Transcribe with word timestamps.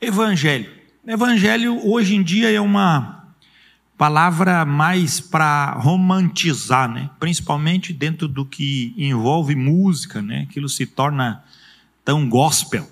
Evangelho. 0.00 0.70
Evangelho 1.06 1.86
hoje 1.86 2.14
em 2.14 2.22
dia 2.22 2.50
é 2.50 2.58
uma 2.58 3.22
palavra 3.98 4.64
mais 4.64 5.20
para 5.20 5.72
romantizar, 5.72 6.90
né? 6.90 7.10
Principalmente 7.20 7.92
dentro 7.92 8.26
do 8.26 8.46
que 8.46 8.94
envolve 8.96 9.54
música, 9.54 10.22
né? 10.22 10.46
Aquilo 10.48 10.70
se 10.70 10.86
torna 10.86 11.44
tão 12.02 12.26
gospel, 12.30 12.90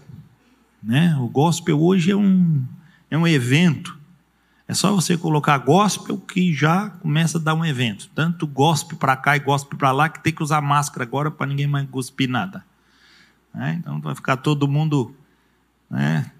né? 0.82 1.16
O 1.18 1.28
gospel 1.28 1.80
hoje 1.80 2.10
é 2.10 2.16
um 2.16 2.62
é 3.10 3.16
um 3.16 3.26
evento. 3.26 3.98
É 4.66 4.74
só 4.74 4.94
você 4.94 5.16
colocar 5.16 5.56
gospel 5.56 6.18
que 6.18 6.52
já 6.52 6.90
começa 6.90 7.38
a 7.38 7.40
dar 7.40 7.54
um 7.54 7.64
evento. 7.64 8.10
Tanto 8.14 8.46
gospel 8.46 8.98
para 8.98 9.16
cá 9.16 9.34
e 9.34 9.40
gospel 9.40 9.78
para 9.78 9.92
lá 9.92 10.10
que 10.10 10.22
tem 10.22 10.30
que 10.30 10.42
usar 10.42 10.60
máscara 10.60 11.04
agora 11.04 11.30
para 11.30 11.46
ninguém 11.46 11.66
mais 11.66 11.88
cuspir 11.88 12.28
nada. 12.28 12.62
Né? 13.54 13.78
Então 13.80 13.98
vai 13.98 14.14
ficar 14.14 14.36
todo 14.36 14.68
mundo 14.68 15.16
né, 15.88 16.30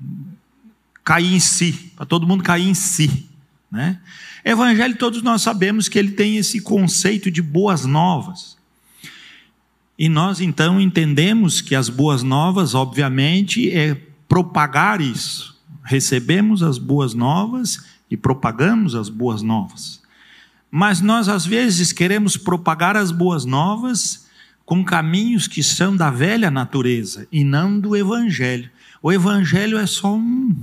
cair 1.09 1.35
em 1.35 1.41
si, 1.41 1.91
para 1.97 2.05
todo 2.05 2.27
mundo 2.27 2.45
cair 2.45 2.69
em 2.69 2.75
si. 2.75 3.27
Né? 3.73 3.99
Evangelho, 4.45 4.95
todos 4.95 5.23
nós 5.23 5.41
sabemos 5.41 5.89
que 5.89 5.99
ele 5.99 6.11
tem 6.11 6.37
esse 6.37 6.61
conceito 6.61 7.31
de 7.31 7.41
boas 7.41 7.87
novas. 7.87 8.59
E 9.99 10.07
nós 10.07 10.39
então 10.39 10.79
entendemos 10.79 11.63
que 11.63 11.75
as 11.75 11.89
boas 11.89 12.23
novas, 12.23 12.75
obviamente, 12.75 13.71
é 13.71 13.95
propagar 14.29 15.01
isso. 15.01 15.59
Recebemos 15.83 16.63
as 16.63 16.77
boas 16.77 17.15
novas 17.15 17.87
e 18.11 18.17
propagamos 18.17 18.95
as 18.95 19.09
boas 19.09 19.41
novas. 19.41 20.03
Mas 20.71 21.01
nós, 21.01 21.27
às 21.27 21.47
vezes, 21.47 21.91
queremos 21.91 22.37
propagar 22.37 22.99
as 22.99 23.11
boas 23.11 23.47
novas 23.47 24.27
com 24.67 24.85
caminhos 24.85 25.49
que 25.49 25.63
são 25.63 25.97
da 25.97 26.11
velha 26.11 26.51
natureza 26.51 27.27
e 27.33 27.43
não 27.43 27.81
do 27.81 27.97
Evangelho. 27.97 28.71
O 29.03 29.11
Evangelho 29.11 29.79
é 29.79 29.87
só 29.87 30.15
um. 30.15 30.55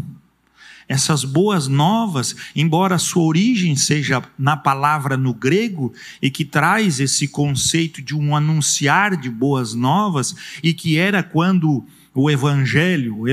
Essas 0.88 1.24
boas 1.24 1.68
novas, 1.68 2.36
embora 2.56 2.96
a 2.96 3.00
sua 3.00 3.24
origem 3.24 3.76
seja 3.76 4.24
na 4.38 4.56
palavra 4.56 5.18
no 5.18 5.34
grego, 5.34 5.92
e 6.22 6.30
que 6.30 6.46
traz 6.46 7.00
esse 7.00 7.28
conceito 7.28 8.02
de 8.02 8.16
um 8.16 8.36
anunciar 8.36 9.18
de 9.18 9.30
boas 9.30 9.74
novas, 9.74 10.36
e 10.62 10.74
que 10.74 10.98
era 10.98 11.24
quando 11.24 11.86
o 12.16 12.32
evangelho, 12.32 13.26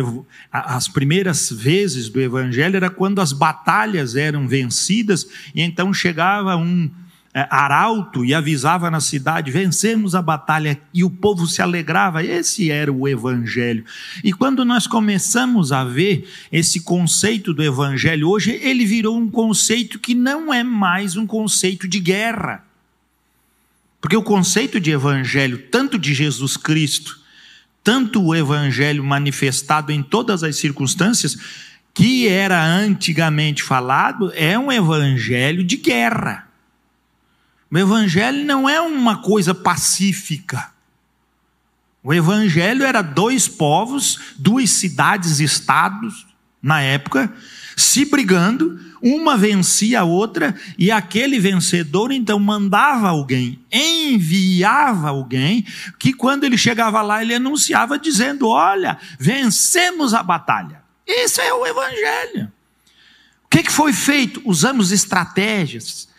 as 0.51 0.89
primeiras 0.89 1.49
vezes 1.53 2.09
do 2.09 2.21
evangelho 2.21 2.77
era 2.77 2.91
quando 2.91 3.21
as 3.21 3.33
batalhas 3.33 4.17
eram 4.17 4.49
vencidas 4.49 5.25
e 5.55 5.63
então 5.63 5.95
chegava 5.95 6.57
um 6.57 6.91
arauto 7.35 8.25
e 8.25 8.35
avisava 8.35 8.91
na 8.91 9.01
cidade: 9.01 9.51
vencemos 9.51 10.15
a 10.15 10.21
batalha, 10.21 10.81
e 10.93 11.03
o 11.03 11.11
povo 11.11 11.47
se 11.47 11.63
alegrava. 11.63 12.23
Esse 12.23 12.71
era 12.71 12.93
o 12.93 13.09
evangelho. 13.09 13.85
E 14.23 14.33
quando 14.33 14.65
nós 14.65 14.87
começamos 14.87 15.73
a 15.73 15.85
ver 15.85 16.29
esse 16.51 16.81
conceito 16.81 17.55
do 17.55 17.63
evangelho 17.63 18.29
hoje, 18.29 18.53
ele 18.63 18.85
virou 18.85 19.17
um 19.17 19.31
conceito 19.31 19.99
que 19.99 20.15
não 20.15 20.53
é 20.53 20.63
mais 20.63 21.17
um 21.17 21.27
conceito 21.27 21.89
de 21.89 22.01
guerra. 22.01 22.65
Porque 24.01 24.17
o 24.17 24.23
conceito 24.23 24.81
de 24.81 24.91
evangelho, 24.91 25.59
tanto 25.71 25.99
de 25.99 26.13
Jesus 26.13 26.57
Cristo, 26.57 27.21
tanto 27.85 28.23
o 28.23 28.35
evangelho 28.35 29.03
manifestado 29.03 29.93
em 29.93 30.03
todas 30.03 30.43
as 30.43 30.57
circunstâncias, 30.57 31.39
que 31.95 32.27
era 32.27 32.65
antigamente 32.65 33.63
falado, 33.63 34.33
é 34.35 34.59
um 34.59 34.73
evangelho 34.73 35.63
de 35.63 35.77
guerra. 35.77 36.52
O 37.73 37.79
evangelho 37.79 38.45
não 38.45 38.69
é 38.69 38.79
uma 38.83 39.23
coisa 39.23 39.55
pacífica. 39.55 40.71
O 42.03 42.13
evangelho 42.13 42.85
era 42.85 43.01
dois 43.01 43.49
povos, 43.49 44.35
duas 44.37 44.69
cidades, 44.69 45.41
estados, 45.41 46.27
na 46.63 46.83
época, 46.83 47.33
se 47.75 48.05
brigando, 48.05 48.79
uma 49.01 49.39
vencia 49.39 50.01
a 50.01 50.05
outra, 50.05 50.55
e 50.77 50.91
aquele 50.91 51.41
vencedor 51.41 52.13
então 52.13 52.39
mandava 52.39 53.09
alguém, 53.09 53.59
enviava 53.73 55.09
alguém, 55.09 55.65
que 55.99 56.13
quando 56.13 56.45
ele 56.45 56.59
chegava 56.59 57.01
lá, 57.01 57.23
ele 57.23 57.35
anunciava 57.35 57.99
dizendo: 57.99 58.49
Olha, 58.49 58.99
vencemos 59.19 60.13
a 60.13 60.23
batalha. 60.23 60.83
Isso 61.07 61.41
é 61.41 61.55
o 61.55 61.67
evangelho. 61.67 62.53
O 63.47 63.49
que, 63.49 63.63
que 63.63 63.73
foi 63.73 63.95
feito? 63.95 64.43
Usamos 64.45 64.93
estratégias, 64.93 66.12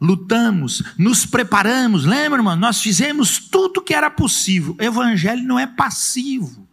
lutamos, 0.00 0.82
nos 0.96 1.26
preparamos. 1.26 2.04
Lembra, 2.04 2.38
irmão? 2.38 2.56
Nós 2.56 2.80
fizemos 2.80 3.38
tudo 3.38 3.82
que 3.82 3.94
era 3.94 4.10
possível. 4.10 4.74
O 4.78 4.82
evangelho 4.82 5.42
não 5.42 5.58
é 5.58 5.66
passivo. 5.66 6.66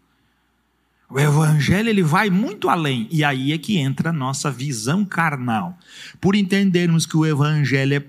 O 1.10 1.20
evangelho 1.20 1.90
ele 1.90 2.04
vai 2.04 2.30
muito 2.30 2.70
além. 2.70 3.08
E 3.12 3.24
aí 3.24 3.52
é 3.52 3.58
que 3.58 3.78
entra 3.78 4.10
a 4.10 4.14
nossa 4.14 4.52
visão 4.52 5.04
carnal. 5.04 5.78
Por 6.20 6.36
entendermos 6.36 7.06
que 7.06 7.18
o 7.18 7.26
evangelho 7.26 7.96
é, 7.96 8.06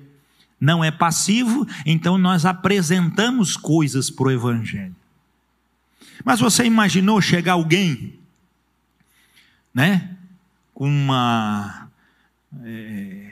não 0.60 0.84
é 0.84 0.90
passivo, 0.90 1.66
então 1.84 2.18
nós 2.18 2.44
apresentamos 2.44 3.56
coisas 3.56 4.10
para 4.10 4.28
o 4.28 4.30
evangelho. 4.30 4.94
Mas 6.24 6.40
você 6.40 6.64
imaginou 6.64 7.20
chegar 7.20 7.52
alguém, 7.52 8.18
né, 9.72 10.16
com 10.74 10.88
uma 10.88 11.88
é, 12.64 13.27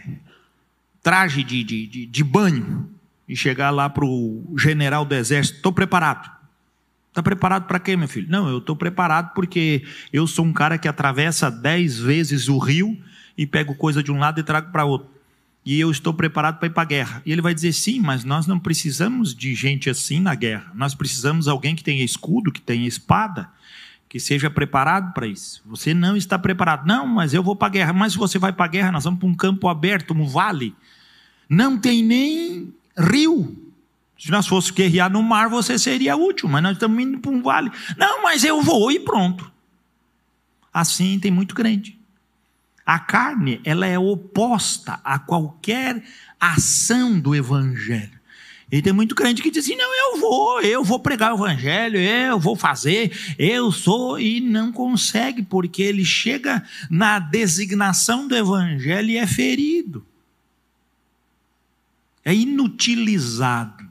traje 1.06 1.44
de, 1.44 1.62
de, 1.62 1.86
de, 1.86 2.04
de 2.04 2.24
banho 2.24 2.90
e 3.28 3.36
chegar 3.36 3.70
lá 3.70 3.88
para 3.88 4.04
o 4.04 4.56
general 4.58 5.04
do 5.04 5.14
exército, 5.14 5.58
estou 5.58 5.72
preparado. 5.72 6.28
Está 7.10 7.22
preparado 7.22 7.68
para 7.68 7.78
quê, 7.78 7.96
meu 7.96 8.08
filho? 8.08 8.26
Não, 8.28 8.48
eu 8.48 8.58
estou 8.58 8.74
preparado 8.74 9.32
porque 9.32 9.84
eu 10.12 10.26
sou 10.26 10.44
um 10.44 10.52
cara 10.52 10.76
que 10.76 10.88
atravessa 10.88 11.48
dez 11.48 11.96
vezes 11.96 12.48
o 12.48 12.58
rio 12.58 13.00
e 13.38 13.46
pego 13.46 13.76
coisa 13.76 14.02
de 14.02 14.10
um 14.10 14.18
lado 14.18 14.40
e 14.40 14.42
trago 14.42 14.72
para 14.72 14.84
outro. 14.84 15.08
E 15.64 15.78
eu 15.78 15.92
estou 15.92 16.12
preparado 16.12 16.58
para 16.58 16.66
ir 16.66 16.72
para 16.72 16.82
a 16.82 16.86
guerra. 16.86 17.22
E 17.24 17.30
ele 17.30 17.40
vai 17.40 17.54
dizer: 17.54 17.72
sim, 17.72 18.00
mas 18.00 18.24
nós 18.24 18.48
não 18.48 18.58
precisamos 18.58 19.32
de 19.32 19.54
gente 19.54 19.88
assim 19.88 20.18
na 20.18 20.34
guerra. 20.34 20.72
Nós 20.74 20.92
precisamos 20.92 21.44
de 21.44 21.52
alguém 21.52 21.76
que 21.76 21.84
tenha 21.84 22.04
escudo, 22.04 22.50
que 22.50 22.60
tenha 22.60 22.86
espada, 22.86 23.48
que 24.08 24.18
seja 24.18 24.50
preparado 24.50 25.14
para 25.14 25.28
isso. 25.28 25.62
Você 25.66 25.94
não 25.94 26.16
está 26.16 26.36
preparado. 26.36 26.84
Não, 26.84 27.06
mas 27.06 27.32
eu 27.32 27.44
vou 27.44 27.54
para 27.54 27.68
a 27.68 27.70
guerra. 27.70 27.92
Mas 27.92 28.14
se 28.14 28.18
você 28.18 28.40
vai 28.40 28.52
para 28.52 28.64
a 28.64 28.68
guerra, 28.68 28.90
nós 28.90 29.04
vamos 29.04 29.20
para 29.20 29.28
um 29.28 29.34
campo 29.34 29.68
aberto, 29.68 30.12
um 30.12 30.26
vale. 30.26 30.74
Não 31.48 31.78
tem 31.78 32.02
nem 32.02 32.74
rio. 32.98 33.56
Se 34.18 34.30
nós 34.30 34.46
fôssemos 34.46 34.76
guerrear 34.76 35.10
no 35.10 35.22
mar, 35.22 35.48
você 35.48 35.78
seria 35.78 36.16
útil, 36.16 36.48
mas 36.48 36.62
nós 36.62 36.72
estamos 36.72 37.02
indo 37.02 37.18
para 37.18 37.30
um 37.30 37.42
vale. 37.42 37.70
Não, 37.96 38.22
mas 38.22 38.44
eu 38.44 38.62
vou 38.62 38.90
e 38.90 38.98
pronto. 38.98 39.50
Assim 40.72 41.18
tem 41.18 41.30
muito 41.30 41.54
crente. 41.54 41.98
A 42.84 42.98
carne, 42.98 43.60
ela 43.64 43.86
é 43.86 43.98
oposta 43.98 45.00
a 45.04 45.18
qualquer 45.18 46.02
ação 46.40 47.18
do 47.18 47.34
evangelho. 47.34 48.16
E 48.70 48.82
tem 48.82 48.92
muito 48.92 49.14
crente 49.14 49.42
que 49.42 49.50
diz 49.50 49.64
assim: 49.64 49.76
não, 49.76 49.94
eu 49.94 50.20
vou, 50.20 50.60
eu 50.60 50.82
vou 50.82 50.98
pregar 50.98 51.32
o 51.32 51.36
evangelho, 51.36 51.98
eu 51.98 52.38
vou 52.38 52.56
fazer, 52.56 53.12
eu 53.38 53.70
sou, 53.70 54.18
e 54.18 54.40
não 54.40 54.72
consegue, 54.72 55.42
porque 55.42 55.82
ele 55.82 56.04
chega 56.04 56.64
na 56.90 57.18
designação 57.18 58.26
do 58.26 58.34
evangelho 58.34 59.10
e 59.10 59.18
é 59.18 59.26
ferido 59.26 60.04
é 62.26 62.34
inutilizado. 62.34 63.88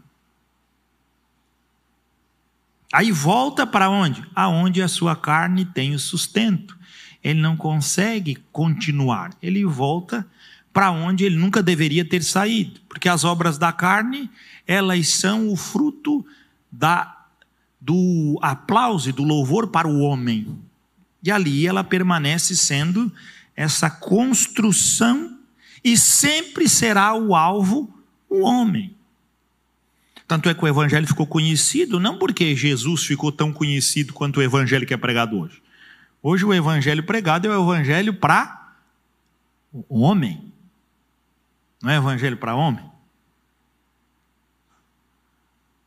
Aí 2.91 3.09
volta 3.09 3.65
para 3.65 3.89
onde? 3.89 4.25
Aonde 4.35 4.81
a 4.81 4.89
sua 4.89 5.15
carne 5.15 5.63
tem 5.63 5.95
o 5.95 5.99
sustento. 5.99 6.77
Ele 7.23 7.39
não 7.39 7.55
consegue 7.55 8.37
continuar. 8.51 9.31
Ele 9.41 9.63
volta 9.63 10.27
para 10.73 10.91
onde 10.91 11.23
ele 11.23 11.37
nunca 11.37 11.63
deveria 11.63 12.03
ter 12.03 12.21
saído, 12.21 12.81
porque 12.89 13.07
as 13.07 13.23
obras 13.23 13.57
da 13.57 13.71
carne, 13.71 14.29
elas 14.67 15.07
são 15.07 15.49
o 15.49 15.55
fruto 15.55 16.25
da 16.69 17.13
do 17.79 18.37
aplauso 18.41 19.09
e 19.09 19.13
do 19.13 19.23
louvor 19.23 19.67
para 19.67 19.87
o 19.87 19.99
homem. 19.99 20.59
E 21.23 21.31
ali 21.31 21.65
ela 21.67 21.83
permanece 21.83 22.55
sendo 22.55 23.11
essa 23.55 23.89
construção 23.89 25.37
e 25.83 25.95
sempre 25.95 26.67
será 26.67 27.13
o 27.13 27.35
alvo 27.35 27.94
o 28.29 28.41
homem. 28.41 28.95
Tanto 30.27 30.49
é 30.49 30.53
que 30.53 30.63
o 30.63 30.67
evangelho 30.67 31.07
ficou 31.07 31.27
conhecido 31.27 31.99
não 31.99 32.17
porque 32.17 32.55
Jesus 32.55 33.03
ficou 33.03 33.31
tão 33.31 33.53
conhecido 33.53 34.13
quanto 34.13 34.37
o 34.39 34.43
evangelho 34.43 34.85
que 34.85 34.93
é 34.93 34.97
pregado 34.97 35.39
hoje. 35.39 35.61
Hoje 36.21 36.43
o 36.43 36.53
evangelho 36.53 37.03
pregado 37.03 37.47
é 37.47 37.55
o 37.55 37.63
evangelho 37.63 38.13
para 38.13 38.73
o 39.71 39.99
homem. 39.99 40.51
Não 41.81 41.91
é 41.91 41.97
evangelho 41.97 42.37
para 42.37 42.55
homem? 42.55 42.83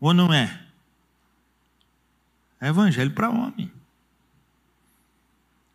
Ou 0.00 0.14
não 0.14 0.32
é? 0.32 0.64
É 2.60 2.68
evangelho 2.68 3.10
para 3.10 3.30
homem. 3.30 3.72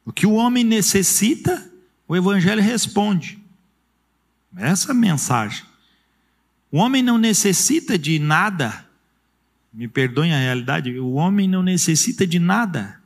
O 0.05 0.13
que 0.13 0.25
o 0.25 0.33
homem 0.33 0.63
necessita, 0.63 1.69
o 2.07 2.15
evangelho 2.15 2.61
responde. 2.61 3.41
Essa 4.55 4.91
é 4.91 4.93
mensagem. 4.93 5.65
O 6.73 6.79
homem 6.79 7.03
não 7.03 7.19
necessita 7.19 7.99
de 7.99 8.17
nada. 8.17 8.83
Me 9.71 9.87
perdoem 9.87 10.33
a 10.33 10.39
realidade, 10.39 10.97
o 10.97 11.13
homem 11.13 11.47
não 11.47 11.61
necessita 11.63 12.27
de 12.27 12.37
nada 12.39 12.99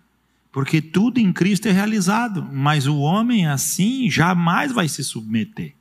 Porque 0.51 0.81
tudo 0.81 1.17
em 1.17 1.33
Cristo 1.33 1.67
é 1.67 1.71
realizado, 1.71 2.47
mas 2.51 2.87
o 2.87 2.97
homem 2.97 3.45
assim 3.45 4.09
jamais 4.09 4.71
vai 4.71 4.87
se 4.87 5.03
submeter. 5.03 5.75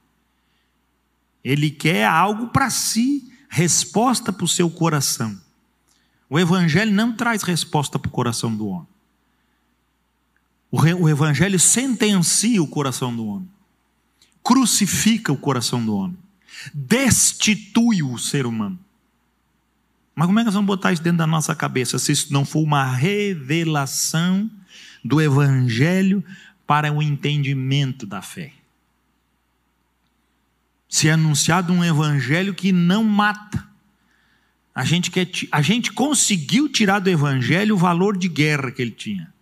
Ele 1.44 1.70
quer 1.70 2.04
algo 2.06 2.48
para 2.48 2.70
si, 2.70 3.32
resposta 3.48 4.32
para 4.32 4.44
o 4.44 4.48
seu 4.48 4.68
coração. 4.68 5.40
O 6.28 6.40
Evangelho 6.40 6.92
não 6.92 7.12
traz 7.12 7.44
resposta 7.44 8.00
para 8.00 8.08
o 8.08 8.12
coração 8.12 8.54
do 8.54 8.66
homem. 8.66 8.88
O 10.72 11.08
Evangelho 11.08 11.60
sentencia 11.60 12.60
o 12.60 12.66
coração 12.66 13.14
do 13.14 13.24
homem, 13.26 13.48
crucifica 14.42 15.32
o 15.32 15.36
coração 15.36 15.86
do 15.86 15.94
homem, 15.94 16.18
destitui 16.74 18.02
o 18.02 18.18
ser 18.18 18.46
humano. 18.46 18.78
Mas 20.14 20.26
como 20.26 20.38
é 20.38 20.42
que 20.42 20.46
nós 20.46 20.54
vamos 20.54 20.66
botar 20.66 20.92
isso 20.92 21.02
dentro 21.02 21.18
da 21.18 21.26
nossa 21.26 21.54
cabeça 21.54 21.98
se 21.98 22.10
isso 22.10 22.32
não 22.32 22.44
for 22.44 22.62
uma 22.62 22.84
revelação 22.84 24.50
do 25.04 25.20
Evangelho 25.20 26.24
para 26.66 26.90
o 26.92 27.02
entendimento 27.02 28.06
da 28.06 28.22
fé? 28.22 28.52
Se 30.88 31.08
é 31.08 31.12
anunciado 31.12 31.72
um 31.72 31.84
Evangelho 31.84 32.54
que 32.54 32.72
não 32.72 33.04
mata, 33.04 33.66
a 34.74 34.84
gente, 34.84 35.10
quer, 35.10 35.28
a 35.52 35.60
gente 35.60 35.92
conseguiu 35.92 36.68
tirar 36.68 36.98
do 36.98 37.10
Evangelho 37.10 37.74
o 37.74 37.78
valor 37.78 38.16
de 38.16 38.28
guerra 38.28 38.70
que 38.70 38.80
ele 38.80 38.90
tinha. 38.90 39.32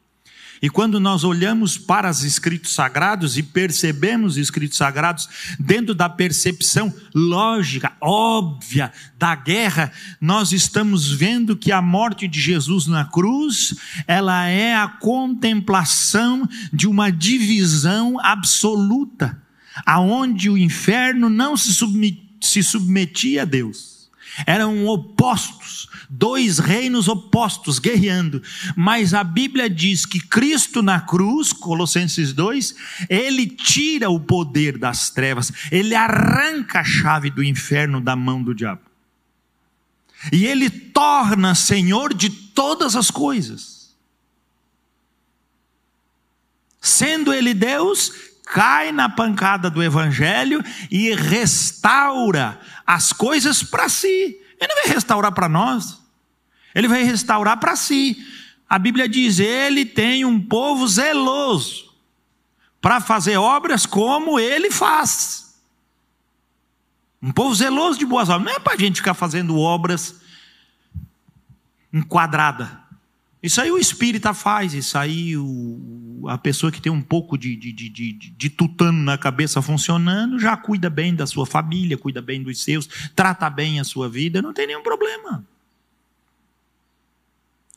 E 0.64 0.70
quando 0.70 0.98
nós 0.98 1.24
olhamos 1.24 1.76
para 1.76 2.08
os 2.08 2.24
escritos 2.24 2.72
sagrados 2.72 3.36
e 3.36 3.42
percebemos 3.42 4.32
os 4.32 4.38
escritos 4.38 4.78
sagrados 4.78 5.28
dentro 5.60 5.94
da 5.94 6.08
percepção 6.08 6.90
lógica, 7.14 7.92
óbvia 8.00 8.90
da 9.18 9.34
guerra, 9.34 9.92
nós 10.18 10.52
estamos 10.52 11.12
vendo 11.12 11.54
que 11.54 11.70
a 11.70 11.82
morte 11.82 12.26
de 12.26 12.40
Jesus 12.40 12.86
na 12.86 13.04
cruz, 13.04 13.74
ela 14.06 14.48
é 14.48 14.74
a 14.74 14.88
contemplação 14.88 16.48
de 16.72 16.88
uma 16.88 17.12
divisão 17.12 18.18
absoluta, 18.24 19.38
aonde 19.84 20.48
o 20.48 20.56
inferno 20.56 21.28
não 21.28 21.58
se 21.58 22.62
submetia 22.62 23.42
a 23.42 23.44
Deus 23.44 23.93
eram 24.46 24.86
opostos, 24.86 25.88
dois 26.08 26.58
reinos 26.58 27.08
opostos 27.08 27.78
guerreando. 27.78 28.42
Mas 28.76 29.14
a 29.14 29.22
Bíblia 29.22 29.68
diz 29.70 30.04
que 30.04 30.20
Cristo 30.20 30.82
na 30.82 31.00
cruz, 31.00 31.52
Colossenses 31.52 32.32
2, 32.32 32.74
ele 33.08 33.46
tira 33.46 34.10
o 34.10 34.20
poder 34.20 34.78
das 34.78 35.10
trevas, 35.10 35.52
ele 35.70 35.94
arranca 35.94 36.80
a 36.80 36.84
chave 36.84 37.30
do 37.30 37.42
inferno 37.42 38.00
da 38.00 38.16
mão 38.16 38.42
do 38.42 38.54
diabo. 38.54 38.82
E 40.32 40.46
ele 40.46 40.70
torna 40.70 41.54
Senhor 41.54 42.14
de 42.14 42.30
todas 42.30 42.96
as 42.96 43.10
coisas. 43.10 43.94
Sendo 46.80 47.32
ele 47.32 47.54
Deus, 47.54 48.12
cai 48.44 48.92
na 48.92 49.08
pancada 49.08 49.70
do 49.70 49.82
evangelho 49.82 50.62
e 50.90 51.14
restaura 51.14 52.60
as 52.86 53.12
coisas 53.12 53.62
para 53.62 53.88
si. 53.88 54.06
Ele 54.60 54.68
não 54.68 54.82
vai 54.82 54.94
restaurar 54.94 55.32
para 55.32 55.48
nós. 55.48 56.00
Ele 56.74 56.88
vai 56.88 57.02
restaurar 57.02 57.58
para 57.58 57.76
si. 57.76 58.16
A 58.68 58.78
Bíblia 58.78 59.08
diz: 59.08 59.38
ele 59.38 59.84
tem 59.84 60.24
um 60.24 60.40
povo 60.40 60.86
zeloso 60.86 61.92
para 62.80 63.00
fazer 63.00 63.36
obras 63.36 63.86
como 63.86 64.38
ele 64.38 64.70
faz. 64.70 65.58
Um 67.22 67.32
povo 67.32 67.54
zeloso 67.54 67.98
de 67.98 68.04
boas 68.04 68.28
obras. 68.28 68.44
Não 68.44 68.56
é 68.56 68.60
para 68.60 68.74
a 68.74 68.78
gente 68.78 68.96
ficar 68.96 69.14
fazendo 69.14 69.58
obras 69.58 70.20
enquadrada. 71.92 72.82
Isso 73.42 73.60
aí 73.60 73.70
o 73.70 73.78
espírita 73.78 74.34
faz, 74.34 74.74
isso 74.74 74.98
aí 74.98 75.36
o, 75.36 75.44
a 76.28 76.38
pessoa 76.38 76.70
que 76.70 76.80
tem 76.80 76.90
um 76.90 77.02
pouco 77.02 77.36
de, 77.36 77.56
de, 77.56 77.72
de, 77.72 77.88
de, 77.88 78.12
de 78.12 78.50
tutano 78.50 79.02
na 79.02 79.16
cabeça 79.18 79.60
funcionando 79.62 80.38
já 80.38 80.56
cuida 80.56 80.88
bem 80.90 81.14
da 81.14 81.26
sua 81.26 81.46
família, 81.46 81.98
cuida 81.98 82.20
bem 82.20 82.42
dos 82.42 82.62
seus, 82.62 82.88
trata 83.14 83.48
bem 83.50 83.80
a 83.80 83.84
sua 83.84 84.08
vida, 84.08 84.42
não 84.42 84.52
tem 84.52 84.66
nenhum 84.66 84.82
problema. 84.82 85.44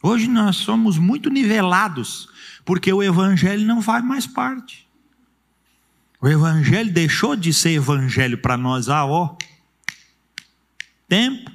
Hoje 0.01 0.27
nós 0.27 0.57
somos 0.57 0.97
muito 0.97 1.29
nivelados, 1.29 2.29
porque 2.63 2.91
o 2.93 3.01
evangelho 3.01 3.65
não 3.65 3.81
faz 3.81 4.03
mais 4.03 4.27
parte. 4.27 4.87
O 6.21 6.27
evangelho 6.27 6.91
deixou 6.91 7.35
de 7.35 7.53
ser 7.53 7.71
evangelho 7.71 8.37
para 8.37 8.57
nós 8.57 8.89
há 8.89 9.05
ó 9.05 9.35
tempo. 11.07 11.51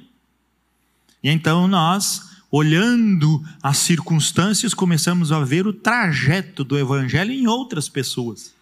E 1.23 1.29
então 1.29 1.67
nós 1.67 2.32
olhando 2.55 3.43
as 3.63 3.79
circunstâncias, 3.79 4.75
começamos 4.75 5.31
a 5.31 5.43
ver 5.43 5.65
o 5.65 5.73
trajeto 5.73 6.63
do 6.63 6.77
Evangelho 6.77 7.31
em 7.31 7.47
outras 7.47 7.89
pessoas. 7.89 8.53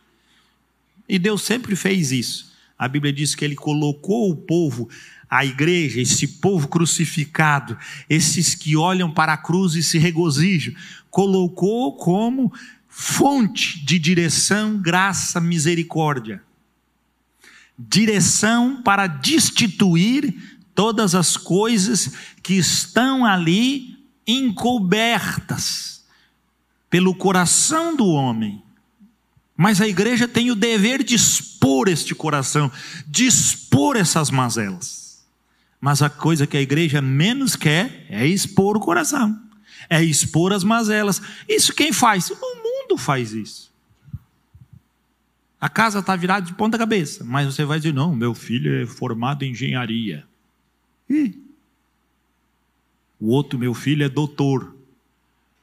E 1.10 1.20
Deus 1.20 1.42
sempre 1.42 1.76
fez 1.76 2.10
isso. 2.14 2.54
A 2.80 2.88
Bíblia 2.88 3.12
diz 3.12 3.36
que 3.36 3.44
Ele 3.44 3.54
colocou 3.54 4.32
o 4.32 4.36
povo, 4.38 4.88
a 5.30 5.46
igreja, 5.46 6.00
esse 6.00 6.26
povo 6.26 6.70
crucificado, 6.70 7.78
esses 8.10 8.56
que 8.56 8.78
olham 8.78 9.12
para 9.12 9.34
a 9.34 9.38
cruz 9.38 9.76
e 9.76 9.84
se 9.84 9.98
regozijam, 9.98 10.74
colocou 11.10 11.98
como 11.98 12.50
fonte 12.88 13.84
de 13.84 14.00
direção, 14.00 14.82
graça, 14.82 15.42
misericórdia. 15.42 16.42
Direção 17.78 18.82
para 18.82 19.06
destituir 19.08 20.61
todas 20.82 21.14
as 21.14 21.38
coisas 21.38 22.12
que 22.42 22.56
estão 22.56 23.24
ali 23.24 24.00
encobertas 24.26 26.04
pelo 26.90 27.14
coração 27.14 27.96
do 27.96 28.08
homem. 28.08 28.64
Mas 29.56 29.80
a 29.80 29.88
igreja 29.88 30.28
tem 30.28 30.50
o 30.50 30.56
dever 30.56 31.04
de 31.04 31.14
expor 31.14 31.88
este 31.88 32.16
coração, 32.16 32.72
de 33.06 33.28
expor 33.28 33.96
essas 33.96 34.32
mazelas. 34.32 35.24
Mas 35.80 36.02
a 36.02 36.10
coisa 36.10 36.48
que 36.48 36.58
a 36.58 36.62
igreja 36.62 37.00
menos 37.00 37.56
quer 37.56 38.08
é 38.10 38.26
expor 38.26 38.76
o 38.76 38.80
coração, 38.80 39.40
é 39.88 40.04
expor 40.04 40.52
as 40.52 40.64
mazelas. 40.64 41.22
Isso 41.48 41.76
quem 41.76 41.94
faz? 41.94 42.32
O 42.32 42.56
mundo 42.56 42.98
faz 42.98 43.34
isso. 43.34 43.72
A 45.60 45.70
casa 45.70 46.00
está 46.00 46.16
virada 46.16 46.48
de 46.48 46.56
ponta 46.56 46.76
cabeça, 46.76 47.24
mas 47.24 47.46
você 47.46 47.64
vai 47.66 47.78
dizer: 47.78 47.94
não, 47.94 48.16
meu 48.16 48.34
filho 48.34 48.82
é 48.82 48.88
formado 48.88 49.44
em 49.44 49.52
engenharia. 49.52 50.31
Ih. 51.12 51.38
O 53.20 53.28
outro, 53.28 53.60
meu 53.60 53.74
filho, 53.74 54.06
é 54.06 54.10
doutor. 54.10 54.76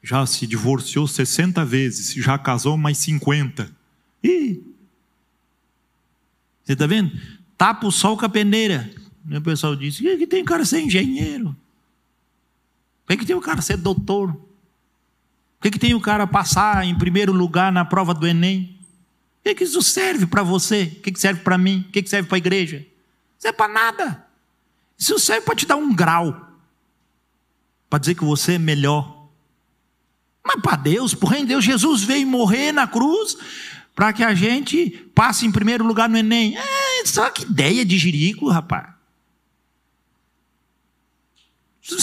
Já 0.02 0.24
se 0.26 0.46
divorciou 0.46 1.08
60 1.08 1.64
vezes, 1.64 2.12
já 2.12 2.38
casou 2.38 2.76
mais 2.76 2.98
50. 2.98 3.70
Ih. 4.22 4.62
Você 6.62 6.74
está 6.74 6.86
vendo? 6.86 7.18
Tapa 7.56 7.86
o 7.86 7.90
sol 7.90 8.16
com 8.16 8.26
a 8.26 8.28
peneira. 8.28 8.92
O 9.34 9.40
pessoal 9.40 9.74
disse: 9.74 10.02
que 10.02 10.26
tem 10.26 10.42
o 10.42 10.44
cara 10.44 10.64
ser 10.64 10.80
engenheiro? 10.80 11.56
Por 13.06 13.16
que 13.16 13.24
tem 13.24 13.34
o 13.34 13.40
cara 13.40 13.62
ser 13.62 13.78
doutor? 13.78 14.38
Por 15.58 15.70
que 15.70 15.78
tem 15.78 15.94
o 15.94 16.00
cara 16.00 16.26
passar 16.26 16.84
em 16.84 16.96
primeiro 16.96 17.32
lugar 17.32 17.72
na 17.72 17.84
prova 17.84 18.12
do 18.12 18.26
Enem? 18.26 18.78
O 19.44 19.54
que 19.54 19.64
isso 19.64 19.80
serve 19.82 20.26
para 20.26 20.42
você? 20.42 20.92
O 20.98 21.00
que 21.00 21.18
serve 21.18 21.40
para 21.40 21.56
mim? 21.56 21.86
O 21.88 21.90
que 21.90 22.06
serve 22.06 22.28
para 22.28 22.36
a 22.36 22.38
igreja? 22.38 22.78
Não 22.78 23.40
serve 23.40 23.56
para 23.56 23.72
nada. 23.72 24.27
Isso 24.98 25.18
serve 25.18 25.42
para 25.42 25.54
te 25.54 25.64
dar 25.64 25.76
um 25.76 25.94
grau, 25.94 26.58
para 27.88 28.00
dizer 28.00 28.16
que 28.16 28.24
você 28.24 28.54
é 28.54 28.58
melhor. 28.58 29.28
Mas 30.44 30.60
para 30.60 30.76
Deus, 30.76 31.14
por 31.14 31.28
reino 31.30 31.46
de 31.46 31.52
Deus, 31.52 31.64
Jesus 31.64 32.02
veio 32.02 32.26
morrer 32.26 32.72
na 32.72 32.86
cruz 32.86 33.36
para 33.94 34.12
que 34.12 34.24
a 34.24 34.34
gente 34.34 34.90
passe 35.14 35.46
em 35.46 35.52
primeiro 35.52 35.84
lugar 35.84 36.08
no 36.08 36.16
Enem. 36.16 36.56
É, 36.56 37.04
só 37.04 37.30
que 37.30 37.42
ideia 37.42 37.84
de 37.84 37.98
jirico, 37.98 38.48
rapaz. 38.48 38.98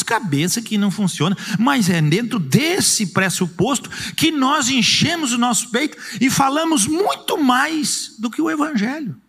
Cabeça 0.05 0.61
que 0.61 0.77
não 0.77 0.91
funciona, 0.91 1.35
mas 1.59 1.89
é 1.89 2.01
dentro 2.01 2.39
desse 2.39 3.07
pressuposto 3.07 3.89
que 4.13 4.31
nós 4.31 4.69
enchemos 4.69 5.33
o 5.33 5.37
nosso 5.37 5.71
peito 5.71 5.97
e 6.21 6.29
falamos 6.29 6.87
muito 6.87 7.37
mais 7.37 8.15
do 8.19 8.29
que 8.29 8.41
o 8.41 8.49
Evangelho. 8.49 9.19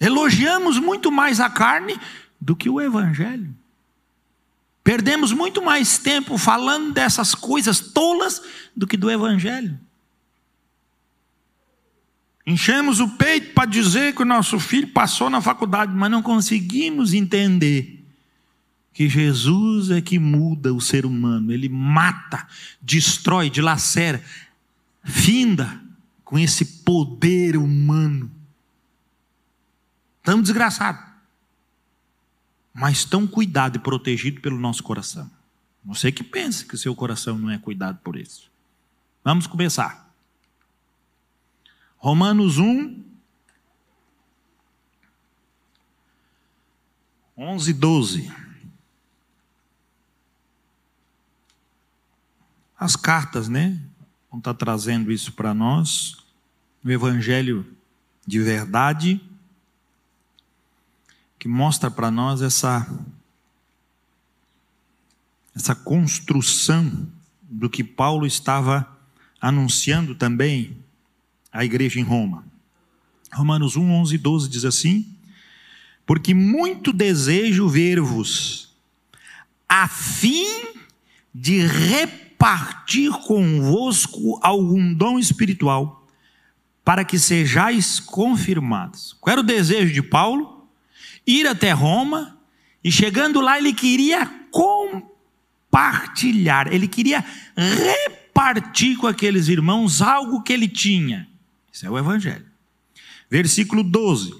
Elogiamos 0.00 0.78
muito 0.78 1.10
mais 1.10 1.40
a 1.40 1.48
carne 1.48 1.98
do 2.40 2.54
que 2.54 2.68
o 2.68 2.80
evangelho. 2.80 3.54
Perdemos 4.84 5.32
muito 5.32 5.60
mais 5.62 5.98
tempo 5.98 6.38
falando 6.38 6.92
dessas 6.92 7.34
coisas 7.34 7.80
tolas 7.80 8.40
do 8.76 8.86
que 8.86 8.96
do 8.96 9.10
evangelho. 9.10 9.78
Enchemos 12.46 13.00
o 13.00 13.08
peito 13.08 13.52
para 13.52 13.68
dizer 13.68 14.14
que 14.14 14.22
o 14.22 14.26
nosso 14.26 14.60
filho 14.60 14.86
passou 14.88 15.28
na 15.28 15.40
faculdade, 15.40 15.92
mas 15.92 16.10
não 16.10 16.22
conseguimos 16.22 17.12
entender 17.12 18.04
que 18.92 19.08
Jesus 19.08 19.90
é 19.90 20.00
que 20.00 20.18
muda 20.18 20.72
o 20.72 20.80
ser 20.80 21.04
humano, 21.04 21.52
ele 21.52 21.68
mata, 21.68 22.46
destrói, 22.80 23.50
dilacera, 23.50 24.22
finda 25.02 25.82
com 26.24 26.38
esse 26.38 26.64
poder 26.64 27.56
humano. 27.56 28.30
Estamos 30.26 30.46
desgraçados. 30.46 31.00
Mas 32.74 33.04
tão 33.04 33.28
cuidado 33.28 33.76
e 33.76 33.78
protegido 33.78 34.40
pelo 34.40 34.58
nosso 34.58 34.82
coração. 34.82 35.30
Você 35.84 36.10
que 36.10 36.24
pensa 36.24 36.64
que 36.64 36.74
o 36.74 36.78
seu 36.78 36.96
coração 36.96 37.38
não 37.38 37.48
é 37.48 37.56
cuidado 37.58 38.00
por 38.02 38.16
isso. 38.16 38.50
Vamos 39.22 39.46
começar. 39.46 40.12
Romanos 41.96 42.58
1, 42.58 43.04
11 47.38 47.70
e 47.70 47.72
12. 47.72 48.32
As 52.76 52.96
cartas, 52.96 53.48
né? 53.48 53.80
Vão 54.28 54.40
estar 54.40 54.54
trazendo 54.54 55.12
isso 55.12 55.32
para 55.34 55.54
nós. 55.54 56.16
O 56.84 56.90
Evangelho 56.90 57.76
de 58.26 58.40
verdade, 58.40 59.20
que 61.46 61.48
mostra 61.48 61.88
para 61.88 62.10
nós 62.10 62.42
essa 62.42 62.84
essa 65.54 65.76
construção 65.76 67.06
do 67.40 67.70
que 67.70 67.84
Paulo 67.84 68.26
estava 68.26 68.84
anunciando 69.40 70.16
também 70.16 70.76
à 71.52 71.64
igreja 71.64 72.00
em 72.00 72.02
Roma. 72.02 72.44
Romanos 73.32 73.76
1, 73.76 73.92
11 73.92 74.14
e 74.16 74.18
12 74.18 74.48
diz 74.48 74.64
assim: 74.64 75.06
Porque 76.04 76.34
muito 76.34 76.92
desejo 76.92 77.68
ver-vos, 77.68 78.74
a 79.68 79.86
fim 79.86 80.74
de 81.32 81.64
repartir 81.64 83.12
convosco 83.24 84.40
algum 84.42 84.92
dom 84.92 85.16
espiritual, 85.16 86.08
para 86.84 87.04
que 87.04 87.20
sejais 87.20 88.00
confirmados. 88.00 89.16
Qual 89.20 89.30
era 89.30 89.40
o 89.42 89.44
desejo 89.44 89.94
de 89.94 90.02
Paulo? 90.02 90.55
Ir 91.26 91.46
até 91.46 91.72
Roma, 91.72 92.38
e 92.82 92.90
chegando 92.92 93.40
lá, 93.40 93.58
ele 93.58 93.72
queria 93.72 94.26
compartilhar 94.50 95.16
partilhar, 95.76 96.68
ele 96.72 96.88
queria 96.88 97.22
repartir 97.54 98.96
com 98.96 99.06
aqueles 99.06 99.46
irmãos 99.48 100.00
algo 100.00 100.42
que 100.42 100.50
ele 100.50 100.66
tinha. 100.66 101.28
Isso 101.70 101.84
é 101.84 101.90
o 101.90 101.98
Evangelho. 101.98 102.46
Versículo 103.30 103.82
12: 103.82 104.34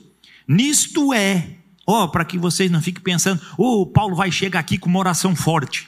Nisto 0.48 1.12
é, 1.12 1.56
ó, 1.86 2.04
oh, 2.04 2.08
para 2.08 2.24
que 2.24 2.38
vocês 2.38 2.70
não 2.70 2.80
fiquem 2.80 3.02
pensando, 3.02 3.38
oh, 3.58 3.84
Paulo 3.84 4.16
vai 4.16 4.32
chegar 4.32 4.60
aqui 4.60 4.78
com 4.78 4.88
uma 4.88 4.98
oração 4.98 5.36
forte. 5.36 5.86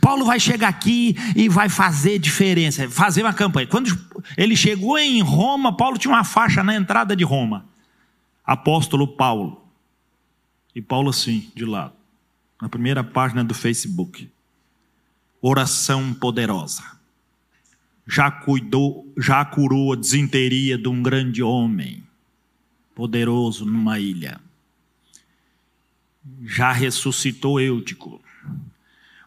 Paulo 0.00 0.24
vai 0.24 0.38
chegar 0.38 0.68
aqui 0.68 1.16
e 1.34 1.48
vai 1.48 1.68
fazer 1.68 2.20
diferença, 2.20 2.88
fazer 2.88 3.22
uma 3.22 3.32
campanha. 3.32 3.66
Quando 3.66 3.90
ele 4.36 4.54
chegou 4.54 4.96
em 4.96 5.20
Roma, 5.20 5.76
Paulo 5.76 5.98
tinha 5.98 6.14
uma 6.14 6.22
faixa 6.22 6.62
na 6.62 6.76
entrada 6.76 7.16
de 7.16 7.24
Roma. 7.24 7.66
Apóstolo 8.46 9.08
Paulo. 9.08 9.62
E 10.74 10.80
Paulo 10.80 11.10
assim, 11.10 11.50
de 11.54 11.64
lado 11.64 11.96
na 12.60 12.68
primeira 12.68 13.04
página 13.04 13.44
do 13.44 13.54
Facebook. 13.54 14.30
Oração 15.40 16.14
poderosa. 16.14 16.82
Já 18.06 18.30
cuidou, 18.30 19.12
já 19.18 19.44
curou 19.44 19.92
a 19.92 19.96
desinteria 19.96 20.78
de 20.78 20.88
um 20.88 21.02
grande 21.02 21.42
homem, 21.42 22.04
poderoso 22.94 23.66
numa 23.66 23.98
ilha. 23.98 24.40
Já 26.42 26.72
ressuscitou 26.72 27.60
Eutico. 27.60 28.20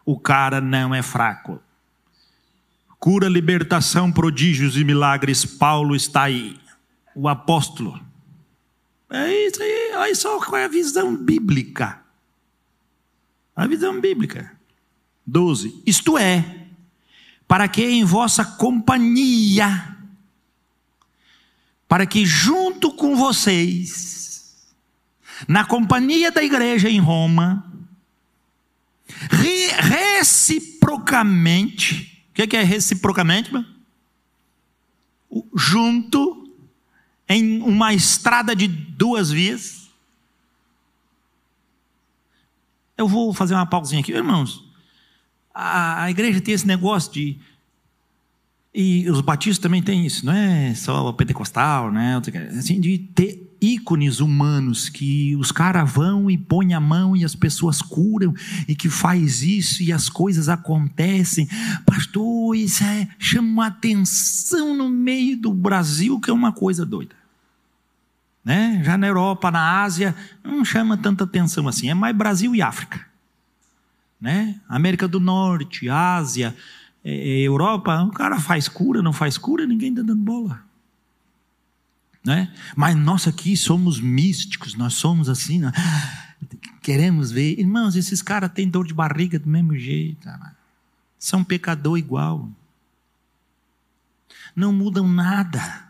O 0.04 0.18
cara 0.18 0.60
não 0.60 0.94
é 0.94 1.02
fraco. 1.02 1.60
Cura, 2.98 3.28
libertação, 3.28 4.10
prodígios 4.12 4.76
e 4.76 4.84
milagres, 4.84 5.44
Paulo 5.44 5.94
está 5.94 6.22
aí. 6.22 6.58
O 7.14 7.28
apóstolo. 7.28 7.98
É 9.10 9.46
isso 9.46 9.62
aí, 9.62 9.92
olha 9.94 10.14
só 10.14 10.38
qual 10.38 10.60
é 10.60 10.64
a 10.64 10.68
visão 10.68 11.16
bíblica. 11.16 12.02
A 13.56 13.66
visão 13.66 14.00
bíblica. 14.00 14.56
12. 15.26 15.82
Isto 15.84 16.16
é, 16.16 16.68
para 17.46 17.68
que 17.68 17.84
em 17.84 18.04
vossa 18.04 18.44
companhia, 18.44 19.96
para 21.88 22.06
que 22.06 22.24
junto 22.24 22.92
com 22.92 23.16
vocês, 23.16 24.70
na 25.48 25.64
companhia 25.64 26.30
da 26.30 26.40
igreja 26.42 26.88
em 26.88 27.00
Roma, 27.00 27.68
reciprocamente, 29.78 32.24
o 32.30 32.34
que 32.34 32.56
é 32.56 32.62
reciprocamente? 32.62 33.50
Junto, 35.54 36.39
em 37.30 37.62
uma 37.62 37.94
estrada 37.94 38.54
de 38.54 38.68
duas 38.68 39.30
vias, 39.30 39.80
Eu 43.00 43.08
vou 43.08 43.32
fazer 43.32 43.54
uma 43.54 43.64
pausinha 43.64 44.02
aqui. 44.02 44.12
Irmãos, 44.12 44.62
a, 45.54 46.02
a 46.02 46.10
igreja 46.10 46.38
tem 46.38 46.52
esse 46.52 46.66
negócio 46.66 47.10
de. 47.10 47.38
E 48.74 49.08
os 49.08 49.22
batistas 49.22 49.58
também 49.58 49.82
têm 49.82 50.04
isso, 50.04 50.24
não 50.26 50.34
é 50.34 50.74
só 50.74 51.08
o 51.08 51.14
pentecostal, 51.14 51.90
né? 51.90 52.20
Assim, 52.58 52.78
de 52.78 52.98
ter 52.98 53.56
ícones 53.58 54.20
humanos 54.20 54.90
que 54.90 55.34
os 55.36 55.50
caras 55.50 55.90
vão 55.90 56.30
e 56.30 56.36
põem 56.36 56.74
a 56.74 56.78
mão 56.78 57.16
e 57.16 57.24
as 57.24 57.34
pessoas 57.34 57.80
curam 57.80 58.34
e 58.68 58.76
que 58.76 58.90
faz 58.90 59.42
isso 59.42 59.82
e 59.82 59.90
as 59.90 60.10
coisas 60.10 60.50
acontecem. 60.50 61.48
Pastor, 61.86 62.54
isso 62.54 62.84
é, 62.84 63.08
chama 63.18 63.66
atenção 63.66 64.76
no 64.76 64.90
meio 64.90 65.38
do 65.38 65.54
Brasil, 65.54 66.20
que 66.20 66.28
é 66.28 66.32
uma 66.32 66.52
coisa 66.52 66.84
doida. 66.84 67.19
Né? 68.44 68.82
Já 68.84 68.96
na 68.96 69.06
Europa, 69.06 69.50
na 69.50 69.82
Ásia, 69.82 70.14
não 70.42 70.64
chama 70.64 70.96
tanta 70.96 71.24
atenção 71.24 71.68
assim. 71.68 71.90
É 71.90 71.94
mais 71.94 72.16
Brasil 72.16 72.54
e 72.54 72.62
África. 72.62 73.06
Né? 74.20 74.60
América 74.68 75.06
do 75.06 75.20
Norte, 75.20 75.88
Ásia, 75.88 76.56
é, 77.04 77.12
é, 77.12 77.40
Europa, 77.40 78.02
o 78.02 78.10
cara 78.10 78.38
faz 78.38 78.68
cura, 78.68 79.02
não 79.02 79.12
faz 79.12 79.38
cura, 79.38 79.66
ninguém 79.66 79.90
está 79.90 80.02
dando 80.02 80.22
bola. 80.22 80.62
Né? 82.24 82.52
Mas 82.76 82.94
nós 82.96 83.26
aqui 83.26 83.56
somos 83.56 83.98
místicos, 84.00 84.74
nós 84.74 84.94
somos 84.94 85.28
assim, 85.28 85.60
né? 85.60 85.72
queremos 86.82 87.30
ver. 87.30 87.58
Irmãos, 87.58 87.96
esses 87.96 88.20
caras 88.20 88.52
têm 88.52 88.68
dor 88.68 88.86
de 88.86 88.94
barriga 88.94 89.38
do 89.38 89.48
mesmo 89.48 89.76
jeito. 89.76 90.28
São 91.18 91.42
pecador 91.44 91.98
igual. 91.98 92.48
Não 94.54 94.72
mudam 94.72 95.08
nada. 95.08 95.89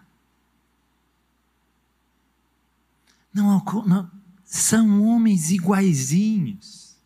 Não, 3.32 3.62
não, 3.86 4.10
são 4.44 5.04
homens 5.04 5.50
iguaizinhos. 5.50 6.96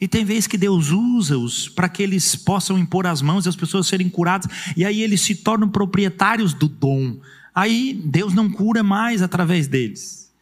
E 0.00 0.06
tem 0.06 0.24
vezes 0.24 0.46
que 0.46 0.56
Deus 0.56 0.90
usa-os 0.90 1.68
para 1.68 1.88
que 1.88 2.02
eles 2.02 2.36
possam 2.36 2.78
impor 2.78 3.06
as 3.06 3.20
mãos 3.20 3.46
e 3.46 3.48
as 3.48 3.56
pessoas 3.56 3.86
serem 3.86 4.08
curadas, 4.08 4.48
e 4.76 4.84
aí 4.84 5.02
eles 5.02 5.20
se 5.20 5.34
tornam 5.34 5.68
proprietários 5.68 6.54
do 6.54 6.68
dom. 6.68 7.18
Aí 7.54 8.00
Deus 8.04 8.32
não 8.32 8.48
cura 8.48 8.82
mais 8.82 9.22
através 9.22 9.66
deles. 9.66 10.32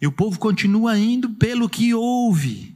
E 0.00 0.06
o 0.06 0.12
povo 0.12 0.38
continua 0.38 0.98
indo 0.98 1.30
pelo 1.30 1.68
que 1.68 1.92
ouve. 1.92 2.74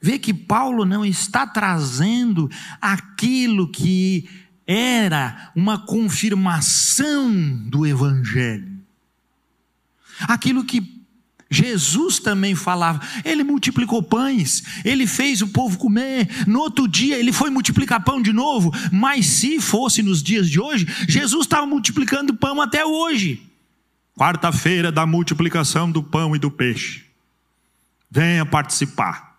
Vê 0.00 0.18
que 0.18 0.32
Paulo 0.32 0.84
não 0.84 1.04
está 1.04 1.46
trazendo 1.46 2.50
aquilo 2.80 3.68
que 3.68 4.28
era 4.66 5.50
uma 5.56 5.78
confirmação 5.78 7.32
do 7.66 7.86
Evangelho. 7.86 8.69
Aquilo 10.22 10.64
que 10.64 11.00
Jesus 11.50 12.20
também 12.20 12.54
falava. 12.54 13.00
Ele 13.24 13.42
multiplicou 13.42 14.02
pães, 14.02 14.62
ele 14.84 15.06
fez 15.06 15.42
o 15.42 15.48
povo 15.48 15.76
comer. 15.76 16.46
No 16.46 16.60
outro 16.60 16.86
dia, 16.86 17.18
ele 17.18 17.32
foi 17.32 17.50
multiplicar 17.50 18.04
pão 18.04 18.22
de 18.22 18.32
novo. 18.32 18.72
Mas 18.92 19.26
se 19.26 19.60
fosse 19.60 20.02
nos 20.02 20.22
dias 20.22 20.48
de 20.48 20.60
hoje, 20.60 20.86
Jesus 21.08 21.46
estava 21.46 21.66
multiplicando 21.66 22.34
pão 22.34 22.60
até 22.60 22.84
hoje. 22.84 23.42
Quarta-feira 24.16 24.92
da 24.92 25.04
multiplicação 25.04 25.90
do 25.90 26.02
pão 26.02 26.36
e 26.36 26.38
do 26.38 26.50
peixe. 26.50 27.04
Venha 28.10 28.46
participar. 28.46 29.29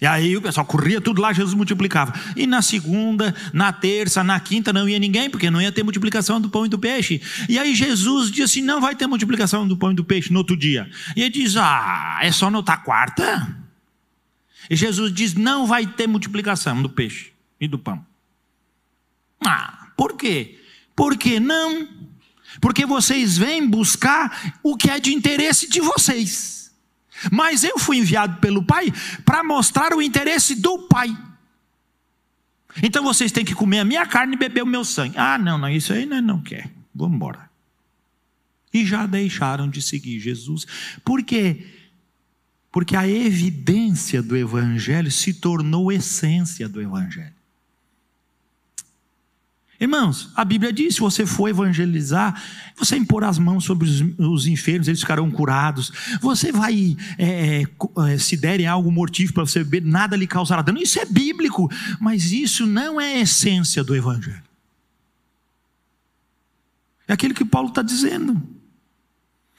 E 0.00 0.04
aí 0.04 0.36
o 0.36 0.42
pessoal 0.42 0.66
corria 0.66 1.00
tudo 1.00 1.22
lá, 1.22 1.32
Jesus 1.32 1.54
multiplicava. 1.54 2.12
E 2.36 2.46
na 2.46 2.60
segunda, 2.60 3.34
na 3.52 3.72
terça, 3.72 4.22
na 4.22 4.38
quinta 4.38 4.72
não 4.72 4.86
ia 4.88 4.98
ninguém, 4.98 5.30
porque 5.30 5.50
não 5.50 5.60
ia 5.60 5.72
ter 5.72 5.82
multiplicação 5.82 6.40
do 6.40 6.50
pão 6.50 6.66
e 6.66 6.68
do 6.68 6.78
peixe. 6.78 7.20
E 7.48 7.58
aí 7.58 7.74
Jesus 7.74 8.30
disse 8.30 8.60
não 8.60 8.80
vai 8.80 8.94
ter 8.94 9.06
multiplicação 9.06 9.66
do 9.66 9.76
pão 9.76 9.92
e 9.92 9.94
do 9.94 10.04
peixe 10.04 10.32
no 10.32 10.38
outro 10.38 10.56
dia. 10.56 10.88
E 11.16 11.22
ele 11.22 11.30
diz: 11.30 11.56
ah, 11.56 12.18
é 12.20 12.30
só 12.30 12.50
notar 12.50 12.84
quarta? 12.84 13.56
E 14.68 14.76
Jesus 14.76 15.12
diz: 15.12 15.32
não 15.32 15.66
vai 15.66 15.86
ter 15.86 16.06
multiplicação 16.06 16.82
do 16.82 16.90
peixe 16.90 17.32
e 17.58 17.66
do 17.66 17.78
pão. 17.78 18.04
Ah, 19.44 19.88
por 19.96 20.16
quê? 20.16 20.58
Porque 20.94 21.40
não? 21.40 21.88
Porque 22.60 22.84
vocês 22.84 23.38
vêm 23.38 23.66
buscar 23.66 24.58
o 24.62 24.76
que 24.76 24.90
é 24.90 25.00
de 25.00 25.14
interesse 25.14 25.68
de 25.68 25.80
vocês. 25.80 26.65
Mas 27.30 27.64
eu 27.64 27.78
fui 27.78 27.98
enviado 27.98 28.40
pelo 28.40 28.62
Pai 28.62 28.92
para 29.24 29.42
mostrar 29.42 29.94
o 29.94 30.02
interesse 30.02 30.54
do 30.54 30.80
Pai. 30.80 31.16
Então 32.82 33.02
vocês 33.02 33.32
têm 33.32 33.44
que 33.44 33.54
comer 33.54 33.80
a 33.80 33.84
minha 33.84 34.04
carne 34.06 34.34
e 34.34 34.38
beber 34.38 34.62
o 34.62 34.66
meu 34.66 34.84
sangue. 34.84 35.16
Ah, 35.16 35.38
não, 35.38 35.56
não, 35.56 35.68
isso 35.68 35.92
aí 35.92 36.04
não, 36.04 36.20
não 36.20 36.42
quer. 36.42 36.70
Vamos 36.94 37.16
embora. 37.16 37.48
E 38.72 38.84
já 38.84 39.06
deixaram 39.06 39.68
de 39.68 39.80
seguir 39.80 40.20
Jesus. 40.20 40.66
Por 41.04 41.22
quê? 41.22 41.66
Porque 42.70 42.94
a 42.94 43.08
evidência 43.08 44.22
do 44.22 44.36
Evangelho 44.36 45.10
se 45.10 45.32
tornou 45.32 45.90
essência 45.90 46.68
do 46.68 46.82
Evangelho. 46.82 47.35
Irmãos, 49.78 50.30
a 50.34 50.44
Bíblia 50.44 50.72
diz: 50.72 50.94
se 50.94 51.00
você 51.00 51.26
for 51.26 51.48
evangelizar, 51.48 52.42
você 52.76 52.96
impor 52.96 53.24
as 53.24 53.38
mãos 53.38 53.64
sobre 53.64 53.86
os, 53.86 54.00
os 54.18 54.46
enfermos, 54.46 54.88
eles 54.88 55.00
ficarão 55.00 55.30
curados. 55.30 55.92
Você 56.20 56.50
vai, 56.50 56.96
é, 57.18 57.64
é, 58.08 58.18
se 58.18 58.36
derem 58.36 58.66
algo 58.66 58.90
mortífero 58.90 59.34
para 59.34 59.46
você 59.46 59.62
beber, 59.62 59.82
nada 59.82 60.16
lhe 60.16 60.26
causará 60.26 60.62
dano. 60.62 60.78
Isso 60.78 60.98
é 60.98 61.04
bíblico, 61.04 61.70
mas 62.00 62.32
isso 62.32 62.66
não 62.66 63.00
é 63.00 63.14
a 63.14 63.20
essência 63.20 63.84
do 63.84 63.94
Evangelho. 63.94 64.42
É 67.06 67.12
aquilo 67.12 67.34
que 67.34 67.44
Paulo 67.44 67.68
está 67.68 67.82
dizendo. 67.82 68.40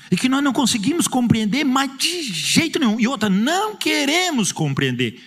E 0.09 0.15
que 0.15 0.29
nós 0.29 0.43
não 0.43 0.53
conseguimos 0.53 1.07
compreender, 1.07 1.63
mas 1.63 1.95
de 1.97 2.23
jeito 2.23 2.79
nenhum. 2.79 2.99
E 2.99 3.07
outra, 3.07 3.29
não 3.29 3.75
queremos 3.75 4.51
compreender. 4.51 5.21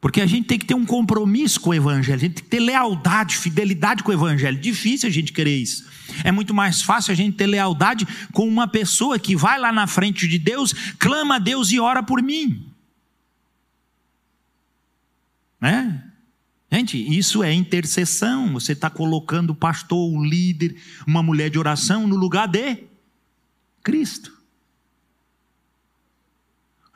Porque 0.00 0.20
a 0.20 0.26
gente 0.26 0.46
tem 0.46 0.58
que 0.58 0.66
ter 0.66 0.74
um 0.74 0.84
compromisso 0.84 1.60
com 1.60 1.70
o 1.70 1.74
Evangelho, 1.74 2.16
a 2.16 2.20
gente 2.20 2.34
tem 2.34 2.44
que 2.44 2.50
ter 2.50 2.60
lealdade, 2.60 3.36
fidelidade 3.36 4.02
com 4.02 4.10
o 4.10 4.14
Evangelho. 4.14 4.58
Difícil 4.58 5.08
a 5.08 5.12
gente 5.12 5.32
querer 5.32 5.56
isso. 5.56 5.86
É 6.22 6.30
muito 6.30 6.54
mais 6.54 6.82
fácil 6.82 7.12
a 7.12 7.14
gente 7.14 7.36
ter 7.36 7.46
lealdade 7.46 8.06
com 8.32 8.46
uma 8.46 8.68
pessoa 8.68 9.18
que 9.18 9.34
vai 9.34 9.58
lá 9.58 9.72
na 9.72 9.86
frente 9.86 10.28
de 10.28 10.38
Deus, 10.38 10.72
clama 10.98 11.36
a 11.36 11.38
Deus 11.38 11.72
e 11.72 11.80
ora 11.80 12.02
por 12.02 12.22
mim. 12.22 12.66
Né? 15.60 16.02
Gente, 16.70 16.98
isso 17.16 17.42
é 17.42 17.52
intercessão. 17.52 18.52
Você 18.52 18.72
está 18.72 18.90
colocando 18.90 19.50
o 19.50 19.54
pastor, 19.54 20.12
o 20.12 20.22
líder, 20.22 20.76
uma 21.06 21.22
mulher 21.22 21.48
de 21.48 21.58
oração 21.58 22.06
no 22.06 22.16
lugar 22.16 22.46
de 22.46 22.84
Cristo. 23.82 24.35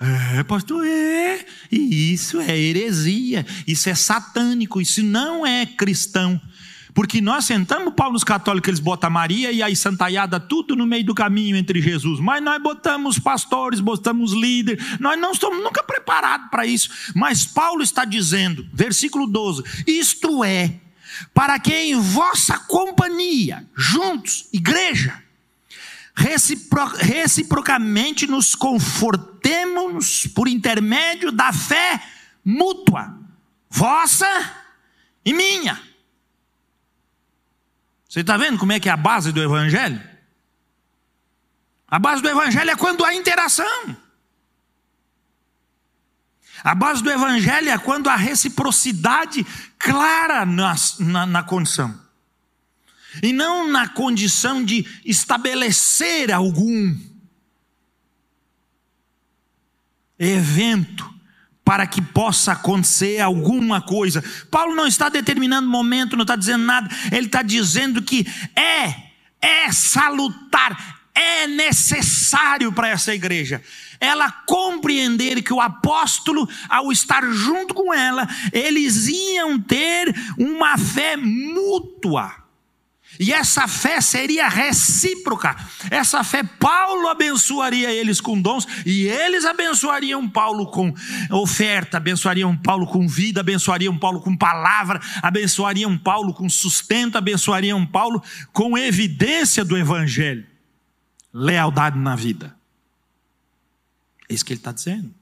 É, 0.00 0.42
pastor, 0.45 0.87
é. 0.87 1.45
E 1.71 2.12
isso 2.12 2.40
é 2.40 2.59
heresia, 2.59 3.45
isso 3.66 3.90
é 3.90 3.95
satânico, 3.95 4.80
isso 4.80 5.02
não 5.02 5.47
é 5.47 5.66
cristão. 5.66 6.40
Porque 6.95 7.21
nós 7.21 7.45
sentamos 7.45 7.95
Paulo 7.95 8.14
nos 8.14 8.25
católicos, 8.25 8.69
eles 8.69 8.80
botam 8.80 9.11
Maria 9.11 9.52
e 9.52 9.62
aí 9.62 9.76
santaiada 9.76 10.40
tudo 10.40 10.75
no 10.75 10.87
meio 10.87 11.04
do 11.04 11.14
caminho 11.14 11.54
entre 11.54 11.80
Jesus. 11.80 12.19
Mas 12.19 12.42
nós 12.42 12.61
botamos 12.62 13.19
pastores, 13.19 13.78
botamos 13.78 14.33
líder, 14.33 14.83
nós 14.99 15.21
não 15.21 15.33
estamos 15.33 15.62
nunca 15.62 15.83
preparados 15.83 16.49
para 16.50 16.66
isso. 16.66 16.90
Mas 17.14 17.45
Paulo 17.45 17.83
está 17.83 18.04
dizendo, 18.04 18.66
versículo 18.73 19.26
12: 19.26 19.62
Isto 19.87 20.42
é, 20.42 20.80
para 21.35 21.59
que 21.59 21.75
em 21.75 22.00
vossa 22.00 22.59
companhia, 22.59 23.69
juntos, 23.76 24.49
igreja, 24.52 25.23
recipro, 26.20 26.84
reciprocamente 26.84 28.26
nos 28.26 28.54
confortemos 28.54 30.26
por 30.26 30.46
intermédio 30.46 31.32
da 31.32 31.52
fé 31.52 32.02
mútua, 32.44 33.18
vossa 33.68 34.28
e 35.24 35.32
minha. 35.32 35.80
Você 38.08 38.20
está 38.20 38.36
vendo 38.36 38.58
como 38.58 38.72
é 38.72 38.80
que 38.80 38.88
é 38.88 38.92
a 38.92 38.96
base 38.96 39.32
do 39.32 39.42
Evangelho? 39.42 40.00
A 41.88 41.98
base 41.98 42.22
do 42.22 42.28
Evangelho 42.28 42.70
é 42.70 42.76
quando 42.76 43.04
há 43.04 43.14
interação. 43.14 43.96
A 46.62 46.74
base 46.74 47.02
do 47.02 47.10
Evangelho 47.10 47.70
é 47.70 47.78
quando 47.78 48.08
há 48.08 48.16
reciprocidade 48.16 49.44
clara 49.78 50.44
na, 50.44 50.74
na, 50.98 51.26
na 51.26 51.42
condição 51.42 52.00
e 53.23 53.33
não 53.33 53.69
na 53.69 53.88
condição 53.88 54.64
de 54.64 54.87
estabelecer 55.05 56.33
algum 56.33 56.97
evento 60.19 61.09
para 61.64 61.87
que 61.87 62.02
possa 62.02 62.52
acontecer 62.52 63.21
alguma 63.21 63.81
coisa. 63.81 64.23
Paulo 64.50 64.75
não 64.75 64.87
está 64.87 65.09
determinando 65.09 65.69
momento, 65.69 66.17
não 66.17 66.23
está 66.23 66.37
dizendo 66.37 66.64
nada, 66.64 66.88
ele 67.12 67.26
está 67.26 67.43
dizendo 67.43 68.02
que 68.02 68.26
é, 68.57 69.11
é 69.40 69.73
salutar, 69.73 71.01
é 71.14 71.46
necessário 71.46 72.73
para 72.73 72.88
essa 72.88 73.14
igreja 73.14 73.62
ela 74.01 74.33
compreender 74.33 75.42
que 75.42 75.53
o 75.53 75.61
apóstolo, 75.61 76.49
ao 76.68 76.90
estar 76.90 77.23
junto 77.31 77.75
com 77.75 77.92
ela, 77.92 78.27
eles 78.51 79.07
iam 79.07 79.61
ter 79.61 80.14
uma 80.38 80.79
fé 80.79 81.18
mútua. 81.18 82.39
E 83.20 83.35
essa 83.35 83.68
fé 83.68 84.00
seria 84.00 84.48
recíproca. 84.48 85.54
Essa 85.90 86.24
fé, 86.24 86.42
Paulo 86.42 87.06
abençoaria 87.06 87.92
eles 87.92 88.18
com 88.18 88.40
dons, 88.40 88.66
e 88.87 89.06
eles 89.06 89.44
abençoariam 89.44 90.26
Paulo 90.26 90.70
com 90.70 90.94
oferta, 91.30 91.98
abençoariam 91.98 92.56
Paulo 92.56 92.87
com 92.87 93.06
vida, 93.06 93.40
abençoariam 93.40 93.98
Paulo 93.98 94.22
com 94.22 94.35
palavra, 94.35 94.98
abençoariam 95.20 95.98
Paulo 95.98 96.33
com 96.33 96.48
sustento, 96.48 97.18
abençoariam 97.18 97.85
Paulo 97.87 98.22
com 98.54 98.78
evidência 98.78 99.66
do 99.66 99.76
Evangelho. 99.76 100.46
Lealdade 101.30 101.98
na 101.98 102.16
vida. 102.16 102.56
É 104.30 104.33
isso 104.33 104.46
que 104.46 104.54
ele 104.54 104.61
está 104.61 104.72
dizendo. 104.72 105.14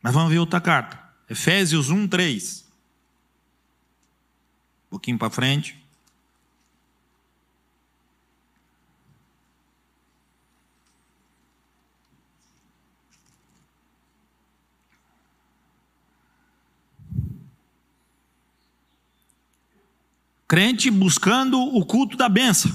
Mas 0.00 0.14
vamos 0.14 0.32
ver 0.32 0.38
outra 0.38 0.62
carta. 0.62 0.98
Efésios 1.28 1.90
1, 1.90 2.08
3. 2.08 2.64
Um 4.86 4.90
pouquinho 4.90 5.18
para 5.18 5.28
frente. 5.28 5.81
Crente 20.52 20.90
buscando 20.90 21.58
o 21.58 21.82
culto 21.82 22.14
da 22.14 22.28
benção. 22.28 22.70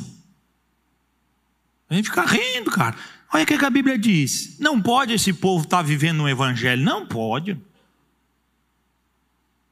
A 1.88 1.94
gente 1.94 2.10
fica 2.10 2.26
rindo, 2.26 2.72
cara. 2.72 2.98
Olha 3.32 3.44
o 3.44 3.46
que 3.46 3.54
a 3.54 3.70
Bíblia 3.70 4.00
diz. 4.00 4.58
Não 4.58 4.82
pode 4.82 5.14
esse 5.14 5.32
povo 5.32 5.64
estar 5.64 5.78
tá 5.78 5.84
vivendo 5.84 6.24
um 6.24 6.28
evangelho. 6.28 6.84
Não 6.84 7.06
pode. 7.06 7.56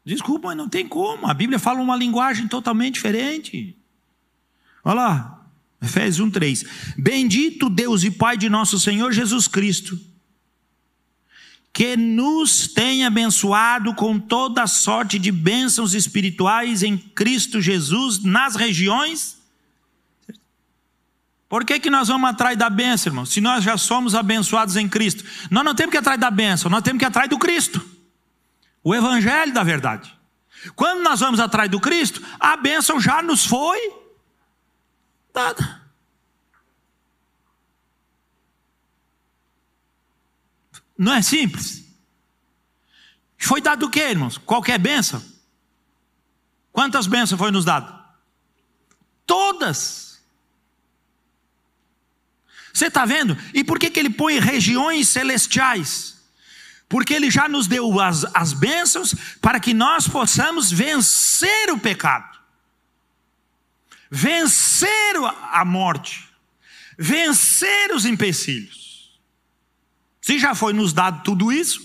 Desculpa, 0.05 0.49
mas 0.49 0.57
não 0.57 0.69
tem 0.69 0.87
como. 0.87 1.25
A 1.25 1.33
Bíblia 1.33 1.57
fala 1.57 1.81
uma 1.81 1.95
linguagem 1.95 2.47
totalmente 2.47 2.93
diferente. 2.93 3.75
Olha 4.83 4.93
lá, 4.93 5.47
Efésios 5.81 6.19
1, 6.27 6.29
3. 6.29 6.65
Bendito 6.95 7.71
Deus 7.71 8.03
e 8.03 8.11
Pai 8.11 8.37
de 8.37 8.49
nosso 8.49 8.79
Senhor 8.79 9.11
Jesus 9.13 9.47
Cristo 9.47 9.99
que 11.75 11.97
nos 11.97 12.69
tem 12.69 13.05
abençoado 13.05 13.93
com 13.93 14.17
toda 14.17 14.65
sorte 14.65 15.19
de 15.19 15.29
bênçãos 15.29 15.93
espirituais 15.93 16.83
em 16.83 16.97
Cristo 16.97 17.59
Jesus 17.59 18.23
nas 18.23 18.55
regiões. 18.55 19.37
Por 21.49 21.65
que, 21.65 21.77
que 21.77 21.89
nós 21.89 22.07
vamos 22.07 22.29
atrás 22.29 22.57
da 22.57 22.69
bênção, 22.69 23.11
irmão? 23.11 23.25
Se 23.25 23.41
nós 23.41 23.61
já 23.61 23.77
somos 23.77 24.15
abençoados 24.15 24.77
em 24.77 24.87
Cristo. 24.87 25.25
Nós 25.51 25.65
não 25.65 25.75
temos 25.75 25.91
que 25.91 25.97
atrás 25.97 26.17
da 26.17 26.31
bênção, 26.31 26.71
nós 26.71 26.81
temos 26.81 26.97
que 26.97 27.05
atrás 27.05 27.29
do 27.29 27.37
Cristo. 27.37 27.85
O 28.81 28.95
Evangelho 28.95 29.53
da 29.53 29.61
verdade. 29.61 30.17
Quando 30.77 31.03
nós 31.03 31.19
vamos 31.19 31.41
atrás 31.41 31.69
do 31.69 31.81
Cristo, 31.81 32.21
a 32.39 32.55
bênção 32.55 33.01
já 33.01 33.21
nos 33.21 33.45
foi 33.45 33.77
dada. 35.33 35.84
Não 40.97 41.13
é 41.13 41.21
simples? 41.21 41.83
Foi 43.37 43.61
dado 43.61 43.85
o 43.85 43.89
que, 43.89 43.99
irmãos? 43.99 44.37
Qualquer 44.37 44.79
bênção? 44.79 45.23
Quantas 46.71 47.07
bênçãos 47.07 47.39
foi 47.39 47.51
nos 47.51 47.65
dado? 47.65 47.93
Todas. 49.25 50.21
Você 52.73 52.87
está 52.87 53.05
vendo? 53.05 53.37
E 53.53 53.63
por 53.63 53.79
que, 53.79 53.89
que 53.89 53.99
ele 53.99 54.09
põe 54.09 54.39
regiões 54.39 55.07
celestiais? 55.07 56.17
Porque 56.89 57.13
ele 57.13 57.31
já 57.31 57.47
nos 57.47 57.67
deu 57.67 57.99
as, 57.99 58.25
as 58.33 58.53
bênçãos 58.53 59.15
para 59.41 59.59
que 59.59 59.73
nós 59.73 60.07
possamos 60.07 60.71
vencer 60.71 61.71
o 61.71 61.79
pecado, 61.79 62.37
vencer 64.09 65.15
a 65.51 65.63
morte, 65.65 66.29
vencer 66.97 67.91
os 67.93 68.05
empecilhos. 68.05 68.84
Se 70.25 70.39
já 70.39 70.55
foi 70.55 70.73
nos 70.73 70.91
dado 70.91 71.21
tudo 71.21 71.51
isso, 71.51 71.79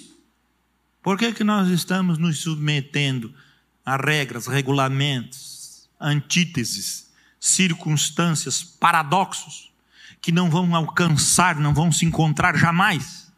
por 1.02 1.18
que, 1.18 1.30
que 1.30 1.44
nós 1.44 1.68
estamos 1.68 2.16
nos 2.16 2.38
submetendo 2.38 3.34
a 3.84 3.98
regras, 3.98 4.46
regulamentos, 4.46 5.86
antíteses, 6.00 7.10
circunstâncias, 7.38 8.62
paradoxos, 8.62 9.70
que 10.22 10.32
não 10.32 10.48
vão 10.48 10.74
alcançar, 10.74 11.56
não 11.56 11.74
vão 11.74 11.92
se 11.92 12.06
encontrar 12.06 12.56
jamais? 12.56 13.30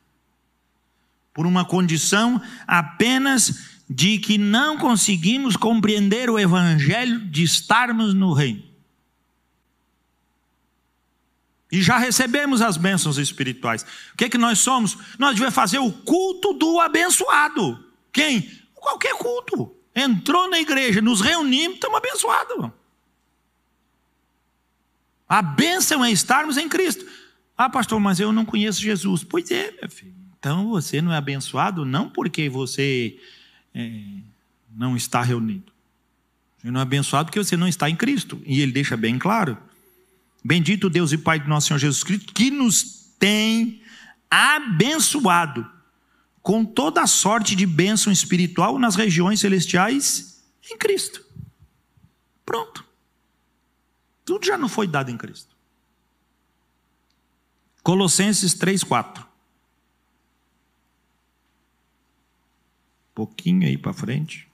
Por 1.34 1.48
uma 1.48 1.64
condição 1.64 2.40
apenas 2.64 3.58
de 3.90 4.20
que 4.20 4.38
não 4.38 4.78
conseguimos 4.78 5.56
compreender 5.56 6.30
o 6.30 6.38
Evangelho 6.38 7.26
de 7.26 7.42
estarmos 7.42 8.14
no 8.14 8.32
reino. 8.32 8.62
E 11.72 11.80
já 11.80 11.96
recebemos 11.96 12.60
as 12.60 12.76
bênçãos 12.76 13.16
espirituais. 13.16 13.82
O 14.12 14.16
que 14.18 14.26
é 14.26 14.28
que 14.28 14.36
nós 14.36 14.58
somos? 14.58 14.98
Nós 15.18 15.32
devemos 15.32 15.54
fazer 15.54 15.78
o 15.78 15.90
culto 15.90 16.52
do 16.52 16.78
abençoado. 16.78 17.82
Quem? 18.12 18.46
Qualquer 18.74 19.14
culto. 19.14 19.74
Entrou 19.96 20.50
na 20.50 20.60
igreja, 20.60 21.00
nos 21.00 21.22
reunimos, 21.22 21.76
estamos 21.76 21.96
abençoados. 21.96 22.70
A 25.26 25.40
bênção 25.40 26.04
é 26.04 26.12
estarmos 26.12 26.58
em 26.58 26.68
Cristo. 26.68 27.06
Ah, 27.56 27.70
pastor, 27.70 27.98
mas 27.98 28.20
eu 28.20 28.32
não 28.32 28.44
conheço 28.44 28.82
Jesus. 28.82 29.24
Pois 29.24 29.50
é, 29.50 29.72
meu 29.80 29.90
filho. 29.90 30.14
Então 30.38 30.68
você 30.68 31.00
não 31.00 31.10
é 31.10 31.16
abençoado 31.16 31.86
não 31.86 32.06
porque 32.06 32.50
você 32.50 33.18
é, 33.74 34.02
não 34.70 34.94
está 34.94 35.22
reunido. 35.22 35.72
Você 36.58 36.70
não 36.70 36.80
é 36.80 36.82
abençoado 36.82 37.26
porque 37.26 37.42
você 37.42 37.56
não 37.56 37.66
está 37.66 37.88
em 37.88 37.96
Cristo. 37.96 38.42
E 38.44 38.60
ele 38.60 38.72
deixa 38.72 38.94
bem 38.94 39.18
claro. 39.18 39.56
Bendito 40.44 40.90
Deus 40.90 41.12
e 41.12 41.18
Pai 41.18 41.38
do 41.38 41.48
nosso 41.48 41.68
Senhor 41.68 41.78
Jesus 41.78 42.02
Cristo, 42.02 42.32
que 42.32 42.50
nos 42.50 43.14
tem 43.18 43.82
abençoado 44.30 45.70
com 46.42 46.64
toda 46.64 47.02
a 47.02 47.06
sorte 47.06 47.54
de 47.54 47.64
bênção 47.64 48.12
espiritual 48.12 48.78
nas 48.78 48.96
regiões 48.96 49.40
celestiais 49.40 50.42
em 50.70 50.76
Cristo. 50.76 51.24
Pronto. 52.44 52.84
Tudo 54.24 54.44
já 54.44 54.58
não 54.58 54.68
foi 54.68 54.88
dado 54.88 55.10
em 55.10 55.16
Cristo. 55.16 55.54
Colossenses 57.82 58.54
3, 58.54 58.82
4. 58.82 59.26
Pouquinho 63.14 63.66
aí 63.66 63.76
para 63.76 63.92
frente. 63.92 64.48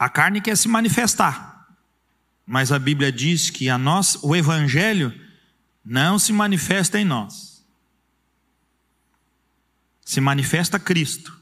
A 0.00 0.08
carne 0.08 0.40
quer 0.40 0.56
se 0.56 0.66
manifestar, 0.66 1.76
mas 2.46 2.72
a 2.72 2.78
Bíblia 2.78 3.12
diz 3.12 3.50
que 3.50 3.68
a 3.68 3.76
nós, 3.76 4.16
o 4.22 4.34
Evangelho 4.34 5.12
não 5.84 6.18
se 6.18 6.32
manifesta 6.32 6.98
em 6.98 7.04
nós, 7.04 7.62
se 10.02 10.18
manifesta 10.18 10.80
Cristo. 10.80 11.38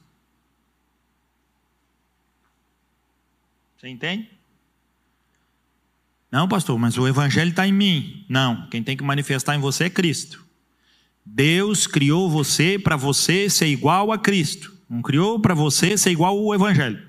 Você 3.77 3.87
entende? 3.87 4.29
Não, 6.29 6.49
pastor, 6.49 6.77
mas 6.81 6.99
o 6.99 7.07
Evangelho 7.07 7.51
está 7.51 7.65
em 7.65 7.73
mim. 7.73 8.27
Não, 8.29 8.69
quem 8.71 8.83
tem 8.83 8.97
que 8.97 9.05
manifestar 9.05 9.55
em 9.55 9.61
você 9.61 9.85
é 9.85 9.91
Cristo. 9.91 10.45
Deus 11.25 11.87
criou 11.87 12.29
você 12.29 12.77
para 12.77 12.97
você 12.97 13.49
ser 13.49 13.69
igual 13.69 14.11
a 14.11 14.19
Cristo. 14.19 14.77
Não 14.91 15.01
criou 15.01 15.39
para 15.39 15.55
você 15.55 15.97
ser 15.97 16.11
igual 16.11 16.37
ao 16.37 16.53
Evangelho. 16.53 17.08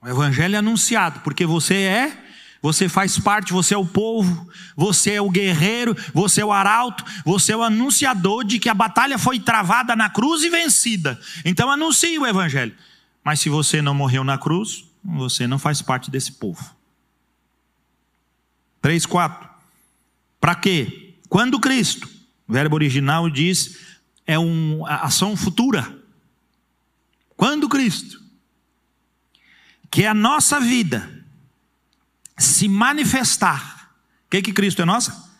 O 0.00 0.08
evangelho 0.08 0.54
é 0.54 0.58
anunciado, 0.58 1.20
porque 1.20 1.46
você 1.46 1.74
é, 1.74 2.24
você 2.60 2.88
faz 2.88 3.18
parte, 3.18 3.52
você 3.52 3.74
é 3.74 3.78
o 3.78 3.86
povo, 3.86 4.48
você 4.76 5.12
é 5.12 5.20
o 5.20 5.30
guerreiro, 5.30 5.96
você 6.12 6.40
é 6.40 6.44
o 6.44 6.52
arauto, 6.52 7.04
você 7.24 7.52
é 7.52 7.56
o 7.56 7.62
anunciador 7.62 8.44
de 8.44 8.58
que 8.58 8.68
a 8.68 8.74
batalha 8.74 9.18
foi 9.18 9.38
travada 9.38 9.94
na 9.94 10.10
cruz 10.10 10.42
e 10.42 10.50
vencida. 10.50 11.20
Então 11.44 11.70
anuncie 11.70 12.18
o 12.18 12.26
evangelho. 12.26 12.74
Mas 13.22 13.40
se 13.40 13.48
você 13.48 13.80
não 13.80 13.94
morreu 13.94 14.24
na 14.24 14.38
cruz, 14.38 14.84
você 15.04 15.46
não 15.46 15.58
faz 15.58 15.80
parte 15.82 16.10
desse 16.10 16.32
povo. 16.32 16.74
3, 18.82 19.06
4. 19.06 19.48
Para 20.40 20.54
quê? 20.54 21.14
Quando 21.28 21.58
Cristo, 21.58 22.08
o 22.46 22.52
verbo 22.52 22.76
original 22.76 23.28
diz, 23.28 23.78
é 24.26 24.38
uma 24.38 24.88
ação 24.88 25.36
futura. 25.36 25.96
Quando 27.36 27.68
Cristo 27.68 28.25
que 29.90 30.04
a 30.04 30.14
nossa 30.14 30.60
vida 30.60 31.24
se 32.36 32.68
manifestar. 32.68 33.90
O 34.26 34.30
que, 34.30 34.42
que 34.42 34.52
Cristo 34.52 34.82
é 34.82 34.84
nossa? 34.84 35.30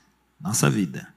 Nossa 0.40 0.70
vida. 0.70 1.12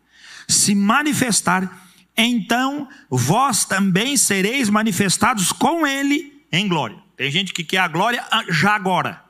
Se 0.48 0.74
manifestar, 0.74 1.88
então 2.18 2.90
vós 3.10 3.66
também 3.66 4.18
sereis 4.18 4.70
manifestados 4.70 5.52
com 5.52 5.86
Ele 5.86 6.44
em 6.52 6.68
glória. 6.68 6.98
Tem 7.16 7.30
gente 7.32 7.54
que 7.54 7.64
quer 7.64 7.80
a 7.80 7.88
glória 7.88 8.26
já 8.50 8.74
agora. 8.74 9.24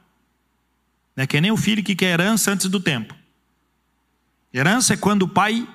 Não 1.15 1.23
é 1.23 1.27
que 1.27 1.41
nem 1.41 1.51
o 1.51 1.57
filho 1.57 1.83
que 1.83 1.95
quer 1.95 2.13
herança 2.13 2.51
antes 2.51 2.67
do 2.67 2.79
tempo. 2.79 3.13
Herança 4.53 4.93
é 4.93 4.97
quando 4.97 5.23
o 5.23 5.27
pai 5.27 5.67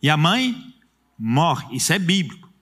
e 0.00 0.10
a 0.10 0.16
mãe 0.16 0.74
morrem. 1.18 1.76
Isso 1.76 1.92
é 1.92 1.98
bíblico. 1.98 2.52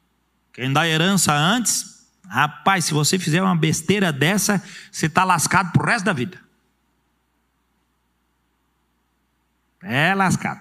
Quem 0.53 0.73
dá 0.73 0.87
herança 0.87 1.35
antes 1.35 2.00
Rapaz, 2.31 2.85
se 2.85 2.95
você 2.95 3.19
fizer 3.19 3.43
uma 3.43 3.57
besteira 3.57 4.13
dessa, 4.13 4.63
você 4.91 5.07
está 5.07 5.25
lascado 5.25 5.73
pro 5.73 5.85
resto 5.85 6.05
da 6.05 6.13
vida. 6.13 6.41
É 9.83 10.15
lascado. 10.15 10.61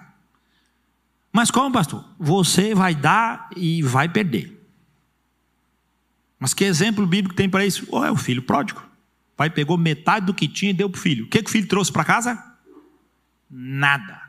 Mas 1.31 1.51
como, 1.51 1.71
pastor? 1.71 2.03
Você 2.17 2.73
vai 2.73 2.95
dar 2.95 3.51
e 3.55 3.83
vai 3.83 4.09
perder. 4.09 4.59
Mas 6.39 6.55
que 6.55 6.63
exemplo 6.63 7.05
bíblico 7.05 7.35
tem 7.35 7.47
para 7.47 7.63
isso? 7.63 7.87
Oh, 7.91 8.03
é 8.03 8.11
o 8.11 8.17
filho 8.17 8.41
pródigo. 8.41 8.79
O 9.33 9.37
pai 9.37 9.51
pegou 9.51 9.77
metade 9.77 10.25
do 10.25 10.33
que 10.33 10.47
tinha 10.47 10.71
e 10.71 10.73
deu 10.73 10.89
para 10.89 10.97
o 10.97 11.01
filho. 11.01 11.25
O 11.25 11.29
que, 11.29 11.43
que 11.43 11.49
o 11.49 11.51
filho 11.51 11.67
trouxe 11.67 11.91
para 11.91 12.03
casa? 12.03 12.43
Nada. 13.47 14.19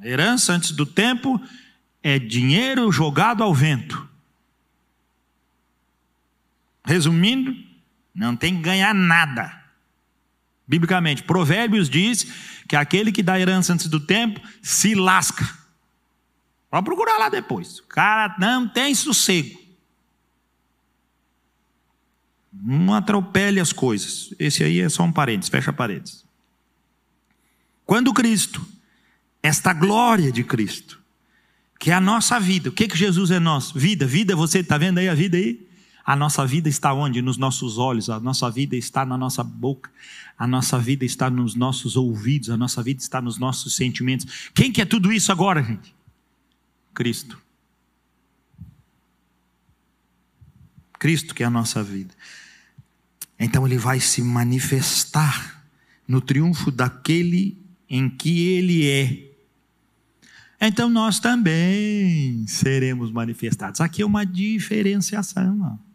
Herança 0.00 0.52
antes 0.52 0.70
do 0.70 0.86
tempo 0.86 1.42
é 2.04 2.20
dinheiro 2.20 2.92
jogado 2.92 3.42
ao 3.42 3.52
vento. 3.52 4.07
Resumindo, 6.88 7.54
não 8.14 8.34
tem 8.34 8.56
que 8.56 8.62
ganhar 8.62 8.94
nada. 8.94 9.62
Biblicamente, 10.66 11.22
Provérbios 11.22 11.90
diz 11.90 12.26
que 12.66 12.74
aquele 12.74 13.12
que 13.12 13.22
dá 13.22 13.38
herança 13.38 13.74
antes 13.74 13.88
do 13.88 14.00
tempo 14.00 14.40
se 14.62 14.94
lasca. 14.94 15.46
Pode 16.70 16.86
procurar 16.86 17.18
lá 17.18 17.28
depois. 17.28 17.80
O 17.80 17.82
cara 17.82 18.34
não 18.38 18.66
tem 18.66 18.94
sossego. 18.94 19.60
Não 22.50 22.94
atropele 22.94 23.60
as 23.60 23.70
coisas. 23.70 24.32
Esse 24.38 24.64
aí 24.64 24.80
é 24.80 24.88
só 24.88 25.02
um 25.02 25.12
parênteses, 25.12 25.50
fecha 25.50 25.70
parênteses. 25.74 26.24
Quando 27.84 28.14
Cristo, 28.14 28.66
esta 29.42 29.74
glória 29.74 30.32
de 30.32 30.42
Cristo, 30.42 30.98
que 31.78 31.90
é 31.90 31.94
a 31.94 32.00
nossa 32.00 32.40
vida, 32.40 32.70
o 32.70 32.72
que 32.72 32.88
que 32.88 32.96
Jesus 32.96 33.30
é 33.30 33.38
nosso? 33.38 33.78
Vida, 33.78 34.06
vida, 34.06 34.34
você 34.34 34.60
está 34.60 34.78
vendo 34.78 34.96
aí 34.96 35.08
a 35.10 35.14
vida 35.14 35.36
aí? 35.36 35.67
A 36.08 36.16
nossa 36.16 36.46
vida 36.46 36.70
está 36.70 36.94
onde? 36.94 37.20
Nos 37.20 37.36
nossos 37.36 37.76
olhos, 37.76 38.08
a 38.08 38.18
nossa 38.18 38.50
vida 38.50 38.74
está 38.74 39.04
na 39.04 39.18
nossa 39.18 39.44
boca, 39.44 39.90
a 40.38 40.46
nossa 40.46 40.78
vida 40.78 41.04
está 41.04 41.28
nos 41.28 41.54
nossos 41.54 41.96
ouvidos, 41.96 42.48
a 42.48 42.56
nossa 42.56 42.82
vida 42.82 43.02
está 43.02 43.20
nos 43.20 43.38
nossos 43.38 43.76
sentimentos. 43.76 44.48
Quem 44.54 44.72
quer 44.72 44.86
tudo 44.86 45.12
isso 45.12 45.30
agora, 45.30 45.62
gente? 45.62 45.94
Cristo. 46.94 47.38
Cristo 50.98 51.34
que 51.34 51.42
é 51.42 51.46
a 51.46 51.50
nossa 51.50 51.82
vida. 51.82 52.14
Então 53.38 53.66
ele 53.66 53.76
vai 53.76 54.00
se 54.00 54.22
manifestar 54.22 55.62
no 56.08 56.22
triunfo 56.22 56.70
daquele 56.70 57.60
em 57.86 58.08
que 58.08 58.48
ele 58.48 58.88
é. 58.88 59.30
Então 60.58 60.88
nós 60.88 61.20
também 61.20 62.46
seremos 62.46 63.12
manifestados. 63.12 63.82
Aqui 63.82 64.00
é 64.00 64.06
uma 64.06 64.24
diferenciação. 64.24 65.86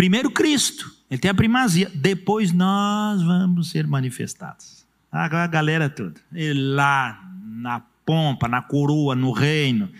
Primeiro 0.00 0.30
Cristo, 0.30 0.90
ele 1.10 1.20
tem 1.20 1.30
a 1.30 1.34
primazia, 1.34 1.92
depois 1.94 2.52
nós 2.52 3.22
vamos 3.22 3.68
ser 3.68 3.86
manifestados. 3.86 4.86
A 5.12 5.46
galera 5.46 5.90
toda, 5.90 6.18
ele 6.32 6.58
lá 6.72 7.22
na 7.44 7.80
pompa, 8.06 8.48
na 8.48 8.62
coroa, 8.62 9.14
no 9.14 9.30
reino, 9.30 9.90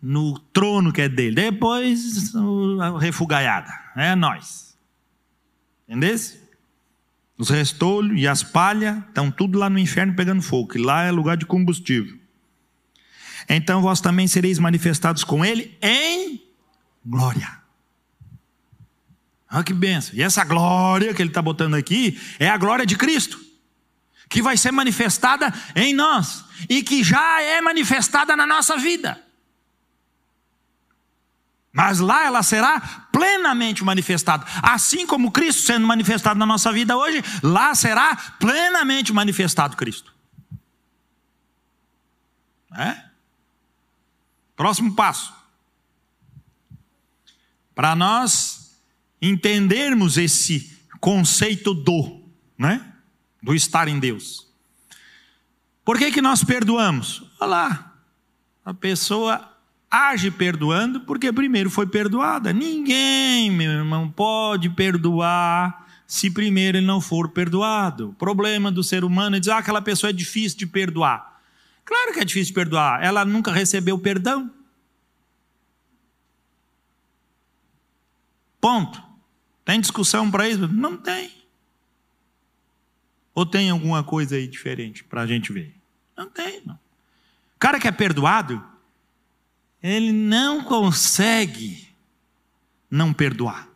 no 0.00 0.38
trono 0.38 0.90
que 0.90 1.02
é 1.02 1.10
dele. 1.10 1.34
Depois, 1.34 2.32
a 2.80 2.98
refugaiada, 2.98 3.70
é 3.94 4.14
nós. 4.14 4.78
Entendeu? 5.86 6.16
Os 7.36 7.50
restolhos 7.50 8.18
e 8.18 8.26
as 8.26 8.42
palhas 8.42 8.96
estão 9.08 9.30
tudo 9.30 9.58
lá 9.58 9.68
no 9.68 9.78
inferno 9.78 10.14
pegando 10.14 10.40
fogo, 10.40 10.68
que 10.68 10.78
lá 10.78 11.02
é 11.02 11.10
lugar 11.10 11.36
de 11.36 11.44
combustível. 11.44 12.18
Então 13.46 13.82
vós 13.82 14.00
também 14.00 14.26
sereis 14.26 14.58
manifestados 14.58 15.22
com 15.22 15.44
ele 15.44 15.76
em 15.82 16.42
glória. 17.04 17.62
Olha 19.54 19.62
que 19.62 19.72
benção. 19.72 20.16
E 20.16 20.22
essa 20.22 20.42
glória 20.42 21.14
que 21.14 21.22
ele 21.22 21.30
está 21.30 21.40
botando 21.40 21.74
aqui 21.74 22.20
é 22.40 22.48
a 22.48 22.56
glória 22.56 22.84
de 22.84 22.96
Cristo, 22.96 23.38
que 24.28 24.42
vai 24.42 24.56
ser 24.56 24.72
manifestada 24.72 25.54
em 25.76 25.94
nós 25.94 26.44
e 26.68 26.82
que 26.82 27.04
já 27.04 27.40
é 27.40 27.60
manifestada 27.60 28.34
na 28.34 28.48
nossa 28.48 28.76
vida. 28.76 29.22
Mas 31.72 32.00
lá 32.00 32.24
ela 32.24 32.42
será 32.42 32.80
plenamente 33.12 33.84
manifestada. 33.84 34.44
Assim 34.60 35.06
como 35.06 35.30
Cristo 35.30 35.62
sendo 35.62 35.86
manifestado 35.86 36.36
na 36.36 36.46
nossa 36.46 36.72
vida 36.72 36.96
hoje, 36.96 37.22
lá 37.40 37.76
será 37.76 38.16
plenamente 38.40 39.12
manifestado 39.12 39.76
Cristo. 39.76 40.12
É? 42.76 43.04
Próximo 44.56 44.96
passo. 44.96 45.32
Para 47.72 47.94
nós 47.94 48.63
entendermos 49.28 50.16
esse 50.18 50.76
conceito 51.00 51.74
do, 51.74 52.22
né? 52.58 52.94
Do 53.42 53.54
estar 53.54 53.88
em 53.88 53.98
Deus. 53.98 54.48
Por 55.84 55.98
que, 55.98 56.10
que 56.10 56.22
nós 56.22 56.42
perdoamos? 56.42 57.22
Olha 57.38 57.50
lá, 57.50 57.94
a 58.64 58.72
pessoa 58.72 59.52
age 59.90 60.30
perdoando 60.30 61.00
porque 61.00 61.32
primeiro 61.32 61.70
foi 61.70 61.86
perdoada. 61.86 62.52
Ninguém, 62.52 63.50
meu 63.50 63.70
irmão, 63.70 64.10
pode 64.10 64.70
perdoar 64.70 65.86
se 66.06 66.30
primeiro 66.30 66.78
ele 66.78 66.86
não 66.86 67.00
for 67.00 67.28
perdoado. 67.28 68.10
O 68.10 68.14
problema 68.14 68.72
do 68.72 68.82
ser 68.82 69.04
humano 69.04 69.36
é 69.36 69.40
dizer, 69.40 69.52
ah, 69.52 69.58
aquela 69.58 69.82
pessoa 69.82 70.10
é 70.10 70.12
difícil 70.12 70.58
de 70.58 70.66
perdoar. 70.66 71.40
Claro 71.84 72.14
que 72.14 72.20
é 72.20 72.24
difícil 72.24 72.48
de 72.48 72.54
perdoar, 72.54 73.04
ela 73.04 73.24
nunca 73.24 73.52
recebeu 73.52 73.98
perdão. 73.98 74.50
Ponto. 78.58 79.03
Tem 79.64 79.80
discussão 79.80 80.30
para 80.30 80.48
isso? 80.48 80.68
Não 80.68 80.96
tem. 80.96 81.30
Ou 83.34 83.44
tem 83.44 83.70
alguma 83.70 84.04
coisa 84.04 84.36
aí 84.36 84.46
diferente 84.46 85.02
para 85.02 85.22
a 85.22 85.26
gente 85.26 85.52
ver? 85.52 85.74
Não 86.16 86.28
tem, 86.28 86.62
não. 86.64 86.74
O 86.74 87.58
cara 87.58 87.80
que 87.80 87.88
é 87.88 87.92
perdoado, 87.92 88.62
ele 89.82 90.12
não 90.12 90.62
consegue 90.62 91.88
não 92.90 93.12
perdoar. 93.12 93.68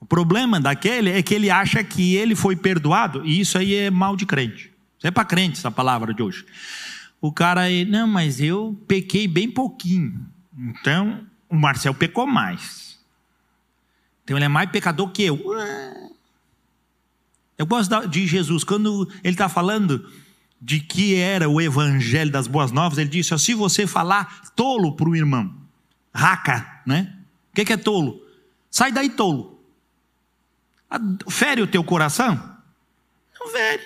O 0.00 0.06
problema 0.06 0.60
daquele 0.60 1.10
é 1.10 1.22
que 1.22 1.34
ele 1.34 1.50
acha 1.50 1.82
que 1.82 2.14
ele 2.14 2.36
foi 2.36 2.54
perdoado, 2.54 3.24
e 3.24 3.40
isso 3.40 3.58
aí 3.58 3.74
é 3.74 3.90
mal 3.90 4.16
de 4.16 4.26
crente. 4.26 4.72
Isso 4.98 5.06
é 5.06 5.10
para 5.10 5.24
crente 5.24 5.58
essa 5.58 5.70
palavra 5.70 6.12
de 6.12 6.22
hoje. 6.22 6.44
O 7.20 7.32
cara 7.32 7.62
aí, 7.62 7.84
não, 7.84 8.06
mas 8.06 8.40
eu 8.40 8.80
pequei 8.86 9.26
bem 9.26 9.50
pouquinho. 9.50 10.26
Então, 10.56 11.26
o 11.48 11.56
Marcel 11.56 11.94
pecou 11.94 12.26
mais. 12.26 12.87
Então 14.28 14.36
ele 14.36 14.44
é 14.44 14.48
mais 14.48 14.70
pecador 14.70 15.08
que 15.08 15.22
eu. 15.22 15.40
Eu 17.56 17.64
gosto 17.64 18.06
de 18.08 18.26
Jesus, 18.26 18.62
quando 18.62 19.10
ele 19.24 19.32
está 19.32 19.48
falando 19.48 20.06
de 20.60 20.80
que 20.80 21.14
era 21.14 21.48
o 21.48 21.58
evangelho 21.58 22.30
das 22.30 22.46
boas 22.46 22.70
novas, 22.70 22.98
ele 22.98 23.08
disse: 23.08 23.36
se 23.38 23.54
você 23.54 23.86
falar 23.86 24.50
tolo 24.54 24.94
para 24.94 25.08
o 25.08 25.16
irmão, 25.16 25.54
raca, 26.14 26.82
né? 26.84 27.16
O 27.50 27.54
que, 27.64 27.72
é 27.72 27.76
tolo? 27.78 28.22
Sai 28.70 28.92
daí, 28.92 29.08
tolo. 29.08 29.58
Fere 31.30 31.62
o 31.62 31.66
teu 31.66 31.82
coração? 31.82 32.34
Não 33.40 33.48
fere. 33.48 33.82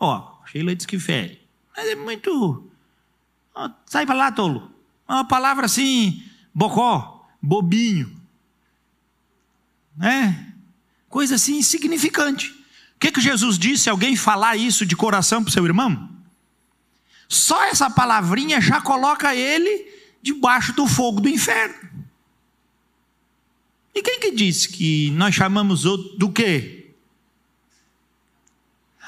Ó, 0.00 0.40
Sheila 0.46 0.74
diz 0.74 0.86
que 0.86 0.98
fere. 0.98 1.40
Mas 1.76 1.86
é 1.86 1.94
muito. 1.94 2.68
Sai 3.86 4.06
para 4.06 4.16
lá, 4.16 4.32
tolo. 4.32 4.72
Uma 5.08 5.24
palavra 5.24 5.66
assim, 5.66 6.20
bocó, 6.52 7.28
bobinho. 7.40 8.21
Né? 9.96 10.54
Coisa 11.08 11.34
assim 11.34 11.58
insignificante 11.58 12.62
que, 13.02 13.10
que 13.10 13.20
Jesus 13.20 13.58
disse? 13.58 13.90
Alguém 13.90 14.14
falar 14.14 14.56
isso 14.56 14.86
de 14.86 14.94
coração 14.94 15.42
para 15.42 15.50
o 15.50 15.52
seu 15.52 15.64
irmão? 15.66 16.08
Só 17.28 17.64
essa 17.64 17.90
palavrinha 17.90 18.60
já 18.60 18.80
coloca 18.80 19.34
ele 19.34 19.88
debaixo 20.22 20.72
do 20.72 20.86
fogo 20.86 21.20
do 21.20 21.28
inferno. 21.28 21.74
E 23.92 24.02
quem 24.02 24.20
que 24.20 24.30
disse 24.30 24.68
que 24.68 25.10
nós 25.10 25.34
chamamos 25.34 25.84
outro 25.84 26.16
do 26.16 26.30
quê? 26.30 26.94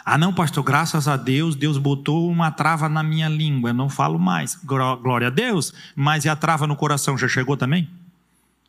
Ah, 0.05 0.19
não, 0.19 0.35
pastor, 0.35 0.65
graças 0.65 1.07
a 1.07 1.17
Deus, 1.17 1.55
Deus 1.55 1.79
botou 1.79 2.29
uma 2.29 2.51
trava 2.51 2.89
na 2.89 3.03
minha 3.03 3.29
língua, 3.29 3.71
eu 3.71 3.75
não 3.75 3.89
falo 3.89 4.19
mais. 4.19 4.57
Glória 4.57 5.29
a 5.29 5.31
Deus, 5.31 5.73
mas 5.95 6.25
e 6.25 6.29
a 6.29 6.35
trava 6.35 6.67
no 6.67 6.75
coração 6.75 7.17
já 7.17 7.29
chegou 7.29 7.57
também? 7.57 7.89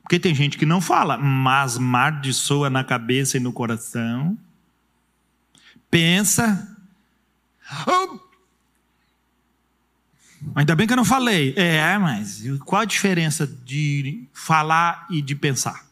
Porque 0.05 0.19
tem 0.19 0.35
gente 0.35 0.55
que 0.55 0.67
não 0.67 0.79
fala, 0.79 1.17
mas 1.17 1.79
mar 1.79 2.21
de 2.21 2.31
soa 2.31 2.69
na 2.69 2.83
cabeça 2.83 3.37
e 3.37 3.39
no 3.39 3.51
coração 3.51 4.37
pensa. 5.89 6.77
Oh! 7.87 8.19
Ainda 10.53 10.75
bem 10.75 10.85
que 10.85 10.93
eu 10.93 10.97
não 10.97 11.03
falei. 11.03 11.55
É, 11.57 11.97
mas 11.97 12.43
qual 12.65 12.83
a 12.83 12.85
diferença 12.85 13.47
de 13.47 14.29
falar 14.31 15.07
e 15.09 15.23
de 15.23 15.33
pensar? 15.33 15.87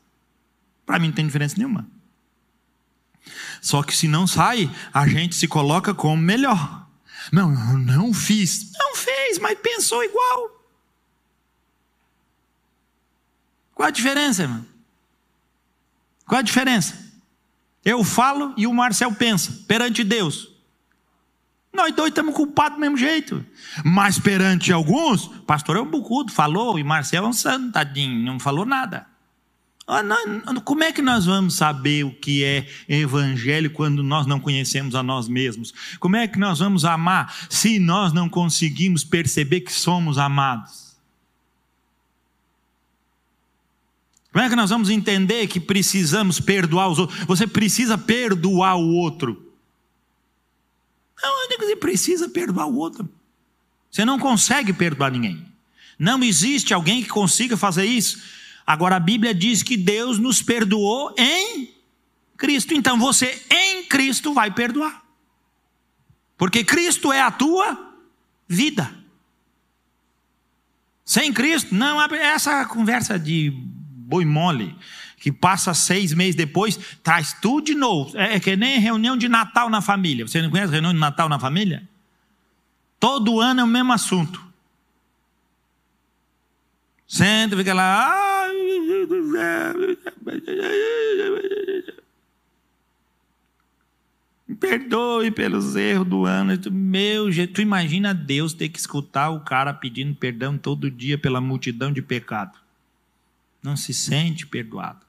Para 0.86 1.00
mim 1.00 1.08
não 1.08 1.16
tem 1.16 1.26
diferença 1.26 1.56
nenhuma. 1.58 1.88
Só 3.62 3.82
que 3.82 3.98
se 3.98 4.08
não 4.08 4.28
sai, 4.28 4.70
a 4.94 5.08
gente 5.08 5.34
se 5.34 5.48
coloca 5.48 5.92
como 5.92 6.22
melhor. 6.22 6.88
Não, 7.32 7.52
eu 7.52 7.80
não 7.80 8.14
fiz. 8.14 8.72
Não 8.78 8.96
fez, 8.96 9.40
mas 9.40 9.58
pensou 9.58 10.04
igual. 10.04 10.63
Qual 13.84 13.90
a 13.90 13.92
diferença, 13.92 14.44
irmão? 14.44 14.66
Qual 16.26 16.40
a 16.40 16.42
diferença? 16.42 16.98
Eu 17.84 18.02
falo 18.02 18.54
e 18.56 18.66
o 18.66 18.74
Marcel 18.74 19.12
pensa, 19.12 19.66
perante 19.68 20.06
Deus. 20.06 20.48
Nós 21.74 21.94
dois 21.94 22.08
estamos 22.08 22.34
culpados 22.34 22.78
do 22.78 22.80
mesmo 22.80 22.96
jeito. 22.96 23.46
Mas 23.84 24.18
perante 24.18 24.72
alguns, 24.72 25.28
pastor 25.46 25.76
é 25.76 25.82
um 25.82 25.92
bucudo, 25.92 26.32
falou, 26.32 26.80
e 26.80 26.84
Marcel 26.84 27.26
é 27.26 27.28
um 27.28 27.34
santo, 27.34 27.74
tadinho, 27.74 28.24
não 28.24 28.40
falou 28.40 28.66
nada. 28.66 29.06
Ah, 29.86 30.02
como 30.64 30.86
é 30.86 30.94
que 30.94 31.02
nós 31.02 31.26
vamos 31.26 31.56
saber 31.56 32.06
o 32.06 32.12
que 32.16 32.42
é 32.42 32.66
evangelho 32.88 33.70
quando 33.70 34.02
nós 34.02 34.26
não 34.26 34.40
conhecemos 34.40 34.96
a 34.96 35.04
nós 35.04 35.28
mesmos? 35.28 35.74
Como 36.00 36.16
é 36.16 36.26
que 36.26 36.40
nós 36.40 36.60
vamos 36.60 36.86
amar 36.86 37.36
se 37.50 37.80
nós 37.80 38.14
não 38.14 38.30
conseguimos 38.30 39.04
perceber 39.04 39.60
que 39.60 39.74
somos 39.74 40.18
amados? 40.18 40.83
Como 44.34 44.44
é 44.44 44.50
que 44.50 44.56
nós 44.56 44.72
vamos 44.72 44.90
entender 44.90 45.46
que 45.46 45.60
precisamos 45.60 46.40
perdoar 46.40 46.90
os 46.90 46.98
outros? 46.98 47.20
Você 47.26 47.46
precisa 47.46 48.00
perdoar 48.00 48.76
o 48.76 48.96
outro. 48.96 49.54
Não, 51.22 51.48
você 51.60 51.76
precisa 51.76 52.28
perdoar 52.28 52.66
o 52.66 52.76
outro. 52.76 53.08
Você 53.92 54.04
não 54.04 54.18
consegue 54.18 54.74
perdoar 54.74 55.12
ninguém. 55.12 55.46
Não 56.00 56.24
existe 56.24 56.74
alguém 56.74 57.04
que 57.04 57.10
consiga 57.10 57.56
fazer 57.56 57.86
isso. 57.86 58.24
Agora 58.66 58.96
a 58.96 59.00
Bíblia 59.00 59.36
diz 59.36 59.62
que 59.62 59.78
Deus 59.78 60.18
nos 60.18 60.42
perdoou 60.42 61.14
em 61.16 61.72
Cristo. 62.36 62.74
Então 62.74 62.98
você 62.98 63.40
em 63.52 63.86
Cristo 63.86 64.34
vai 64.34 64.50
perdoar. 64.50 65.04
Porque 66.40 66.64
Cristo 66.64 67.14
é 67.14 67.22
a 67.22 67.30
tua 67.30 67.96
vida. 68.48 68.92
Sem 71.06 71.32
Cristo, 71.32 71.76
não, 71.76 72.02
essa 72.02 72.66
conversa 72.66 73.20
de 73.20 73.54
boi 74.04 74.26
mole, 74.26 74.76
que 75.18 75.32
passa 75.32 75.74
seis 75.74 76.14
meses 76.14 76.36
depois, 76.36 76.78
traz 77.02 77.34
tudo 77.34 77.66
de 77.66 77.76
novo. 77.76 78.18
É, 78.18 78.36
é 78.36 78.40
que 78.40 78.56
nem 78.56 78.80
reunião 78.80 79.16
de 79.16 79.30
Natal 79.30 79.70
na 79.70 79.82
família. 79.82 80.28
Você 80.28 80.42
não 80.42 80.50
conhece 80.50 80.72
reunião 80.72 80.94
de 80.94 81.00
Natal 81.00 81.30
na 81.30 81.40
família? 81.40 81.88
Todo 83.00 83.40
ano 83.40 83.62
é 83.62 83.64
o 83.64 83.68
mesmo 83.68 83.94
assunto. 83.94 84.44
Senta, 87.08 87.56
fica 87.56 87.74
lá. 87.74 88.48
Me 94.48 94.56
perdoe 94.56 95.32
pelos 95.32 95.76
erros 95.76 96.08
do 96.08 96.26
ano. 96.26 96.54
Meu, 96.72 97.30
tu 97.54 97.62
imagina 97.62 98.14
Deus 98.14 98.54
ter 98.54 98.70
que 98.70 98.80
escutar 98.80 99.30
o 99.30 99.42
cara 99.42 99.74
pedindo 99.74 100.16
perdão 100.16 100.58
todo 100.58 100.90
dia 100.90 101.18
pela 101.18 101.40
multidão 101.40 101.92
de 101.92 102.02
pecado 102.02 102.63
não 103.64 103.78
se 103.78 103.94
sente 103.94 104.46
perdoado. 104.46 105.06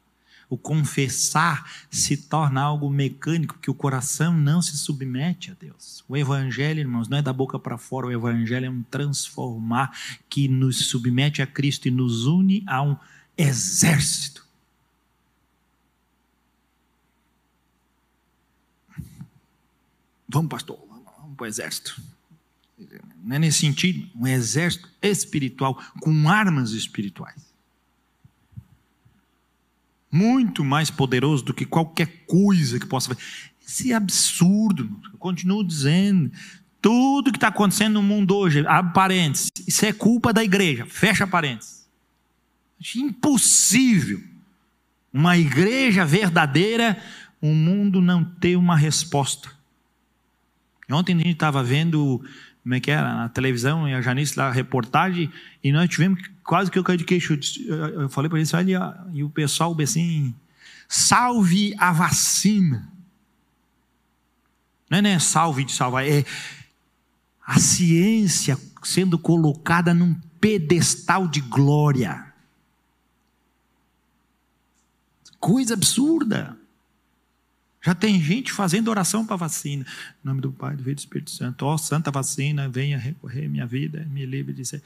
O 0.49 0.57
confessar 0.57 1.69
se 1.91 2.17
torna 2.17 2.61
algo 2.61 2.89
mecânico, 2.89 3.59
que 3.59 3.71
o 3.71 3.75
coração 3.75 4.33
não 4.33 4.63
se 4.63 4.77
submete 4.77 5.51
a 5.51 5.55
Deus. 5.55 6.05
O 6.09 6.17
Evangelho, 6.17 6.81
irmãos, 6.81 7.09
não 7.09 7.19
é 7.19 7.23
da 7.23 7.33
boca 7.33 7.59
para 7.59 7.77
fora, 7.77 8.07
o 8.07 8.13
Evangelho 8.13 8.67
é 8.67 8.71
um 8.71 8.83
transformar 8.83 9.97
que 10.29 10.47
nos 10.47 10.87
submete 10.87 11.43
a 11.43 11.47
Cristo 11.47 11.89
e 11.89 11.91
nos 11.91 12.27
une 12.27 12.63
a 12.67 12.83
um 12.83 12.97
exército. 13.37 14.45
Vamos, 20.29 20.51
pastor, 20.51 20.79
vamos 20.89 21.37
para 21.37 21.45
o 21.45 21.47
exército. 21.47 22.01
Não 23.23 23.37
é 23.37 23.39
nesse 23.39 23.61
sentido, 23.61 24.09
um 24.15 24.27
exército 24.27 24.89
espiritual 25.01 25.83
com 26.01 26.29
armas 26.29 26.73
espirituais 26.73 27.54
muito 30.15 30.65
mais 30.65 30.91
poderoso 30.91 31.45
do 31.45 31.53
que 31.53 31.67
qualquer 31.67 32.25
coisa 32.25 32.79
que 32.79 32.87
possa 32.87 33.09
fazer. 33.09 33.21
Esse 33.67 33.93
absurdo, 33.93 34.89
eu 35.13 35.19
continuo 35.19 35.65
dizendo. 35.65 36.31
Tudo 36.81 37.33
que 37.33 37.37
está 37.37 37.49
acontecendo 37.49 37.95
no 37.95 38.03
mundo 38.03 38.37
hoje, 38.37 38.65
abre 38.67 38.93
parênteses, 38.93 39.51
isso 39.67 39.85
é 39.87 39.93
culpa 39.93 40.33
da 40.33 40.45
igreja, 40.45 40.87
fecha 40.87 41.27
parênteses. 41.27 41.89
Impossível 42.95 44.23
uma 45.13 45.37
igreja 45.39 46.05
verdadeira, 46.05 47.01
o 47.41 47.49
mundo 47.49 48.01
não 48.01 48.25
ter 48.25 48.57
uma 48.57 48.77
resposta. 48.77 49.49
Ontem 50.91 51.15
a 51.15 51.19
gente 51.19 51.31
estava 51.31 51.63
vendo 51.63 52.25
como 52.65 52.75
é 52.75 52.81
que 52.81 52.91
era, 52.91 53.15
na 53.15 53.29
televisão, 53.29 53.87
e 53.87 53.93
a 53.93 54.01
Janice 54.01 54.39
lá, 54.39 54.51
reportagem, 54.51 55.31
e 55.63 55.71
nós 55.71 55.89
tivemos 55.89 56.19
quase 56.43 56.71
que 56.71 56.79
eu 56.79 56.83
caí 56.83 56.97
de 56.97 57.05
queixo. 57.05 57.39
Eu 57.69 58.09
falei 58.09 58.31
para 58.31 58.39
eles, 58.39 58.55
olha, 58.55 58.97
e 59.13 59.23
o 59.23 59.29
pessoal 59.29 59.77
assim, 59.83 60.35
salve 60.89 61.75
a 61.77 61.93
vacina. 61.93 62.91
Não 64.89 64.97
é, 64.97 65.03
né, 65.03 65.19
salve 65.19 65.63
de 65.63 65.73
salvar, 65.73 66.09
é 66.09 66.25
a 67.47 67.61
ciência 67.61 68.59
sendo 68.83 69.19
colocada 69.19 69.93
num 69.93 70.15
pedestal 70.41 71.29
de 71.29 71.43
glória. 71.43 72.33
Coisa 75.39 75.75
absurda. 75.75 76.57
Já 77.85 77.95
tem 77.95 78.19
gente 78.19 78.51
fazendo 78.51 78.89
oração 78.89 79.27
para 79.27 79.37
vacina. 79.37 79.85
Em 79.85 80.27
nome 80.27 80.41
do 80.41 80.51
Pai, 80.51 80.75
do 80.75 80.83
Filho 80.83 80.93
e 80.93 80.95
do 80.95 80.99
Espírito 80.99 81.31
Santo. 81.31 81.67
Ó, 81.67 81.75
oh, 81.75 81.79
santa 81.79 82.11
vacina, 82.11 82.67
venha 82.67 82.97
recorrer 82.97 83.47
minha 83.47 83.67
vida, 83.67 84.07
me 84.11 84.25
livre 84.25 84.55
de 84.55 84.65
ser. 84.65 84.83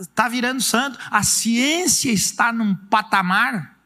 Está 0.00 0.26
virando 0.26 0.62
santo. 0.62 0.98
A 1.10 1.22
ciência 1.22 2.10
está 2.10 2.50
num 2.50 2.74
patamar 2.74 3.78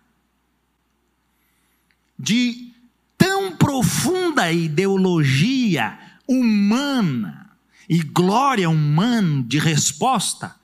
de 2.17 2.73
tão 3.19 3.57
profunda 3.57 4.53
ideologia 4.53 5.99
humana 6.29 7.51
e 7.88 8.03
glória 8.03 8.71
humana 8.71 9.43
de 9.43 9.59
resposta 9.59 10.55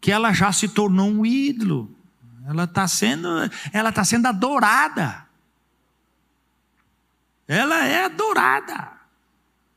que 0.00 0.10
ela 0.10 0.32
já 0.32 0.50
se 0.50 0.66
tornou 0.66 1.10
um 1.10 1.26
ídolo. 1.26 1.94
Ela 2.46 2.64
está 2.64 2.88
sendo, 2.88 3.28
ela 3.70 3.90
está 3.90 4.02
sendo 4.02 4.26
adorada. 4.28 5.30
Ela 7.46 7.86
é 7.86 8.04
adorada. 8.04 8.92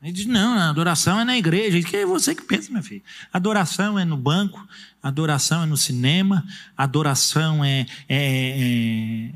Ele 0.02 0.12
diz: 0.12 0.26
não, 0.26 0.54
a 0.54 0.70
adoração 0.70 1.20
é 1.20 1.24
na 1.24 1.36
igreja. 1.36 1.86
Que 1.86 1.96
é 1.96 2.06
você 2.06 2.34
que 2.34 2.42
pensa, 2.42 2.72
meu 2.72 2.82
filho. 2.82 3.02
Adoração 3.32 3.98
é 3.98 4.04
no 4.04 4.16
banco, 4.16 4.66
adoração 5.02 5.62
é 5.62 5.66
no 5.66 5.76
cinema, 5.76 6.46
adoração 6.76 7.64
é, 7.64 7.86
é, 8.08 9.30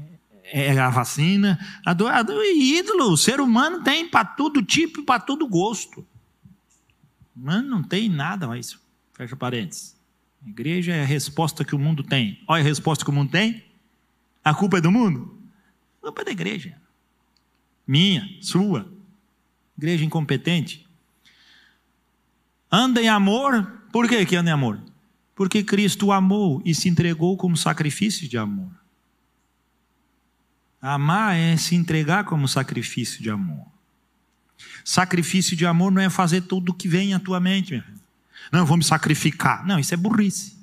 é, 0.45 0.67
é 0.67 0.79
a 0.79 0.91
vacina. 0.91 1.59
Ador, 1.85 2.13
ídolo, 2.55 3.11
o 3.11 3.17
ser 3.17 3.41
humano 3.41 3.83
tem 3.83 4.09
para 4.09 4.25
todo 4.25 4.63
tipo 4.63 5.01
e 5.01 5.05
para 5.05 5.21
todo 5.21 5.47
gosto. 5.49 6.07
Mano, 7.35 7.69
não 7.69 7.83
tem 7.83 8.09
nada 8.09 8.47
mais. 8.47 8.79
Fecha 9.15 9.35
parênteses. 9.35 9.97
A 10.45 10.49
igreja 10.49 10.93
é 10.93 11.03
a 11.03 11.07
resposta 11.07 11.65
que 11.65 11.75
o 11.75 11.79
mundo 11.79 12.03
tem. 12.03 12.41
Olha 12.47 12.63
a 12.63 12.65
resposta 12.65 13.05
que 13.05 13.11
o 13.11 13.15
mundo 13.15 13.31
tem. 13.31 13.65
A 14.43 14.55
culpa 14.55 14.79
é 14.79 14.81
do 14.81 14.91
mundo? 14.91 15.39
A 16.03 16.07
culpa 16.07 16.23
é 16.23 16.25
da 16.27 16.31
igreja. 16.31 16.77
Minha, 17.87 18.29
sua. 18.41 18.91
Igreja 19.77 20.05
incompetente. 20.05 20.87
Anda 22.71 23.03
em 23.03 23.09
amor. 23.09 23.85
Por 23.93 24.09
que, 24.09 24.25
que 24.25 24.37
anda 24.37 24.51
em 24.51 24.53
amor? 24.53 24.81
Porque 25.35 25.65
Cristo 25.65 26.13
amou 26.13 26.63
e 26.65 26.75
se 26.75 26.89
entregou 26.89 27.37
como 27.37 27.57
sacrifício 27.57 28.29
de 28.29 28.37
amor. 28.37 28.71
Amar 30.81 31.37
é 31.37 31.57
se 31.57 31.75
entregar 31.75 32.25
como 32.25 32.47
sacrifício 32.47 33.23
de 33.23 33.31
amor. 33.31 33.67
Sacrifício 34.85 35.57
de 35.57 35.67
amor 35.67 35.91
não 35.91 36.03
é 36.03 36.09
fazer 36.09 36.43
tudo 36.43 36.73
o 36.73 36.75
que 36.75 36.89
vem 36.89 37.15
à 37.15 37.19
tua 37.19 37.41
mente. 37.41 37.83
Não, 38.53 38.61
eu 38.61 38.67
vou 38.67 38.77
me 38.77 38.85
sacrificar. 38.85 39.67
Não, 39.67 39.79
isso 39.79 39.95
é 39.95 39.97
burrice. 39.97 40.60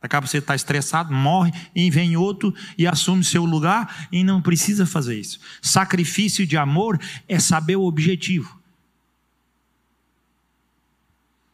Acaba 0.00 0.26
você 0.26 0.38
estar 0.38 0.54
estressado, 0.54 1.12
morre, 1.12 1.52
e 1.74 1.90
vem 1.90 2.16
outro 2.16 2.54
e 2.76 2.86
assume 2.86 3.24
seu 3.24 3.44
lugar 3.44 4.06
e 4.12 4.22
não 4.22 4.40
precisa 4.40 4.86
fazer 4.86 5.18
isso. 5.18 5.40
Sacrifício 5.60 6.46
de 6.46 6.56
amor 6.56 7.00
é 7.28 7.38
saber 7.38 7.76
o 7.76 7.82
objetivo. 7.82 8.58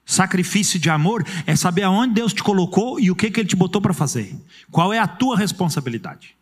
Sacrifício 0.05 0.79
de 0.79 0.91
amor 0.91 1.27
é 1.47 1.57
saber 1.57 1.83
aonde 1.83 2.15
Deus 2.15 2.35
te 2.35 2.43
colocou 2.43 3.01
e 3.01 3.11
o 3.11 3.17
que, 3.17 3.31
que 3.31 3.41
Ele 3.41 3.49
te 3.49 3.57
botou 3.57 3.81
para 3.81 3.95
fazer. 3.95 4.37
Qual 4.71 4.93
é 4.93 4.99
a 4.99 5.07
tua 5.07 5.37
responsabilidade? 5.39 6.37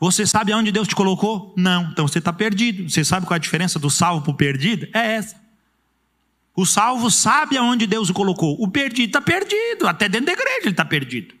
Você 0.00 0.26
sabe 0.26 0.50
aonde 0.50 0.72
Deus 0.72 0.88
te 0.88 0.94
colocou? 0.96 1.52
Não. 1.54 1.90
Então 1.90 2.08
você 2.08 2.18
está 2.18 2.32
perdido. 2.32 2.88
Você 2.88 3.04
sabe 3.04 3.26
qual 3.26 3.34
é 3.34 3.36
a 3.36 3.40
diferença 3.40 3.78
do 3.78 3.90
salvo 3.90 4.22
para 4.22 4.30
o 4.30 4.34
perdido? 4.34 4.88
É 4.94 5.16
essa. 5.16 5.36
O 6.60 6.66
salvo 6.66 7.10
sabe 7.10 7.56
aonde 7.56 7.86
Deus 7.86 8.10
o 8.10 8.12
colocou. 8.12 8.54
O 8.60 8.68
perdido 8.68 9.08
está 9.08 9.20
perdido. 9.22 9.88
Até 9.88 10.10
dentro 10.10 10.26
da 10.26 10.32
igreja 10.32 10.60
ele 10.60 10.70
está 10.70 10.84
perdido. 10.84 11.34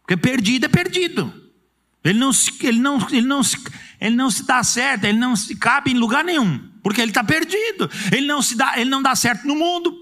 Porque 0.00 0.16
perdido 0.16 0.64
é 0.64 0.68
perdido. 0.68 1.50
Ele 2.02 2.18
não, 2.18 2.30
ele, 2.62 2.78
não, 2.78 3.08
ele, 3.10 3.26
não, 3.26 3.40
ele 4.00 4.16
não 4.16 4.30
se 4.30 4.46
dá 4.46 4.62
certo, 4.62 5.04
ele 5.04 5.18
não 5.18 5.36
se 5.36 5.54
cabe 5.54 5.90
em 5.90 5.98
lugar 5.98 6.24
nenhum. 6.24 6.66
Porque 6.82 6.98
ele 6.98 7.10
está 7.10 7.22
perdido. 7.22 7.90
Ele 8.10 8.26
não, 8.26 8.40
se 8.40 8.56
dá, 8.56 8.80
ele 8.80 8.88
não 8.88 9.02
dá 9.02 9.14
certo 9.14 9.46
no 9.46 9.54
mundo. 9.54 10.00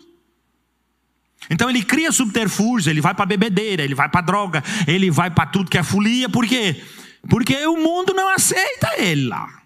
Então 1.51 1.69
ele 1.69 1.83
cria 1.83 2.13
subterfúgios, 2.13 2.87
ele 2.87 3.01
vai 3.01 3.17
para 3.17 3.27
bebedeira, 3.27 3.83
ele 3.83 3.97
vai 3.97 4.09
para 4.09 4.21
droga, 4.21 4.63
ele 4.87 5.11
vai 5.11 5.29
para 5.29 5.47
tudo 5.47 5.69
que 5.69 5.79
é 5.79 5.83
folia. 5.83 6.29
Por 6.29 6.47
quê? 6.47 6.81
Porque 7.29 7.67
o 7.67 7.77
mundo 7.77 8.15
não 8.15 8.29
aceita 8.29 8.91
ele 8.97 9.27
lá. 9.27 9.62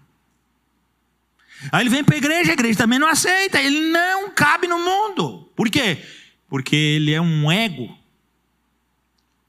Aí 1.71 1.81
ele 1.81 1.89
vem 1.89 2.03
para 2.03 2.15
a 2.15 2.17
igreja, 2.17 2.51
a 2.51 2.53
igreja 2.53 2.77
também 2.77 2.99
não 2.99 3.07
aceita, 3.07 3.61
ele 3.61 3.91
não 3.91 4.29
cabe 4.31 4.67
no 4.67 4.77
mundo. 4.77 5.49
Por 5.55 5.69
quê? 5.69 6.03
Porque 6.47 6.75
ele 6.75 7.11
é 7.11 7.21
um 7.21 7.51
ego, 7.51 7.97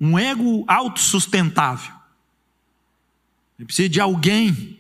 um 0.00 0.18
ego 0.18 0.64
autossustentável. 0.66 1.92
Ele 3.58 3.66
precisa 3.66 3.88
de 3.88 4.00
alguém, 4.00 4.78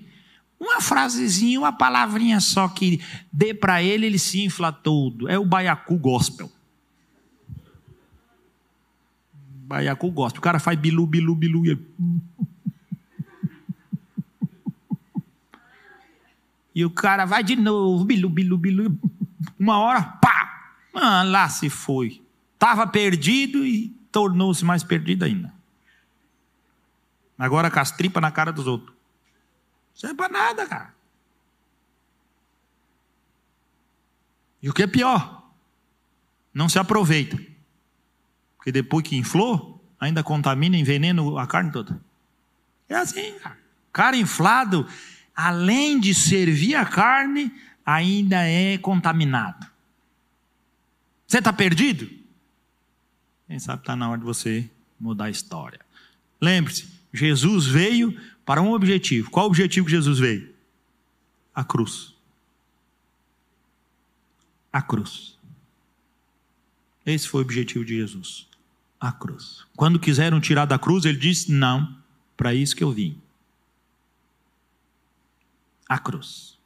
uma 0.58 0.80
frasezinha, 0.80 1.58
uma 1.58 1.72
palavrinha 1.72 2.40
só 2.40 2.68
que 2.68 3.00
dê 3.32 3.52
para 3.52 3.82
ele, 3.82 4.06
ele 4.06 4.18
se 4.18 4.42
infla 4.42 4.72
todo. 4.72 5.28
É 5.28 5.38
o 5.38 5.44
baiacu 5.44 5.96
gospel. 5.96 6.50
Baiacu 9.66 10.10
gospel. 10.10 10.38
O 10.38 10.42
cara 10.42 10.58
faz 10.58 10.78
bilu, 10.78 11.06
bilu, 11.06 11.34
bilu. 11.34 11.66
E 11.66 11.70
ele... 11.70 11.86
E 16.78 16.84
o 16.84 16.90
cara 16.90 17.24
vai 17.24 17.42
de 17.42 17.56
novo, 17.56 18.04
bilu, 18.04 18.30
bilu, 18.30 18.56
bilu. 18.56 18.98
Uma 19.58 19.80
hora, 19.80 20.00
pá! 20.00 20.76
Ah, 20.94 21.24
lá 21.24 21.48
se 21.48 21.68
foi. 21.68 22.22
Estava 22.54 22.86
perdido 22.86 23.66
e 23.66 23.88
tornou-se 24.12 24.64
mais 24.64 24.84
perdido 24.84 25.24
ainda. 25.24 25.52
Agora 27.36 27.68
com 27.68 27.80
as 27.80 27.90
tripas 27.90 28.22
na 28.22 28.30
cara 28.30 28.52
dos 28.52 28.68
outros. 28.68 28.94
Isso 29.92 30.06
é 30.06 30.14
para 30.14 30.28
nada, 30.28 30.66
cara. 30.68 30.94
E 34.62 34.70
o 34.70 34.72
que 34.72 34.84
é 34.84 34.86
pior? 34.86 35.50
Não 36.54 36.68
se 36.68 36.78
aproveita. 36.78 37.36
Porque 38.56 38.70
depois 38.70 39.02
que 39.02 39.16
inflou, 39.16 39.84
ainda 39.98 40.22
contamina, 40.22 40.76
envenena 40.76 41.42
a 41.42 41.46
carne 41.48 41.72
toda. 41.72 42.00
É 42.88 42.94
assim, 42.94 43.36
cara. 43.40 43.58
Cara 43.92 44.16
inflado 44.16 44.86
além 45.38 46.00
de 46.00 46.12
servir 46.12 46.74
a 46.74 46.84
carne, 46.84 47.52
ainda 47.86 48.42
é 48.42 48.76
contaminado. 48.76 49.68
Você 51.28 51.38
está 51.38 51.52
perdido? 51.52 52.10
Quem 53.46 53.56
sabe 53.60 53.82
está 53.82 53.94
na 53.94 54.10
hora 54.10 54.18
de 54.18 54.24
você 54.24 54.68
mudar 54.98 55.26
a 55.26 55.30
história. 55.30 55.78
Lembre-se, 56.40 56.88
Jesus 57.12 57.66
veio 57.66 58.20
para 58.44 58.60
um 58.60 58.72
objetivo. 58.72 59.30
Qual 59.30 59.46
o 59.46 59.48
objetivo 59.48 59.86
que 59.86 59.92
Jesus 59.92 60.18
veio? 60.18 60.52
A 61.54 61.62
cruz. 61.62 62.12
A 64.72 64.82
cruz. 64.82 65.38
Esse 67.06 67.28
foi 67.28 67.42
o 67.42 67.44
objetivo 67.44 67.84
de 67.84 67.94
Jesus. 67.94 68.48
A 68.98 69.12
cruz. 69.12 69.64
Quando 69.76 70.00
quiseram 70.00 70.40
tirar 70.40 70.64
da 70.64 70.80
cruz, 70.80 71.04
ele 71.04 71.16
disse: 71.16 71.52
Não, 71.52 71.96
para 72.36 72.52
isso 72.52 72.74
que 72.74 72.82
eu 72.82 72.90
vim 72.90 73.22
a 75.88 75.98
cruz. 75.98 76.58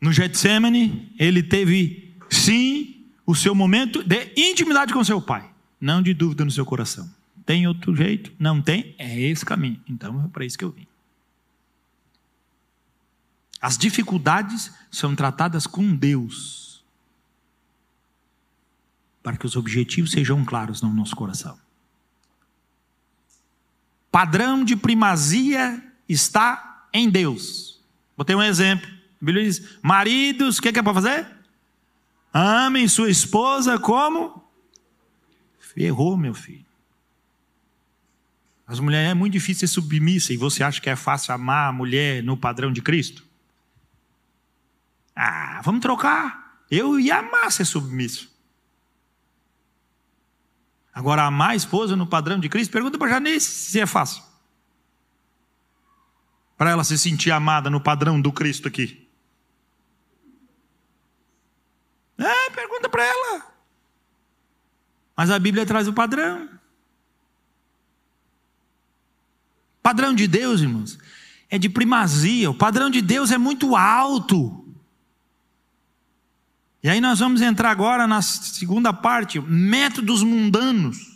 No 0.00 0.12
Getsemane, 0.12 1.12
ele 1.18 1.42
teve, 1.42 2.14
sim, 2.30 3.06
o 3.26 3.34
seu 3.34 3.54
momento 3.54 4.04
de 4.04 4.32
intimidade 4.36 4.92
com 4.92 5.02
seu 5.02 5.20
pai, 5.20 5.50
não 5.80 6.00
de 6.00 6.14
dúvida 6.14 6.44
no 6.44 6.50
seu 6.50 6.64
coração. 6.64 7.10
Tem 7.44 7.66
outro 7.66 7.94
jeito? 7.94 8.32
Não 8.38 8.60
tem? 8.60 8.94
É 8.98 9.20
esse 9.20 9.44
caminho. 9.44 9.80
Então 9.88 10.24
é 10.24 10.28
para 10.28 10.44
isso 10.44 10.58
que 10.58 10.64
eu 10.64 10.70
vim. 10.70 10.86
As 13.60 13.78
dificuldades 13.78 14.70
são 14.90 15.16
tratadas 15.16 15.66
com 15.66 15.94
Deus, 15.94 16.84
para 19.22 19.36
que 19.36 19.46
os 19.46 19.56
objetivos 19.56 20.12
sejam 20.12 20.44
claros 20.44 20.82
no 20.82 20.92
nosso 20.92 21.16
coração. 21.16 21.58
Padrão 24.10 24.64
de 24.64 24.76
primazia 24.76 25.82
está 26.08 26.65
em 26.96 27.10
Deus. 27.10 27.80
Botei 28.16 28.34
um 28.34 28.42
exemplo. 28.42 28.88
A 28.88 29.24
Bíblia 29.24 29.44
diz: 29.44 29.78
maridos, 29.82 30.58
o 30.58 30.62
que 30.62 30.68
é, 30.68 30.72
que 30.72 30.78
é 30.78 30.82
para 30.82 30.94
fazer? 30.94 31.26
Amem 32.32 32.86
sua 32.88 33.10
esposa 33.10 33.78
como? 33.78 34.44
Ferrou, 35.58 36.16
meu 36.16 36.34
filho. 36.34 36.66
As 38.66 38.80
mulheres 38.80 39.10
é 39.10 39.14
muito 39.14 39.32
difícil 39.32 39.66
ser 39.68 39.74
submissa 39.74 40.32
e 40.32 40.36
você 40.36 40.62
acha 40.62 40.80
que 40.80 40.90
é 40.90 40.96
fácil 40.96 41.32
amar 41.32 41.68
a 41.68 41.72
mulher 41.72 42.22
no 42.22 42.36
padrão 42.36 42.72
de 42.72 42.82
Cristo? 42.82 43.24
Ah, 45.14 45.60
vamos 45.64 45.80
trocar. 45.80 46.60
Eu 46.70 46.98
ia 46.98 47.18
amar 47.18 47.50
ser 47.52 47.64
submisso. 47.64 48.34
Agora, 50.92 51.24
amar 51.24 51.50
a 51.50 51.56
esposa 51.56 51.94
no 51.94 52.06
padrão 52.06 52.40
de 52.40 52.48
Cristo, 52.48 52.72
pergunta 52.72 52.98
para 52.98 53.10
Janice 53.10 53.48
se 53.48 53.78
é 53.78 53.86
fácil. 53.86 54.22
Para 56.56 56.70
ela 56.70 56.84
se 56.84 56.96
sentir 56.98 57.30
amada 57.30 57.68
no 57.68 57.80
padrão 57.80 58.20
do 58.20 58.32
Cristo 58.32 58.66
aqui. 58.68 59.06
É, 62.18 62.50
pergunta 62.50 62.88
para 62.88 63.04
ela. 63.04 63.46
Mas 65.16 65.30
a 65.30 65.38
Bíblia 65.38 65.66
traz 65.66 65.86
o 65.86 65.92
padrão. 65.92 66.48
Padrão 69.82 70.14
de 70.14 70.26
Deus, 70.26 70.60
irmãos, 70.60 70.98
é 71.48 71.58
de 71.58 71.68
primazia. 71.68 72.50
O 72.50 72.54
padrão 72.54 72.90
de 72.90 73.00
Deus 73.00 73.30
é 73.30 73.38
muito 73.38 73.76
alto. 73.76 74.64
E 76.82 76.88
aí 76.88 77.00
nós 77.00 77.18
vamos 77.18 77.40
entrar 77.40 77.70
agora 77.70 78.06
na 78.06 78.22
segunda 78.22 78.92
parte, 78.92 79.40
métodos 79.40 80.22
mundanos. 80.22 81.15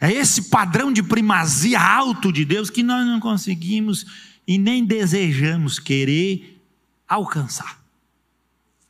É 0.00 0.12
esse 0.12 0.42
padrão 0.42 0.92
de 0.92 1.02
primazia 1.02 1.80
alto 1.80 2.32
de 2.32 2.44
Deus 2.44 2.70
que 2.70 2.82
nós 2.82 3.04
não 3.04 3.18
conseguimos 3.18 4.06
e 4.46 4.56
nem 4.56 4.84
desejamos 4.84 5.78
querer 5.78 6.62
alcançar. 7.06 7.78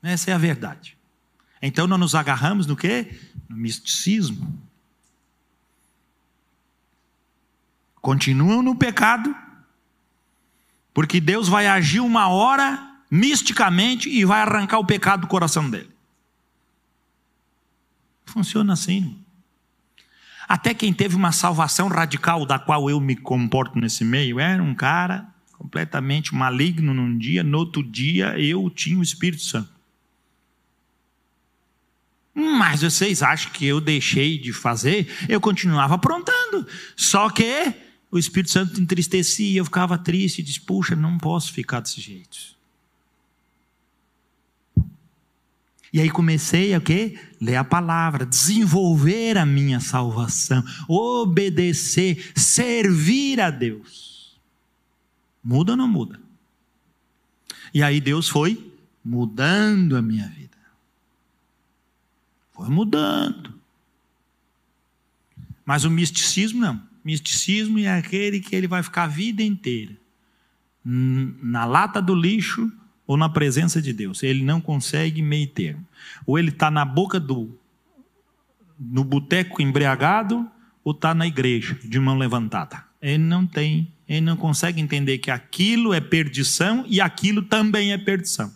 Essa 0.02 0.30
é 0.30 0.34
a 0.34 0.38
verdade. 0.38 0.96
Então 1.60 1.86
nós 1.86 1.98
nos 1.98 2.14
agarramos 2.14 2.66
no 2.66 2.76
que? 2.76 3.18
No 3.48 3.56
misticismo. 3.56 4.58
Continuam 8.00 8.62
no 8.62 8.76
pecado, 8.76 9.34
porque 10.94 11.20
Deus 11.20 11.48
vai 11.48 11.66
agir 11.66 12.00
uma 12.00 12.28
hora 12.28 13.02
misticamente 13.10 14.08
e 14.08 14.24
vai 14.24 14.40
arrancar 14.40 14.78
o 14.78 14.86
pecado 14.86 15.22
do 15.22 15.26
coração 15.26 15.68
dele. 15.68 15.90
Funciona 18.24 18.74
assim. 18.74 19.17
Até 20.48 20.72
quem 20.72 20.94
teve 20.94 21.14
uma 21.14 21.30
salvação 21.30 21.88
radical, 21.88 22.46
da 22.46 22.58
qual 22.58 22.88
eu 22.88 22.98
me 22.98 23.14
comporto 23.14 23.78
nesse 23.78 24.02
meio, 24.02 24.40
era 24.40 24.62
um 24.62 24.74
cara 24.74 25.28
completamente 25.52 26.34
maligno 26.34 26.94
num 26.94 27.18
dia, 27.18 27.42
no 27.42 27.58
outro 27.58 27.82
dia 27.82 28.38
eu 28.38 28.70
tinha 28.70 28.98
o 28.98 29.02
Espírito 29.02 29.42
Santo. 29.42 29.78
Mas 32.32 32.82
vocês 32.82 33.22
acham 33.22 33.52
que 33.52 33.66
eu 33.66 33.80
deixei 33.80 34.38
de 34.38 34.52
fazer? 34.52 35.12
Eu 35.28 35.40
continuava 35.40 35.96
aprontando. 35.96 36.66
Só 36.96 37.28
que 37.28 37.74
o 38.10 38.18
Espírito 38.18 38.52
Santo 38.52 38.80
entristecia, 38.80 39.58
eu 39.58 39.64
ficava 39.64 39.98
triste, 39.98 40.42
disse: 40.42 40.60
puxa, 40.60 40.94
não 40.94 41.18
posso 41.18 41.52
ficar 41.52 41.80
desse 41.80 42.00
jeito. 42.00 42.57
E 45.92 46.00
aí 46.00 46.10
comecei 46.10 46.74
a 46.74 46.80
quê? 46.80 47.18
Ler 47.40 47.56
a 47.56 47.64
palavra, 47.64 48.26
desenvolver 48.26 49.38
a 49.38 49.46
minha 49.46 49.80
salvação, 49.80 50.62
obedecer, 50.86 52.32
servir 52.36 53.40
a 53.40 53.50
Deus. 53.50 54.38
Muda 55.42 55.72
ou 55.72 55.76
não 55.76 55.88
muda? 55.88 56.20
E 57.72 57.82
aí 57.82 58.00
Deus 58.00 58.28
foi 58.28 58.72
mudando 59.04 59.96
a 59.96 60.02
minha 60.02 60.28
vida. 60.28 60.58
Foi 62.52 62.68
mudando. 62.68 63.54
Mas 65.64 65.84
o 65.84 65.90
misticismo 65.90 66.60
não. 66.60 66.82
Misticismo 67.04 67.78
é 67.78 67.98
aquele 67.98 68.40
que 68.40 68.54
ele 68.54 68.66
vai 68.66 68.82
ficar 68.82 69.04
a 69.04 69.08
vida 69.08 69.42
inteira 69.42 69.96
na 70.84 71.66
lata 71.66 72.00
do 72.00 72.14
lixo 72.14 72.72
ou 73.08 73.16
na 73.16 73.28
presença 73.28 73.80
de 73.80 73.92
Deus. 73.92 74.22
Ele 74.22 74.44
não 74.44 74.60
consegue 74.60 75.22
meio 75.22 75.48
termo. 75.48 75.84
Ou 76.26 76.38
ele 76.38 76.50
está 76.50 76.70
na 76.70 76.84
boca 76.84 77.18
do. 77.18 77.58
no 78.78 79.02
boteco 79.02 79.62
embriagado, 79.62 80.48
ou 80.84 80.92
está 80.92 81.14
na 81.14 81.26
igreja, 81.26 81.74
de 81.82 81.98
mão 81.98 82.18
levantada. 82.18 82.84
Ele 83.00 83.18
não 83.18 83.46
tem, 83.46 83.90
ele 84.06 84.20
não 84.20 84.36
consegue 84.36 84.80
entender 84.80 85.18
que 85.18 85.30
aquilo 85.30 85.94
é 85.94 86.00
perdição 86.00 86.84
e 86.86 87.00
aquilo 87.00 87.42
também 87.42 87.92
é 87.92 87.98
perdição. 87.98 88.54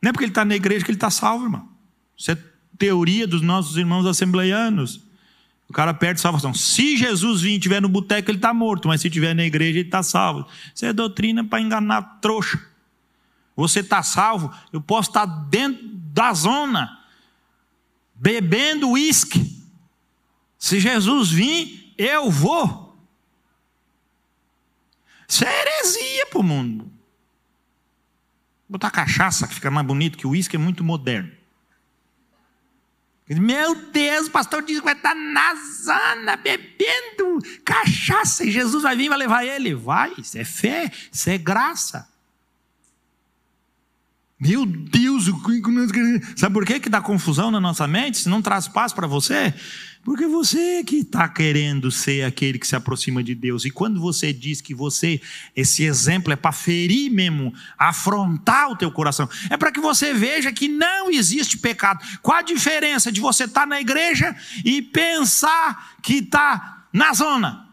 Não 0.00 0.10
é 0.10 0.12
porque 0.12 0.24
ele 0.24 0.30
está 0.30 0.44
na 0.44 0.54
igreja 0.54 0.84
que 0.84 0.90
ele 0.90 0.96
está 0.96 1.10
salvo, 1.10 1.44
irmão. 1.44 1.68
Isso 2.16 2.30
é 2.30 2.38
teoria 2.78 3.26
dos 3.26 3.42
nossos 3.42 3.76
irmãos 3.76 4.06
assembleianos. 4.06 5.03
O 5.68 5.72
cara 5.72 5.94
perde 5.94 6.20
salvação. 6.20 6.52
Se 6.52 6.96
Jesus 6.96 7.40
vir 7.40 7.54
estiver 7.54 7.80
no 7.80 7.88
boteco, 7.88 8.30
ele 8.30 8.38
está 8.38 8.52
morto, 8.52 8.88
mas 8.88 9.00
se 9.00 9.08
estiver 9.08 9.34
na 9.34 9.44
igreja, 9.44 9.78
ele 9.78 9.88
está 9.88 10.02
salvo. 10.02 10.46
Isso 10.74 10.84
é 10.84 10.92
doutrina 10.92 11.44
para 11.44 11.60
enganar 11.60 12.20
trouxa. 12.20 12.60
Você 13.56 13.80
está 13.80 14.02
salvo, 14.02 14.52
eu 14.72 14.80
posso 14.80 15.10
estar 15.10 15.26
tá 15.26 15.32
dentro 15.48 15.86
da 15.86 16.32
zona, 16.32 17.00
bebendo 18.14 18.90
uísque. 18.90 19.62
Se 20.58 20.80
Jesus 20.80 21.30
vir, 21.30 21.94
eu 21.96 22.30
vou. 22.30 22.96
Isso 25.28 25.44
é 25.44 25.60
heresia 25.60 26.26
para 26.26 26.40
o 26.40 26.42
mundo. 26.42 26.90
Botar 28.68 28.90
cachaça, 28.90 29.46
que 29.46 29.54
fica 29.54 29.70
mais 29.70 29.86
bonito 29.86 30.18
que 30.18 30.26
o 30.26 30.30
uísque, 30.30 30.56
é 30.56 30.58
muito 30.58 30.82
moderno. 30.82 31.30
Meu 33.28 33.74
Deus, 33.74 34.26
o 34.26 34.30
pastor 34.30 34.62
diz 34.62 34.78
que 34.78 34.84
vai 34.84 34.94
estar 34.94 35.14
na 35.14 35.54
zona, 35.54 36.36
bebendo 36.36 37.38
cachaça, 37.64 38.44
e 38.44 38.50
Jesus 38.50 38.82
vai 38.82 38.94
vir 38.94 39.06
e 39.06 39.08
vai 39.08 39.18
levar 39.18 39.44
ele. 39.44 39.74
Vai, 39.74 40.12
isso 40.18 40.36
é 40.36 40.44
fé, 40.44 40.90
isso 41.10 41.30
é 41.30 41.38
graça. 41.38 42.06
Meu 44.44 44.66
Deus, 44.66 45.24
sabe 46.36 46.52
por 46.52 46.66
que, 46.66 46.78
que 46.78 46.90
dá 46.90 47.00
confusão 47.00 47.50
na 47.50 47.58
nossa 47.58 47.88
mente? 47.88 48.18
Se 48.18 48.28
não 48.28 48.42
traz 48.42 48.68
paz 48.68 48.92
para 48.92 49.06
você? 49.06 49.54
Porque 50.04 50.26
você 50.26 50.84
que 50.84 50.96
está 50.96 51.26
querendo 51.26 51.90
ser 51.90 52.26
aquele 52.26 52.58
que 52.58 52.66
se 52.66 52.76
aproxima 52.76 53.24
de 53.24 53.34
Deus. 53.34 53.64
E 53.64 53.70
quando 53.70 53.98
você 53.98 54.34
diz 54.34 54.60
que 54.60 54.74
você, 54.74 55.18
esse 55.56 55.82
exemplo 55.82 56.30
é 56.30 56.36
para 56.36 56.52
ferir 56.52 57.10
mesmo, 57.10 57.54
afrontar 57.78 58.70
o 58.70 58.76
teu 58.76 58.90
coração, 58.90 59.26
é 59.48 59.56
para 59.56 59.72
que 59.72 59.80
você 59.80 60.12
veja 60.12 60.52
que 60.52 60.68
não 60.68 61.10
existe 61.10 61.56
pecado. 61.56 62.04
Qual 62.20 62.36
a 62.36 62.42
diferença 62.42 63.10
de 63.10 63.22
você 63.22 63.44
estar 63.44 63.62
tá 63.62 63.66
na 63.66 63.80
igreja 63.80 64.36
e 64.62 64.82
pensar 64.82 65.96
que 66.02 66.16
está 66.16 66.84
na 66.92 67.14
zona? 67.14 67.66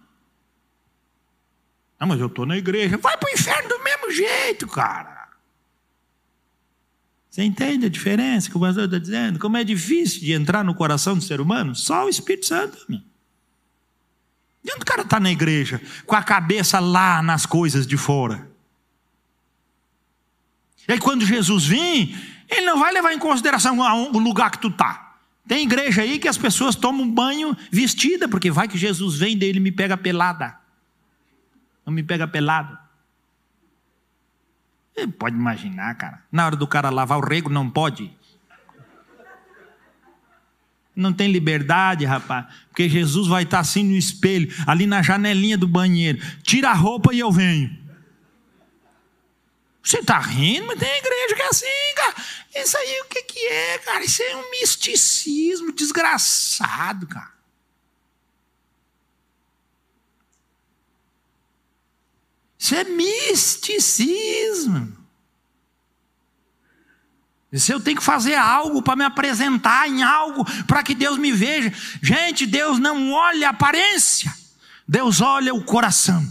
Não, 1.99 2.07
mas 2.07 2.17
eu 2.21 2.27
estou 2.27 2.45
na 2.45 2.57
igreja. 2.57 2.97
Vai 2.97 3.17
para 3.17 3.29
o 3.29 3.33
inferno 3.33 3.67
do 3.67 3.83
mesmo 3.83 4.09
jeito, 4.09 4.67
cara. 4.67 5.20
Você 7.31 7.43
entende 7.43 7.85
a 7.85 7.89
diferença 7.89 8.49
que 8.49 8.57
o 8.57 8.59
pastor 8.59 8.83
está 8.83 8.99
dizendo? 8.99 9.39
Como 9.39 9.55
é 9.55 9.63
difícil 9.63 10.19
de 10.19 10.33
entrar 10.33 10.65
no 10.65 10.75
coração 10.75 11.15
do 11.15 11.23
ser 11.23 11.39
humano? 11.39 11.73
Só 11.73 12.05
o 12.05 12.09
Espírito 12.09 12.45
Santo. 12.45 12.77
Meu. 12.89 12.99
E 14.65 14.71
onde 14.73 14.81
o 14.81 14.85
cara 14.85 15.03
está 15.03 15.17
na 15.17 15.31
igreja? 15.31 15.81
Com 16.05 16.13
a 16.13 16.21
cabeça 16.21 16.77
lá 16.81 17.21
nas 17.21 17.45
coisas 17.45 17.87
de 17.87 17.95
fora. 17.95 18.51
E 20.85 20.91
aí 20.91 20.99
quando 20.99 21.25
Jesus 21.25 21.65
vir, 21.65 22.13
ele 22.49 22.65
não 22.65 22.77
vai 22.77 22.91
levar 22.91 23.13
em 23.13 23.19
consideração 23.19 23.79
o 23.79 24.19
lugar 24.19 24.51
que 24.51 24.59
tu 24.59 24.67
está. 24.67 25.15
Tem 25.47 25.63
igreja 25.63 26.01
aí 26.01 26.19
que 26.19 26.27
as 26.27 26.37
pessoas 26.37 26.75
tomam 26.75 27.09
banho 27.09 27.55
vestida, 27.71 28.27
porque 28.27 28.51
vai 28.51 28.67
que 28.67 28.77
Jesus 28.77 29.17
vem 29.17 29.37
dele 29.37 29.61
me 29.61 29.71
pega 29.71 29.95
pelada. 29.95 30.57
Não 31.85 31.93
me 31.93 32.03
pega 32.03 32.27
pelado. 32.27 32.77
Pode 35.17 35.35
imaginar, 35.35 35.95
cara. 35.95 36.23
Na 36.31 36.45
hora 36.45 36.55
do 36.55 36.67
cara 36.67 36.89
lavar 36.89 37.17
o 37.17 37.25
rego, 37.25 37.49
não 37.49 37.69
pode. 37.69 38.11
Não 40.95 41.13
tem 41.13 41.31
liberdade, 41.31 42.05
rapaz. 42.05 42.45
Porque 42.67 42.89
Jesus 42.89 43.27
vai 43.27 43.43
estar 43.43 43.59
assim 43.59 43.83
no 43.83 43.95
espelho, 43.95 44.53
ali 44.67 44.85
na 44.85 45.01
janelinha 45.01 45.57
do 45.57 45.67
banheiro. 45.67 46.19
Tira 46.43 46.69
a 46.69 46.73
roupa 46.73 47.13
e 47.13 47.19
eu 47.19 47.31
venho. 47.31 47.79
Você 49.81 49.99
está 49.99 50.19
rindo, 50.19 50.67
mas 50.67 50.77
tem 50.77 50.97
igreja 50.97 51.35
que 51.35 51.41
é 51.41 51.47
assim, 51.47 51.95
cara. 51.95 52.15
Isso 52.55 52.77
aí 52.77 53.01
o 53.01 53.05
que, 53.05 53.23
que 53.23 53.39
é, 53.47 53.77
cara? 53.79 54.03
Isso 54.03 54.21
é 54.21 54.35
um 54.35 54.51
misticismo 54.51 55.71
desgraçado, 55.71 57.07
cara. 57.07 57.31
Isso 62.61 62.75
é 62.75 62.83
misticismo. 62.83 64.05
Se 67.51 67.71
eu 67.71 67.79
tenho 67.79 67.97
que 67.97 68.03
fazer 68.03 68.35
algo 68.35 68.83
para 68.83 68.95
me 68.95 69.03
apresentar 69.03 69.89
em 69.89 70.03
algo, 70.03 70.45
para 70.65 70.83
que 70.83 70.93
Deus 70.93 71.17
me 71.17 71.31
veja. 71.31 71.73
Gente, 72.03 72.45
Deus 72.45 72.77
não 72.77 73.11
olha 73.13 73.47
a 73.47 73.49
aparência, 73.49 74.31
Deus 74.87 75.21
olha 75.21 75.55
o 75.55 75.63
coração. 75.63 76.23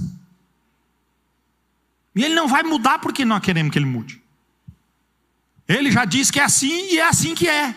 E 2.14 2.24
Ele 2.24 2.36
não 2.36 2.46
vai 2.46 2.62
mudar 2.62 3.00
porque 3.00 3.24
nós 3.24 3.42
queremos 3.42 3.72
que 3.72 3.78
Ele 3.80 3.86
mude. 3.86 4.22
Ele 5.66 5.90
já 5.90 6.04
disse 6.04 6.32
que 6.32 6.38
é 6.38 6.44
assim 6.44 6.92
e 6.92 6.98
é 7.00 7.08
assim 7.08 7.34
que 7.34 7.48
é. 7.48 7.74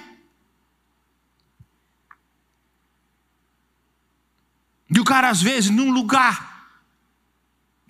E 4.95 4.99
o 4.99 5.03
cara, 5.03 5.27
às 5.29 5.41
vezes, 5.41 5.71
num 5.71 5.89
lugar 5.91 6.52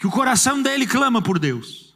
que 0.03 0.07
o 0.07 0.11
coração 0.11 0.61
dele 0.61 0.85
clama 0.85 1.21
por 1.21 1.39
Deus. 1.39 1.95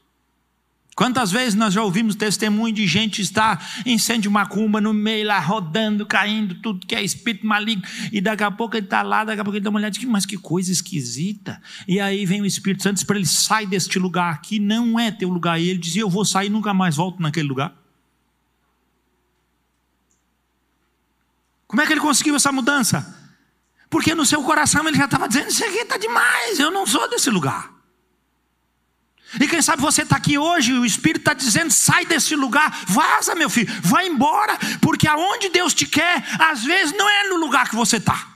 Quantas 0.95 1.29
vezes 1.29 1.55
nós 1.55 1.73
já 1.73 1.83
ouvimos 1.83 2.15
testemunho 2.15 2.73
de 2.73 2.87
gente 2.87 3.21
estar 3.21 3.83
em 3.85 3.95
incêndio 3.95 4.31
macumba 4.31 4.79
no 4.79 4.93
meio 4.93 5.27
lá, 5.27 5.37
rodando, 5.39 6.05
caindo, 6.05 6.55
tudo 6.61 6.87
que 6.87 6.95
é 6.95 7.03
espírito 7.03 7.45
maligno, 7.45 7.83
e 8.09 8.21
daqui 8.21 8.45
a 8.45 8.49
pouco 8.49 8.77
ele 8.77 8.85
está 8.85 9.01
lá, 9.01 9.25
daqui 9.25 9.41
a 9.41 9.43
pouco 9.43 9.57
ele 9.57 9.63
dá 9.65 9.69
uma 9.69 9.79
olhada 9.79 9.97
mas 10.07 10.25
que 10.25 10.37
coisa 10.37 10.71
esquisita. 10.71 11.61
E 11.85 11.99
aí 11.99 12.25
vem 12.25 12.41
o 12.41 12.45
Espírito 12.45 12.81
Santo 12.81 13.05
para 13.05 13.17
ele 13.17 13.25
sai 13.25 13.65
deste 13.65 13.99
lugar 13.99 14.33
aqui, 14.33 14.57
não 14.57 14.97
é 14.97 15.11
teu 15.11 15.27
lugar. 15.27 15.59
E 15.59 15.67
ele 15.67 15.77
dizia, 15.77 16.03
eu 16.03 16.09
vou 16.09 16.23
sair 16.23 16.47
nunca 16.47 16.73
mais 16.73 16.95
volto 16.95 17.21
naquele 17.21 17.49
lugar. 17.49 17.75
Como 21.67 21.81
é 21.81 21.85
que 21.85 21.91
ele 21.91 21.99
conseguiu 21.99 22.37
essa 22.37 22.53
mudança? 22.53 23.29
Porque 23.89 24.15
no 24.15 24.25
seu 24.25 24.41
coração 24.43 24.87
ele 24.87 24.95
já 24.95 25.03
estava 25.03 25.27
dizendo, 25.27 25.49
isso 25.49 25.65
aqui 25.65 25.79
está 25.79 25.97
demais, 25.97 26.57
eu 26.57 26.71
não 26.71 26.85
sou 26.87 27.09
desse 27.09 27.29
lugar. 27.29 27.75
E 29.39 29.47
quem 29.47 29.61
sabe 29.61 29.81
você 29.81 30.03
está 30.03 30.15
aqui 30.15 30.37
hoje, 30.37 30.73
o 30.73 30.85
Espírito 30.85 31.19
está 31.19 31.33
dizendo: 31.33 31.71
sai 31.71 32.05
desse 32.05 32.35
lugar, 32.35 32.85
vaza, 32.87 33.35
meu 33.35 33.49
filho, 33.49 33.71
vai 33.81 34.07
embora, 34.07 34.57
porque 34.81 35.07
aonde 35.07 35.49
Deus 35.49 35.73
te 35.73 35.85
quer, 35.85 36.23
às 36.39 36.63
vezes 36.63 36.95
não 36.95 37.09
é 37.09 37.29
no 37.29 37.37
lugar 37.37 37.69
que 37.69 37.75
você 37.75 37.97
está. 37.97 38.35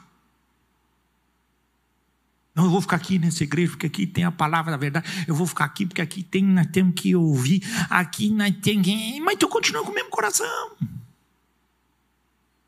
Não, 2.54 2.66
eu 2.66 2.70
vou 2.70 2.82
ficar 2.82 2.98
aqui 2.98 3.18
nessa 3.18 3.44
igreja, 3.44 3.72
porque 3.72 3.88
aqui 3.88 4.06
tem 4.06 4.26
a 4.26 4.32
palavra 4.32 4.72
da 4.72 4.78
verdade. 4.78 5.08
Eu 5.26 5.34
vou 5.34 5.48
ficar 5.48 5.64
aqui, 5.64 5.86
porque 5.86 6.02
aqui 6.02 6.22
tem, 6.22 6.44
nós 6.44 6.68
temos 6.68 6.94
que 7.00 7.16
ouvir. 7.16 7.64
Aqui 7.90 8.30
nós 8.30 8.54
temos 8.62 8.86
que. 8.86 9.22
Mas 9.22 9.38
tu 9.38 9.48
continua 9.48 9.84
com 9.84 9.92
o 9.92 9.96
mesmo 9.96 10.10
coração, 10.10 10.72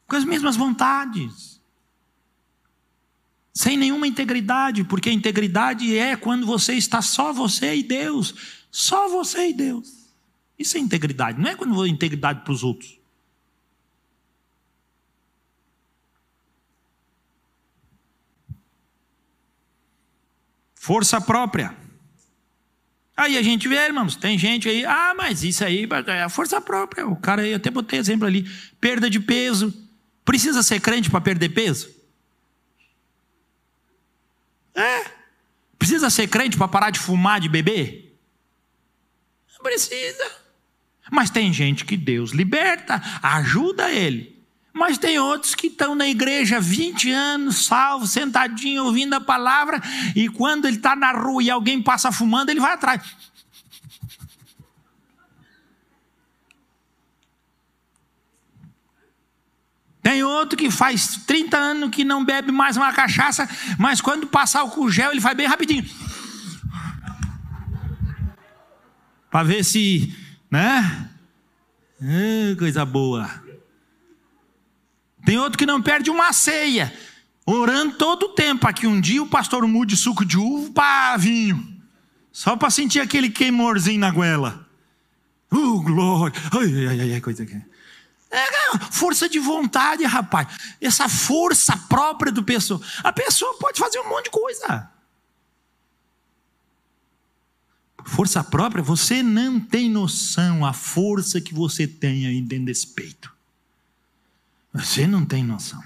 com 0.07 0.15
as 0.15 0.23
mesmas 0.23 0.55
vontades 0.55 1.52
sem 3.53 3.77
nenhuma 3.77 4.07
integridade, 4.07 4.83
porque 4.83 5.09
a 5.09 5.13
integridade 5.13 5.95
é 5.95 6.15
quando 6.15 6.45
você 6.45 6.73
está 6.73 7.01
só 7.01 7.31
você 7.31 7.75
e 7.75 7.83
Deus, 7.83 8.33
só 8.71 9.07
você 9.07 9.49
e 9.49 9.53
Deus. 9.53 10.03
Isso 10.57 10.75
é 10.75 10.79
integridade, 10.79 11.39
não 11.39 11.49
é 11.49 11.55
quando 11.55 11.75
você 11.75 11.89
integridade 11.89 12.41
para 12.43 12.51
os 12.53 12.63
outros. 12.63 12.97
Força 20.73 21.21
própria. 21.21 21.77
Aí 23.15 23.37
a 23.37 23.41
gente 23.43 23.67
vê, 23.67 23.77
irmãos, 23.85 24.15
tem 24.15 24.37
gente 24.37 24.67
aí, 24.67 24.83
ah, 24.83 25.13
mas 25.15 25.43
isso 25.43 25.63
aí 25.63 25.87
é 26.07 26.27
força 26.27 26.59
própria. 26.59 27.07
O 27.07 27.15
cara 27.15 27.43
aí, 27.43 27.53
até 27.53 27.69
botei 27.69 27.99
exemplo 27.99 28.27
ali, 28.27 28.49
perda 28.81 29.09
de 29.09 29.19
peso. 29.19 29.71
Precisa 30.25 30.63
ser 30.63 30.81
crente 30.81 31.09
para 31.09 31.21
perder 31.21 31.49
peso? 31.49 31.92
É. 34.75 35.05
Precisa 35.77 36.09
ser 36.09 36.27
crente 36.27 36.57
para 36.57 36.67
parar 36.67 36.89
de 36.89 36.99
fumar, 36.99 37.39
de 37.39 37.49
beber? 37.49 38.17
Não 39.53 39.63
precisa. 39.63 40.31
Mas 41.11 41.29
tem 41.29 41.51
gente 41.53 41.85
que 41.85 41.97
Deus 41.97 42.31
liberta, 42.31 43.01
ajuda 43.21 43.91
ele. 43.91 44.33
Mas 44.73 44.97
tem 44.97 45.19
outros 45.19 45.53
que 45.53 45.67
estão 45.67 45.93
na 45.93 46.07
igreja 46.07 46.59
20 46.59 47.11
anos, 47.11 47.65
salvo, 47.65 48.07
sentadinho, 48.07 48.85
ouvindo 48.85 49.13
a 49.13 49.21
palavra, 49.21 49.79
e 50.15 50.27
quando 50.27 50.65
ele 50.65 50.77
está 50.77 50.95
na 50.95 51.11
rua 51.11 51.43
e 51.43 51.51
alguém 51.51 51.81
passa 51.81 52.11
fumando, 52.11 52.49
ele 52.49 52.59
vai 52.59 52.73
atrás. 52.73 53.01
Tem 60.13 60.23
outro 60.23 60.55
que 60.55 60.69
faz 60.69 61.17
30 61.25 61.57
anos 61.57 61.89
que 61.89 62.03
não 62.03 62.23
bebe 62.23 62.51
mais 62.51 62.77
uma 62.77 62.93
cachaça, 62.93 63.49
mas 63.79 63.99
quando 63.99 64.27
passar 64.27 64.63
o 64.63 64.91
gel 64.91 65.09
ele 65.09 65.19
vai 65.19 65.33
bem 65.33 65.47
rapidinho. 65.47 65.83
Para 69.31 69.43
ver 69.43 69.63
se, 69.63 70.15
né? 70.51 71.09
Ah, 71.99 72.55
coisa 72.59 72.85
boa. 72.85 73.27
Tem 75.25 75.39
outro 75.39 75.57
que 75.57 75.65
não 75.65 75.81
perde 75.81 76.11
uma 76.11 76.31
ceia, 76.31 76.93
orando 77.43 77.95
todo 77.95 78.27
o 78.27 78.35
tempo 78.35 78.71
que 78.71 78.85
um 78.85 79.01
dia 79.01 79.23
o 79.23 79.27
pastor 79.27 79.67
mude 79.67 79.97
suco 79.97 80.23
de 80.23 80.37
uva 80.37 80.71
para 80.73 81.17
vinho, 81.17 81.75
só 82.31 82.55
para 82.55 82.69
sentir 82.69 82.99
aquele 82.99 83.31
queimorzinho 83.31 83.99
na 83.99 84.11
goela. 84.11 84.69
Uh, 85.51 85.81
glória! 85.81 86.39
Ai, 86.51 86.99
ai, 86.99 87.13
ai, 87.13 87.19
coisa 87.19 87.43
que. 87.47 87.59
É 88.35 88.91
força 88.91 89.29
de 89.29 89.37
vontade, 89.37 90.03
rapaz. 90.05 90.47
Essa 90.81 91.07
força 91.07 91.77
própria 91.87 92.31
do 92.31 92.43
pessoa. 92.43 92.81
A 93.03 93.13
pessoa 93.13 93.55
pode 93.59 93.79
fazer 93.79 93.99
um 93.99 94.09
monte 94.09 94.25
de 94.25 94.31
coisa. 94.31 94.89
Força 98.03 98.43
própria, 98.43 98.81
você 98.81 99.21
não 99.21 99.59
tem 99.59 99.87
noção 99.87 100.65
a 100.65 100.73
força 100.73 101.39
que 101.39 101.53
você 101.53 101.87
tem 101.87 102.25
aí 102.25 102.41
dentro 102.41 102.65
desse 102.65 102.87
peito. 102.87 103.31
Você 104.73 105.05
não 105.05 105.23
tem 105.23 105.43
noção. 105.43 105.83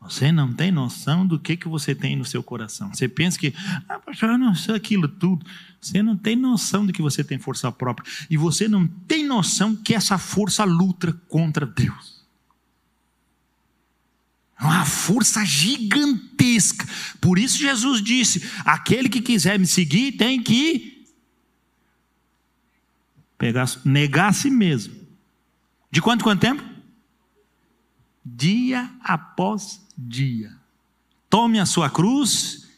Você 0.00 0.32
não 0.32 0.52
tem 0.52 0.72
noção 0.72 1.26
do 1.26 1.38
que, 1.38 1.56
que 1.56 1.68
você 1.68 1.94
tem 1.94 2.16
no 2.16 2.24
seu 2.24 2.42
coração. 2.42 2.92
Você 2.92 3.06
pensa 3.06 3.38
que, 3.38 3.54
ah, 3.88 3.98
pastor, 3.98 4.30
eu 4.30 4.38
não 4.38 4.54
sei 4.54 4.74
aquilo 4.74 5.06
tudo. 5.06 5.44
Você 5.80 6.02
não 6.02 6.16
tem 6.16 6.34
noção 6.34 6.86
de 6.86 6.92
que 6.92 7.02
você 7.02 7.22
tem 7.22 7.38
força 7.38 7.70
própria. 7.70 8.10
E 8.30 8.36
você 8.36 8.66
não 8.66 8.86
tem 8.86 9.26
noção 9.26 9.76
que 9.76 9.94
essa 9.94 10.16
força 10.16 10.64
luta 10.64 11.12
contra 11.28 11.66
Deus. 11.66 12.20
É 14.58 14.64
uma 14.64 14.84
força 14.86 15.44
gigantesca. 15.44 16.86
Por 17.20 17.38
isso 17.38 17.58
Jesus 17.58 18.02
disse: 18.02 18.50
aquele 18.64 19.08
que 19.08 19.20
quiser 19.20 19.58
me 19.58 19.66
seguir 19.66 20.12
tem 20.12 20.42
que 20.42 21.06
pegar, 23.36 23.66
negar 23.84 24.28
a 24.28 24.32
si 24.32 24.50
mesmo. 24.50 24.94
De 25.90 26.00
quanto 26.00 26.24
quanto 26.24 26.40
tempo? 26.40 26.69
Dia 28.36 28.90
após 29.02 29.80
dia. 29.96 30.52
Tome 31.28 31.60
a 31.60 31.66
sua 31.66 31.88
cruz 31.90 32.70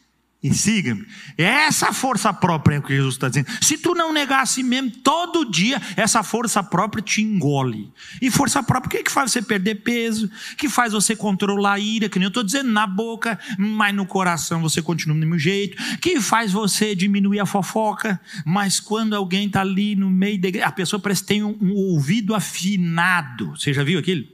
e 0.43 0.53
siga-me. 0.53 1.07
É 1.37 1.45
essa 1.45 1.93
força 1.93 2.33
própria 2.33 2.81
que 2.81 2.93
Jesus 2.93 3.15
está 3.15 3.29
dizendo. 3.29 3.47
Se 3.61 3.77
tu 3.77 3.95
não 3.95 4.11
negar 4.11 4.41
a 4.41 4.45
si 4.45 4.61
mesmo, 4.61 4.91
todo 4.91 5.49
dia 5.49 5.81
essa 5.95 6.21
força 6.21 6.61
própria 6.61 7.01
te 7.01 7.21
engole. 7.21 7.89
E 8.21 8.29
força 8.29 8.61
própria, 8.61 8.87
o 8.87 8.91
que, 8.91 8.97
é 8.97 9.03
que 9.03 9.11
faz 9.11 9.31
você 9.31 9.41
perder 9.41 9.75
peso? 9.75 10.29
que 10.57 10.67
faz 10.67 10.91
você 10.91 11.15
controlar 11.15 11.73
a 11.73 11.79
ira? 11.79 12.09
Que 12.09 12.19
nem 12.19 12.25
eu 12.25 12.27
estou 12.27 12.43
dizendo 12.43 12.69
na 12.69 12.85
boca, 12.85 13.39
mas 13.57 13.95
no 13.95 14.05
coração 14.05 14.61
você 14.61 14.81
continua 14.81 15.15
do 15.15 15.19
mesmo 15.19 15.39
jeito. 15.39 15.77
que 16.01 16.19
faz 16.19 16.51
você 16.51 16.93
diminuir 16.93 17.39
a 17.39 17.45
fofoca? 17.45 18.19
Mas 18.45 18.81
quando 18.81 19.15
alguém 19.15 19.47
está 19.47 19.61
ali 19.61 19.95
no 19.95 20.09
meio 20.09 20.41
da 20.41 20.49
igreja, 20.49 20.67
a 20.67 20.71
pessoa 20.73 20.99
parece 20.99 21.21
que 21.21 21.27
tem 21.27 21.43
um, 21.43 21.57
um 21.61 21.73
ouvido 21.73 22.35
afinado. 22.35 23.51
Você 23.51 23.73
já 23.73 23.83
viu 23.83 23.97
aquilo? 23.97 24.27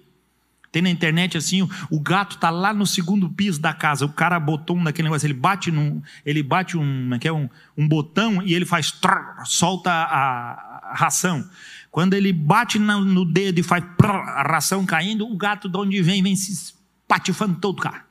Tem 0.72 0.84
na 0.84 0.90
internet 0.90 1.36
assim, 1.36 1.68
o 1.90 2.00
gato 2.00 2.36
está 2.36 2.52
lá 2.52 2.74
no 2.74 2.86
segundo 2.86 3.28
piso 3.30 3.60
da 3.60 3.74
casa, 3.74 4.06
o 4.06 4.10
cara 4.10 4.40
botou 4.40 4.78
um 4.78 4.84
daquele 4.84 5.08
negócio, 5.08 5.26
ele 5.26 5.34
bate 5.34 5.72
num, 5.72 6.00
ele 6.24 6.44
bate 6.44 6.78
um, 6.78 7.14
é 7.14 7.18
que 7.18 7.28
é 7.28 7.34
um, 7.34 7.50
um 7.76 7.88
botão 7.88 8.42
e 8.44 8.54
ele 8.54 8.66
faz 8.66 8.92
trrr, 8.92 9.46
solta 9.46 9.92
a, 9.92 10.94
ração. 10.94 11.48
Quando 11.92 12.14
ele 12.14 12.32
bate 12.32 12.78
no, 12.78 13.26
dedo 13.26 13.60
e 13.60 13.64
faz 13.64 13.84
a 14.04 14.44
ração 14.44 14.86
caindo, 14.86 15.28
o 15.28 15.36
gato 15.36 15.68
de 15.68 15.78
onde 15.78 16.02
vem 16.02 16.22
vem 16.22 16.36
se 16.36 16.74
patifando 17.08 17.60
todo, 17.60 17.82
cara. 17.82 18.06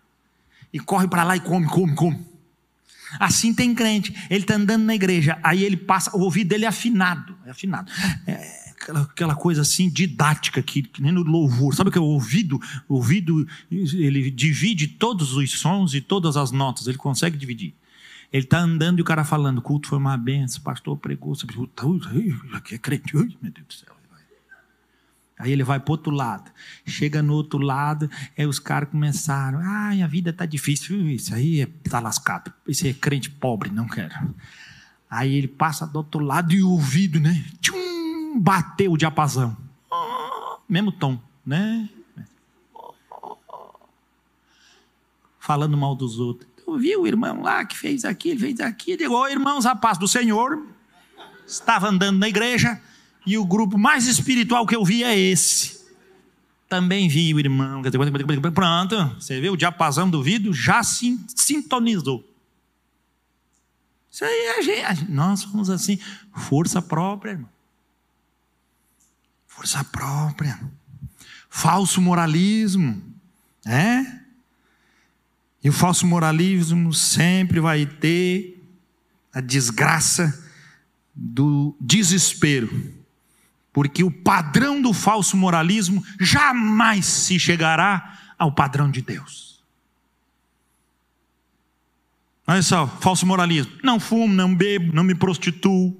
E 0.72 0.80
corre 0.80 1.06
para 1.06 1.22
lá 1.22 1.36
e 1.36 1.40
come, 1.40 1.66
come, 1.66 1.94
come. 1.94 2.26
Assim 3.18 3.54
tem 3.54 3.74
crente, 3.74 4.14
ele 4.28 4.40
está 4.40 4.54
andando 4.54 4.84
na 4.84 4.94
igreja, 4.94 5.38
aí 5.42 5.64
ele 5.64 5.76
passa, 5.76 6.14
o 6.14 6.20
ouvido 6.20 6.48
dele 6.48 6.66
é 6.66 6.68
afinado, 6.68 7.36
é 7.46 7.50
afinado. 7.50 7.90
É, 8.26 8.57
aquela, 8.88 9.02
aquela 9.02 9.34
coisa 9.34 9.62
assim 9.62 9.88
didática 9.88 10.62
que, 10.62 10.82
que, 10.82 11.02
nem 11.02 11.12
no 11.12 11.22
louvor. 11.22 11.74
Sabe 11.74 11.90
que 11.90 11.98
é 11.98 12.00
o 12.00 12.04
ouvido? 12.04 12.60
O 12.88 12.94
ouvido 12.94 13.46
ele 13.70 14.30
divide 14.30 14.88
todos 14.88 15.34
os 15.34 15.50
sons 15.58 15.94
e 15.94 16.00
todas 16.00 16.36
as 16.36 16.50
notas. 16.50 16.86
Ele 16.86 16.98
consegue 16.98 17.36
dividir. 17.36 17.74
Ele 18.32 18.44
está 18.44 18.58
andando 18.58 18.98
e 18.98 19.02
o 19.02 19.04
cara 19.04 19.24
falando, 19.24 19.62
culto 19.62 19.88
foi 19.88 19.98
uma 19.98 20.16
benção, 20.16 20.62
pastor 20.62 20.98
pregou, 20.98 21.34
sobre 21.34 21.56
aqui 22.52 22.74
é 22.74 22.78
crente, 22.78 23.14
meu 23.14 23.24
Deus 23.50 23.66
do 23.66 23.72
céu. 23.72 23.98
Aí 25.38 25.52
ele 25.52 25.62
vai 25.62 25.78
para 25.78 25.92
outro 25.92 26.10
lado. 26.10 26.50
Chega 26.84 27.22
no 27.22 27.32
outro 27.32 27.60
lado, 27.60 28.10
aí 28.36 28.44
os 28.44 28.58
caras 28.58 28.88
começaram. 28.88 29.60
Ai, 29.62 30.02
a 30.02 30.06
vida 30.08 30.30
está 30.30 30.44
difícil. 30.44 31.08
Isso 31.08 31.32
aí 31.32 31.60
está 31.60 32.00
lascado. 32.00 32.52
Isso 32.66 32.84
é 32.88 32.92
crente 32.92 33.30
pobre, 33.30 33.70
não 33.70 33.86
quero. 33.86 34.34
Aí 35.08 35.32
ele 35.36 35.46
passa 35.46 35.86
do 35.86 35.96
outro 35.96 36.20
lado 36.20 36.52
e 36.52 36.60
o 36.60 36.70
ouvido, 36.70 37.20
né? 37.20 37.44
Tchum! 37.60 37.87
Bateu 38.36 38.92
o 38.92 38.96
diapasão. 38.96 39.56
Mesmo 40.68 40.92
tom, 40.92 41.18
né? 41.46 41.88
Falando 45.38 45.76
mal 45.76 45.94
dos 45.94 46.18
outros. 46.18 46.50
Eu 46.66 46.76
vi 46.76 46.94
o 46.96 47.06
irmão 47.06 47.40
lá 47.40 47.64
que 47.64 47.76
fez 47.76 48.04
aquilo, 48.04 48.40
fez 48.40 48.60
aquilo. 48.60 48.98
Digo, 48.98 49.14
oh, 49.14 49.26
irmãos, 49.26 49.64
paz 49.80 49.96
do 49.96 50.06
Senhor. 50.06 50.66
Estava 51.46 51.88
andando 51.88 52.18
na 52.18 52.28
igreja 52.28 52.78
e 53.24 53.38
o 53.38 53.44
grupo 53.46 53.78
mais 53.78 54.06
espiritual 54.06 54.66
que 54.66 54.76
eu 54.76 54.84
vi 54.84 55.02
é 55.02 55.18
esse. 55.18 55.78
Também 56.68 57.08
vi 57.08 57.32
o 57.32 57.40
irmão. 57.40 57.80
Pronto, 58.52 58.96
você 59.18 59.40
vê 59.40 59.48
o 59.48 59.56
diapasão 59.56 60.10
do 60.10 60.22
vidro 60.22 60.52
já 60.52 60.82
se 60.82 61.18
sintonizou. 61.34 62.22
Isso 64.10 64.24
aí 64.24 64.30
é 64.30 64.58
a 64.58 64.62
gente. 64.62 65.10
Nós 65.10 65.40
somos 65.40 65.70
assim. 65.70 65.98
Força 66.34 66.82
própria, 66.82 67.32
irmão. 67.32 67.48
Força 69.58 69.82
própria. 69.82 70.56
Falso 71.50 72.00
moralismo. 72.00 73.02
É? 73.66 74.04
E 75.64 75.68
o 75.68 75.72
falso 75.72 76.06
moralismo 76.06 76.94
sempre 76.94 77.58
vai 77.58 77.84
ter 77.84 78.64
a 79.34 79.40
desgraça 79.40 80.48
do 81.12 81.76
desespero. 81.80 82.94
Porque 83.72 84.04
o 84.04 84.12
padrão 84.12 84.80
do 84.80 84.92
falso 84.92 85.36
moralismo 85.36 86.04
jamais 86.20 87.04
se 87.04 87.36
chegará 87.36 88.16
ao 88.38 88.52
padrão 88.52 88.88
de 88.88 89.02
Deus. 89.02 89.60
Olha 92.46 92.62
só, 92.62 92.86
falso 92.86 93.26
moralismo. 93.26 93.72
Não 93.82 93.98
fumo, 93.98 94.32
não 94.32 94.54
bebo, 94.54 94.94
não 94.94 95.02
me 95.02 95.16
prostituo. 95.16 95.96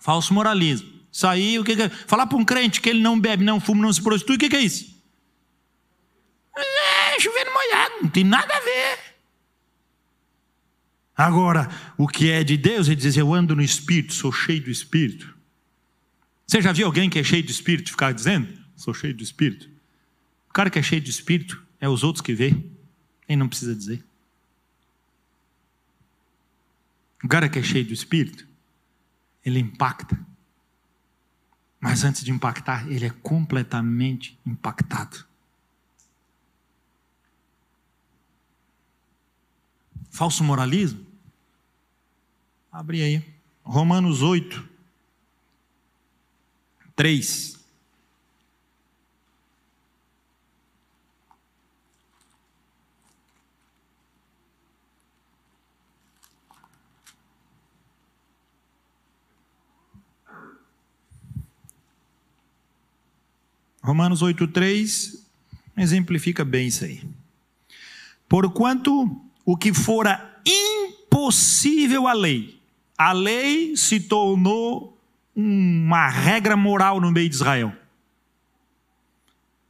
Falso 0.00 0.34
moralismo. 0.34 0.93
Aí, 1.22 1.58
o 1.58 1.64
que, 1.64 1.72
é? 1.72 1.88
Falar 1.88 2.26
para 2.26 2.36
um 2.36 2.44
crente 2.44 2.80
que 2.80 2.88
ele 2.88 3.00
não 3.00 3.18
bebe, 3.20 3.44
não 3.44 3.60
fuma, 3.60 3.82
não 3.82 3.92
se 3.92 4.02
prostitui, 4.02 4.34
o 4.34 4.38
que, 4.38 4.48
que 4.48 4.56
é 4.56 4.60
isso? 4.60 5.00
É, 6.56 7.20
chovendo 7.20 7.52
molhado, 7.52 7.94
não 8.02 8.10
tem 8.10 8.24
nada 8.24 8.52
a 8.52 8.60
ver. 8.60 8.98
Agora, 11.16 11.70
o 11.96 12.08
que 12.08 12.30
é 12.30 12.42
de 12.42 12.56
Deus, 12.56 12.88
ele 12.88 12.96
diz: 12.96 13.16
Eu 13.16 13.32
ando 13.32 13.54
no 13.54 13.62
Espírito, 13.62 14.12
sou 14.12 14.32
cheio 14.32 14.62
do 14.62 14.70
Espírito. 14.70 15.32
Você 16.46 16.60
já 16.60 16.72
viu 16.72 16.86
alguém 16.86 17.08
que 17.08 17.18
é 17.18 17.24
cheio 17.24 17.42
de 17.42 17.52
Espírito 17.52 17.90
ficar 17.90 18.12
dizendo? 18.12 18.52
Sou 18.74 18.92
cheio 18.92 19.14
do 19.14 19.22
Espírito. 19.22 19.70
O 20.50 20.52
cara 20.52 20.68
que 20.68 20.78
é 20.78 20.82
cheio 20.82 21.00
de 21.00 21.10
Espírito 21.10 21.64
é 21.80 21.88
os 21.88 22.02
outros 22.02 22.20
que 22.20 22.34
vê, 22.34 22.56
ele 23.28 23.36
não 23.36 23.48
precisa 23.48 23.74
dizer. 23.74 24.04
O 27.22 27.28
cara 27.28 27.48
que 27.48 27.58
é 27.58 27.62
cheio 27.62 27.86
do 27.86 27.94
Espírito, 27.94 28.46
ele 29.44 29.60
impacta. 29.60 30.18
Mas 31.84 32.02
antes 32.02 32.24
de 32.24 32.30
impactar, 32.30 32.90
ele 32.90 33.04
é 33.04 33.10
completamente 33.10 34.40
impactado. 34.46 35.26
Falso 40.10 40.42
moralismo? 40.42 41.04
Abre 42.72 43.02
aí. 43.02 43.34
Romanos 43.62 44.22
8, 44.22 44.66
3. 46.96 47.62
Romanos 63.84 64.22
8,3 64.22 65.20
exemplifica 65.76 66.42
bem 66.42 66.68
isso 66.68 66.86
aí. 66.86 67.02
Porquanto 68.26 69.20
o 69.44 69.58
que 69.58 69.74
fora 69.74 70.40
impossível 70.46 72.08
à 72.08 72.14
lei, 72.14 72.58
a 72.96 73.12
lei 73.12 73.76
se 73.76 74.00
tornou 74.00 74.98
uma 75.36 76.08
regra 76.08 76.56
moral 76.56 76.98
no 76.98 77.12
meio 77.12 77.28
de 77.28 77.34
Israel. 77.34 77.74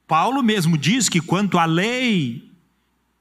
Paulo 0.07 0.45
mesmo 0.45 0.79
diz 0.79 1.09
que 1.09 1.21
quanto 1.21 1.59
à 1.59 1.65
lei, 1.65 2.49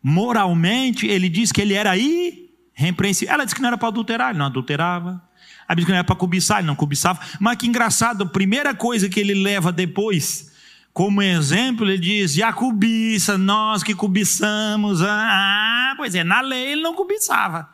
moralmente, 0.01 1.07
ele 1.07 1.27
diz 1.27 1.51
que 1.51 1.61
ele 1.61 1.73
era 1.73 1.97
irrepreensível. 1.97 3.33
Ela 3.33 3.45
disse 3.45 3.55
que 3.55 3.61
não 3.61 3.69
era 3.69 3.79
para 3.79 3.87
adulterar, 3.87 4.29
ele 4.29 4.37
não 4.37 4.45
adulterava. 4.45 5.23
Ela 5.67 5.75
disse 5.75 5.87
que 5.87 5.91
não 5.91 5.97
era 5.97 6.05
para 6.05 6.15
cobiçar, 6.15 6.59
ele 6.59 6.67
não 6.67 6.75
cobiçava. 6.75 7.19
Mas 7.39 7.57
que 7.57 7.65
engraçado, 7.65 8.25
a 8.25 8.27
primeira 8.27 8.75
coisa 8.75 9.09
que 9.09 9.19
ele 9.19 9.33
leva 9.33 9.71
depois 9.71 10.52
como 10.93 11.23
exemplo, 11.23 11.89
ele 11.89 11.97
diz: 11.97 12.37
e 12.37 12.43
a 12.43 12.53
cobiça, 12.53 13.37
nós 13.37 13.81
que 13.81 13.95
cobiçamos. 13.95 15.01
Ah, 15.01 15.93
pois 15.97 16.13
é, 16.13 16.23
na 16.23 16.39
lei 16.41 16.73
ele 16.73 16.81
não 16.81 16.93
cobiçava. 16.93 17.67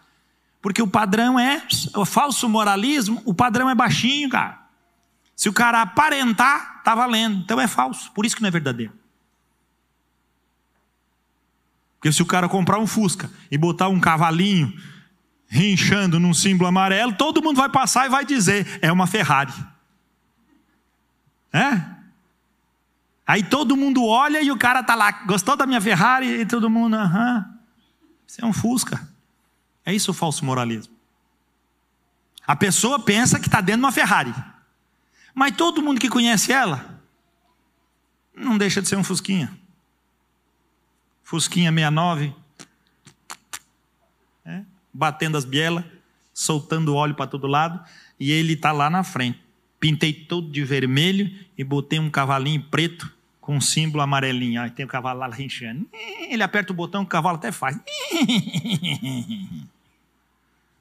Porque 0.61 0.81
o 0.81 0.87
padrão 0.87 1.37
é, 1.37 1.61
o 1.95 2.05
falso 2.05 2.47
moralismo, 2.47 3.21
o 3.25 3.33
padrão 3.33 3.69
é 3.69 3.75
baixinho, 3.75 4.29
cara. 4.29 4.59
Se 5.35 5.49
o 5.49 5.53
cara 5.53 5.81
aparentar, 5.81 6.81
tá 6.83 6.95
valendo. 6.95 7.39
Então 7.39 7.59
é 7.59 7.67
falso, 7.67 8.11
por 8.11 8.25
isso 8.25 8.35
que 8.35 8.41
não 8.41 8.47
é 8.47 8.51
verdadeiro. 8.51 8.93
Porque 11.95 12.11
se 12.13 12.21
o 12.21 12.25
cara 12.25 12.47
comprar 12.47 12.79
um 12.79 12.87
Fusca 12.87 13.29
e 13.51 13.57
botar 13.57 13.89
um 13.89 13.99
cavalinho 13.99 14.73
rinchando 15.47 16.19
num 16.19 16.33
símbolo 16.33 16.69
amarelo, 16.69 17.13
todo 17.13 17.41
mundo 17.41 17.57
vai 17.57 17.69
passar 17.69 18.05
e 18.05 18.09
vai 18.09 18.23
dizer: 18.23 18.79
é 18.81 18.89
uma 18.89 19.07
Ferrari. 19.07 19.53
É? 21.51 21.98
Aí 23.29 23.43
todo 23.43 23.77
mundo 23.77 24.03
olha 24.03 24.41
e 24.41 24.49
o 24.49 24.57
cara 24.57 24.81
tá 24.81 24.95
lá, 24.95 25.11
gostou 25.27 25.55
da 25.55 25.67
minha 25.67 25.79
Ferrari? 25.79 26.41
E 26.41 26.47
todo 26.47 26.67
mundo, 26.67 26.95
aham. 26.95 27.45
Isso 28.25 28.43
é 28.43 28.45
um 28.47 28.51
Fusca. 28.51 29.07
É 29.85 29.93
isso 29.93 30.09
o 30.09 30.15
falso 30.15 30.43
moralismo. 30.43 30.95
A 32.47 32.55
pessoa 32.55 32.99
pensa 32.99 33.39
que 33.39 33.45
está 33.45 33.61
dentro 33.61 33.81
de 33.81 33.85
uma 33.85 33.91
Ferrari. 33.91 34.33
Mas 35.31 35.55
todo 35.55 35.79
mundo 35.79 36.01
que 36.01 36.09
conhece 36.09 36.51
ela, 36.51 36.99
não 38.35 38.57
deixa 38.57 38.81
de 38.81 38.87
ser 38.87 38.95
um 38.95 39.03
Fusquinha. 39.03 39.55
Fusquinha 41.21 41.71
69. 41.71 42.33
É, 44.43 44.63
batendo 44.91 45.37
as 45.37 45.45
bielas, 45.45 45.85
soltando 46.33 46.95
óleo 46.95 47.13
para 47.13 47.27
todo 47.27 47.45
lado. 47.45 47.79
E 48.19 48.31
ele 48.31 48.53
está 48.53 48.71
lá 48.71 48.89
na 48.89 49.03
frente. 49.03 49.39
Pintei 49.79 50.13
todo 50.13 50.49
de 50.49 50.63
vermelho 50.63 51.31
e 51.55 51.63
botei 51.63 51.99
um 51.99 52.09
cavalinho 52.09 52.63
preto 52.71 53.18
com 53.49 53.55
um 53.55 53.61
símbolo 53.61 54.03
amarelinho. 54.03 54.61
Aí 54.61 54.69
tem 54.69 54.85
o 54.85 54.87
cavalo 54.87 55.21
lá 55.21 55.27
rinchando. 55.27 55.89
Ele 56.29 56.43
aperta 56.43 56.71
o 56.71 56.75
botão, 56.75 57.01
o 57.01 57.07
cavalo 57.07 57.37
até 57.37 57.51
faz. 57.51 57.75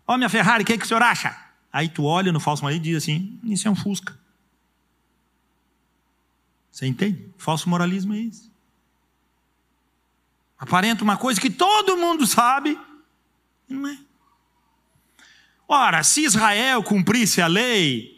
Ó, 0.07 0.19
minha 0.19 0.29
Ferrari, 0.29 0.65
o 0.65 0.67
que, 0.67 0.75
é 0.75 0.77
que 0.77 0.85
o 0.85 0.87
senhor 0.87 1.03
acha? 1.03 1.35
Aí 1.73 1.89
tu 1.89 2.05
olha 2.05 2.31
no 2.31 2.39
falso 2.39 2.63
marido 2.63 2.83
e 2.83 2.91
diz 2.91 3.03
assim: 3.03 3.41
Isso 3.43 3.67
é 3.67 3.71
um 3.71 3.75
Fusca. 3.75 4.15
Você 6.71 6.87
entende? 6.87 7.31
Falso 7.39 7.71
moralismo 7.71 8.13
é 8.13 8.19
isso. 8.19 8.53
Aparenta 10.59 11.03
uma 11.03 11.17
coisa 11.17 11.41
que 11.41 11.49
todo 11.49 11.97
mundo 11.97 12.27
sabe, 12.27 12.79
não 13.67 13.89
é. 13.89 13.99
Ora, 15.67 16.03
se 16.03 16.23
Israel 16.23 16.83
cumprisse 16.83 17.41
a 17.41 17.47
lei, 17.47 18.18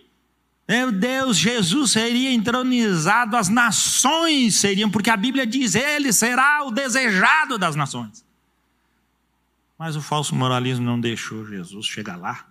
meu 0.70 0.92
Deus, 0.92 1.36
Jesus 1.36 1.90
seria 1.90 2.32
entronizado, 2.32 3.36
as 3.36 3.48
nações 3.48 4.54
seriam, 4.54 4.88
porque 4.88 5.10
a 5.10 5.16
Bíblia 5.16 5.44
diz: 5.44 5.74
Ele 5.74 6.12
será 6.12 6.62
o 6.64 6.70
desejado 6.70 7.58
das 7.58 7.74
nações. 7.74 8.24
Mas 9.76 9.96
o 9.96 10.00
falso 10.00 10.32
moralismo 10.32 10.86
não 10.86 11.00
deixou 11.00 11.44
Jesus 11.44 11.86
chegar 11.86 12.14
lá. 12.14 12.46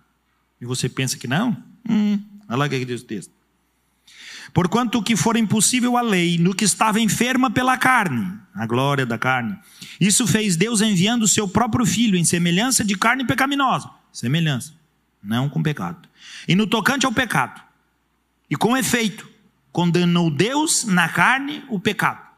E 0.60 0.66
você 0.66 0.86
pensa 0.86 1.16
que 1.16 1.26
não? 1.26 1.56
Hum, 1.88 2.22
olha 2.46 2.58
lá 2.58 2.66
o 2.66 2.68
que 2.68 2.84
diz 2.84 3.00
o 3.00 3.06
texto. 3.06 3.32
Porquanto 4.52 4.98
o 4.98 5.02
que 5.02 5.16
for 5.16 5.34
impossível 5.34 5.96
à 5.96 6.02
lei, 6.02 6.36
no 6.36 6.54
que 6.54 6.66
estava 6.66 7.00
enferma 7.00 7.50
pela 7.50 7.78
carne, 7.78 8.38
a 8.54 8.66
glória 8.66 9.06
da 9.06 9.16
carne, 9.16 9.58
isso 9.98 10.26
fez 10.26 10.56
Deus 10.56 10.82
enviando 10.82 11.22
o 11.22 11.28
seu 11.28 11.48
próprio 11.48 11.86
filho 11.86 12.18
em 12.18 12.24
semelhança 12.26 12.84
de 12.84 12.98
carne 12.98 13.26
pecaminosa. 13.26 13.88
Semelhança, 14.12 14.74
não 15.22 15.48
com 15.48 15.62
pecado. 15.62 16.06
E 16.46 16.54
no 16.54 16.66
tocante 16.66 17.06
ao 17.06 17.12
pecado, 17.12 17.69
e 18.50 18.56
com 18.56 18.76
efeito, 18.76 19.28
condenou 19.70 20.30
Deus 20.30 20.84
na 20.84 21.08
carne 21.08 21.64
o 21.68 21.78
pecado. 21.78 22.30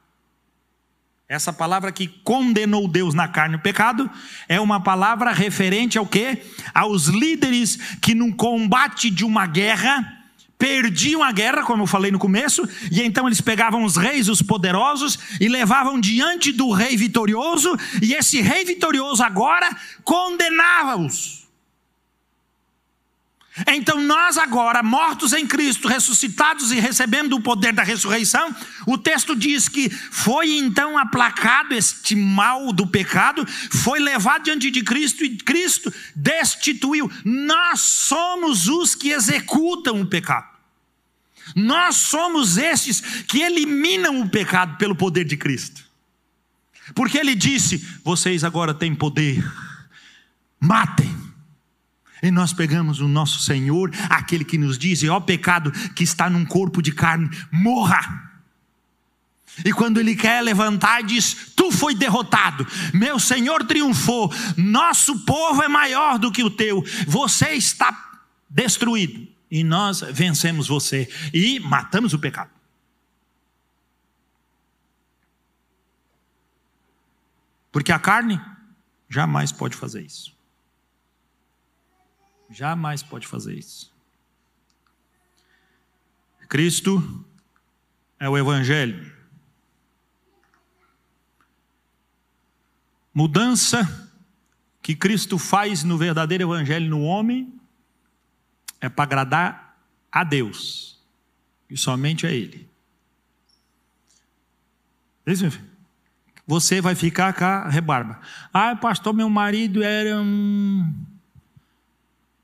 Essa 1.29 1.51
palavra 1.51 1.91
que 1.91 2.07
condenou 2.07 2.87
Deus 2.87 3.15
na 3.15 3.27
carne 3.27 3.57
o 3.57 3.61
pecado 3.61 4.11
é 4.47 4.61
uma 4.61 4.83
palavra 4.83 5.33
referente 5.33 5.97
ao 5.97 6.07
quê? 6.07 6.43
Aos 6.75 7.07
líderes 7.07 7.77
que 8.03 8.15
num 8.15 8.31
combate 8.31 9.09
de 9.09 9.25
uma 9.25 9.47
guerra 9.47 10.19
perdiam 10.59 11.25
a 11.25 11.33
guerra, 11.33 11.65
como 11.65 11.83
eu 11.83 11.87
falei 11.87 12.13
no 12.13 12.19
começo, 12.19 12.69
e 12.91 13.03
então 13.03 13.27
eles 13.27 13.41
pegavam 13.41 13.83
os 13.83 13.97
reis, 13.97 14.29
os 14.29 14.41
poderosos, 14.43 15.19
e 15.41 15.49
levavam 15.49 15.99
diante 15.99 16.53
do 16.53 16.71
rei 16.71 16.97
vitorioso, 16.97 17.77
e 18.01 18.15
esse 18.15 18.41
rei 18.41 18.65
vitorioso 18.65 19.25
agora 19.25 19.75
condenava-os. 20.05 21.42
Então, 23.67 24.01
nós 24.01 24.39
agora, 24.39 24.83
mortos 24.83 25.35
em 25.35 25.47
Cristo, 25.47 25.87
ressuscitados 25.87 26.73
e 26.73 26.81
recebendo 26.81 27.37
o 27.37 27.41
poder 27.41 27.73
da 27.73 27.83
ressurreição, 27.83 28.55
o 28.87 28.97
texto 28.97 29.37
diz 29.37 29.69
que 29.69 29.91
foi 29.91 30.57
então 30.57 30.97
aplacado 30.97 31.75
este 31.75 32.17
mal 32.17 32.73
do 32.73 32.87
pecado, 32.87 33.47
foi 33.71 34.01
levado 34.01 34.45
diante 34.45 34.71
de 34.71 34.83
Cristo 34.83 35.23
e 35.23 35.37
Cristo 35.37 35.93
destituiu. 36.17 37.13
Nós 37.25 37.81
somos 37.81 38.69
os 38.69 38.95
que 38.95 39.11
executam 39.11 40.01
o 40.01 40.07
pecado. 40.07 40.51
Nós 41.55 41.97
somos 41.97 42.57
estes 42.57 43.01
que 43.29 43.43
eliminam 43.43 44.23
o 44.23 44.29
pecado 44.31 44.79
pelo 44.79 44.95
poder 44.95 45.25
de 45.25 45.37
Cristo. 45.37 45.85
Porque 46.95 47.19
ele 47.19 47.35
disse: 47.35 47.77
vocês 48.03 48.45
agora 48.45 48.73
têm 48.73 48.95
poder, 48.95 49.45
matem 50.59 51.32
E 52.23 52.31
nós 52.31 52.53
pegamos 52.53 53.01
o 53.01 53.09
nosso 53.09 53.41
Senhor, 53.41 53.91
aquele 54.09 54.45
que 54.45 54.57
nos 54.57 54.79
diz: 54.79 55.03
ó 55.05 55.19
pecado 55.19 55.73
que 55.91 56.05
está 56.05 56.31
num 56.31 56.45
corpo 56.45 56.81
de 56.81 56.93
carne, 56.93 57.29
morra. 57.51 58.31
E 59.65 59.73
quando 59.73 59.99
ele 59.99 60.15
quer 60.15 60.41
levantar, 60.41 61.03
diz: 61.03 61.53
Tu 61.57 61.73
foi 61.73 61.95
derrotado, 61.95 62.67
meu 62.95 63.19
Senhor 63.19 63.65
triunfou, 63.65 64.33
nosso 64.57 65.25
povo 65.25 65.63
é 65.63 65.69
maior 65.69 66.19
do 66.19 66.31
que 66.31 66.45
o 66.45 66.51
teu, 66.51 66.83
você 67.07 67.51
está 67.51 68.21
destruído. 68.49 69.27
E 69.51 69.63
nós 69.63 70.01
vencemos 70.01 70.69
você 70.69 71.09
e 71.35 71.61
matamos 71.61 72.15
o 72.15 72.19
pecado. 72.19 72.51
Porque 77.71 77.93
a 77.93 77.99
carne 77.99 78.41
jamais 79.11 79.53
pode 79.53 79.77
fazer 79.77 80.03
isso. 80.03 80.33
Jamais 82.53 83.03
pode 83.03 83.27
fazer 83.27 83.55
isso. 83.55 83.91
Cristo 86.49 87.25
é 88.21 88.29
o 88.29 88.37
Evangelho. 88.37 89.11
Mudança 93.15 94.11
que 94.83 94.95
Cristo 94.95 95.39
faz 95.39 95.83
no 95.83 95.97
verdadeiro 95.97 96.45
Evangelho 96.45 96.91
no 96.91 97.03
homem 97.03 97.59
é 98.81 98.89
para 98.89 99.05
agradar 99.05 99.79
a 100.11 100.23
Deus 100.23 101.01
e 101.71 101.77
somente 101.77 102.27
a 102.27 102.31
Ele. 102.31 102.69
Você 106.47 106.83
vai 106.83 106.95
ficar 106.95 107.33
com 107.33 107.45
a 107.45 107.69
rebarba. 107.69 108.21
Ah, 108.53 108.77
pastor, 108.77 109.15
meu 109.15 109.31
marido 109.31 109.83
era 109.83 110.21
um 110.21 111.12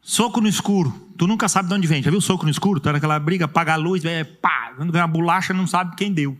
soco 0.08 0.40
no 0.40 0.48
escuro. 0.48 0.90
Tu 1.18 1.26
nunca 1.26 1.48
sabe 1.50 1.68
de 1.68 1.74
onde 1.74 1.86
vem. 1.86 2.02
Já 2.02 2.10
viu 2.10 2.20
soco 2.20 2.44
no 2.44 2.50
escuro? 2.50 2.80
Tá 2.80 2.92
naquela 2.92 3.18
briga, 3.18 3.44
apaga 3.44 3.74
a 3.74 3.76
luz, 3.76 4.02
é 4.06 4.24
pá, 4.24 4.72
quando 4.74 4.90
ganha 4.90 5.04
a 5.04 5.06
bolacha, 5.06 5.52
não 5.52 5.66
sabe 5.66 5.94
quem 5.96 6.10
deu. 6.10 6.36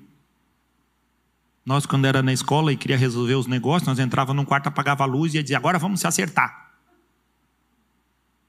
Nós, 1.67 1.85
quando 1.85 2.07
era 2.07 2.23
na 2.23 2.33
escola 2.33 2.73
e 2.73 2.77
queria 2.79 2.97
resolver 2.97 3.35
os 3.35 3.47
negócios, 3.47 3.87
nós 3.87 3.99
entrava 3.99 4.33
num 4.33 4.45
quarto, 4.45 4.69
apagava 4.69 5.05
a 5.05 5.07
luz 5.07 5.35
e 5.35 5.37
ia 5.37 5.43
dizer, 5.43 5.55
agora 5.55 5.79
vamos 5.79 6.01
se 6.01 6.07
acertar. 6.07 6.71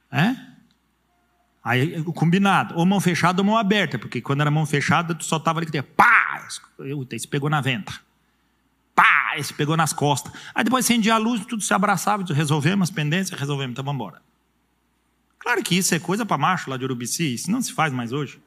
É? 0.09 0.38
Aí, 1.61 2.01
combinado, 2.13 2.76
ou 2.78 2.86
mão 2.86 3.01
fechada 3.01 3.41
ou 3.41 3.45
mão 3.45 3.57
aberta, 3.57 3.99
porque 3.99 4.22
quando 4.22 4.39
era 4.39 4.49
mão 4.49 4.65
fechada, 4.65 5.13
tu 5.13 5.26
só 5.26 5.36
estava 5.36 5.59
ali 5.59 5.70
que 5.70 5.82
pá, 5.82 6.47
esse 7.11 7.28
pegou 7.28 7.49
na 7.49 7.59
venta 7.59 7.93
pá, 8.95 9.38
esse 9.38 9.53
pegou 9.53 9.78
nas 9.78 9.93
costas. 9.93 10.34
Aí 10.53 10.61
depois 10.61 10.86
acendia 10.86 11.15
a 11.15 11.17
luz, 11.17 11.45
tudo 11.45 11.63
se 11.63 11.74
abraçava, 11.74 12.22
resolvemos 12.34 12.89
as 12.89 12.93
pendências, 12.93 13.39
resolvemos, 13.39 13.72
então 13.72 13.84
vamos 13.84 14.01
embora. 14.01 14.28
Claro 15.39 15.63
que 15.63 15.75
isso 15.75 15.95
é 15.95 15.99
coisa 15.99 16.25
para 16.25 16.37
macho 16.37 16.69
lá 16.69 16.77
de 16.77 16.83
Urubici, 16.83 17.33
isso 17.33 17.49
não 17.49 17.61
se 17.61 17.73
faz 17.73 17.91
mais 17.93 18.11
hoje. 18.11 18.39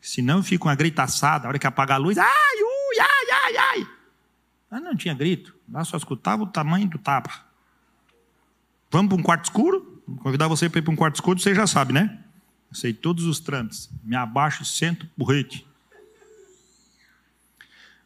Senão 0.00 0.42
fica 0.42 0.64
uma 0.64 0.74
gritaçada, 0.74 1.46
a 1.46 1.48
hora 1.48 1.58
que 1.58 1.66
apaga 1.66 1.94
a 1.94 1.96
luz, 1.96 2.18
ai, 2.18 2.26
ui, 2.28 3.00
ai, 3.00 3.30
ai, 3.30 3.56
ai. 3.56 3.88
Lá 4.70 4.80
não 4.80 4.96
tinha 4.96 5.14
grito, 5.14 5.54
lá 5.70 5.84
só 5.84 5.96
escutava 5.96 6.42
o 6.42 6.46
tamanho 6.46 6.88
do 6.88 6.98
tapa. 6.98 7.44
Vamos 8.90 9.08
para 9.08 9.18
um 9.18 9.22
quarto 9.22 9.44
escuro? 9.44 10.02
Vou 10.06 10.18
convidar 10.18 10.48
você 10.48 10.68
para 10.68 10.80
ir 10.80 10.82
para 10.82 10.92
um 10.92 10.96
quarto 10.96 11.14
escuro, 11.14 11.38
você 11.38 11.54
já 11.54 11.66
sabe, 11.66 11.92
né? 11.92 12.22
Eu 12.70 12.76
sei 12.76 12.92
todos 12.92 13.24
os 13.24 13.40
trâmites. 13.40 13.88
Me 14.02 14.16
abaixo 14.16 14.62
e 14.62 14.66
sento 14.66 15.06
porrete. 15.16 15.66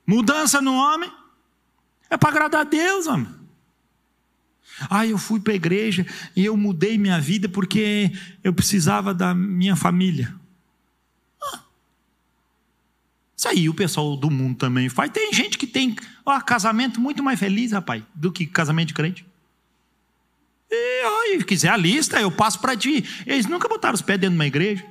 Mudança 0.06 0.60
no 0.60 0.74
homem, 0.74 1.12
é 2.08 2.16
para 2.16 2.28
agradar 2.28 2.60
a 2.60 2.64
Deus, 2.64 3.06
homem. 3.06 3.28
Ah, 4.90 5.06
eu 5.06 5.16
fui 5.16 5.40
para 5.40 5.52
a 5.52 5.56
igreja 5.56 6.06
e 6.34 6.44
eu 6.44 6.56
mudei 6.56 6.98
minha 6.98 7.20
vida 7.20 7.48
porque 7.48 8.12
eu 8.44 8.52
precisava 8.52 9.14
da 9.14 9.34
minha 9.34 9.74
família. 9.74 10.34
Ah, 11.42 11.60
isso 13.36 13.48
aí 13.48 13.68
o 13.68 13.74
pessoal 13.74 14.16
do 14.16 14.30
mundo 14.30 14.56
também 14.56 14.88
faz. 14.88 15.10
Tem 15.10 15.32
gente 15.32 15.56
que 15.56 15.66
tem 15.66 15.96
ó, 16.24 16.38
casamento 16.40 17.00
muito 17.00 17.22
mais 17.22 17.38
feliz, 17.38 17.72
rapaz, 17.72 18.02
do 18.14 18.30
que 18.30 18.46
casamento 18.46 18.88
de 18.88 18.94
crente. 18.94 19.26
E, 20.70 21.04
ó, 21.04 21.44
quiser 21.44 21.68
a 21.68 21.76
lista, 21.76 22.20
eu 22.20 22.30
passo 22.30 22.60
para 22.60 22.76
ti. 22.76 23.04
Eles 23.26 23.46
nunca 23.46 23.68
botaram 23.68 23.94
os 23.94 24.02
pés 24.02 24.20
dentro 24.20 24.32
de 24.32 24.38
uma 24.38 24.46
igreja. 24.46 24.84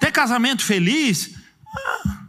Ter 0.00 0.10
casamento 0.10 0.64
feliz. 0.64 1.36
Ah, 1.76 2.19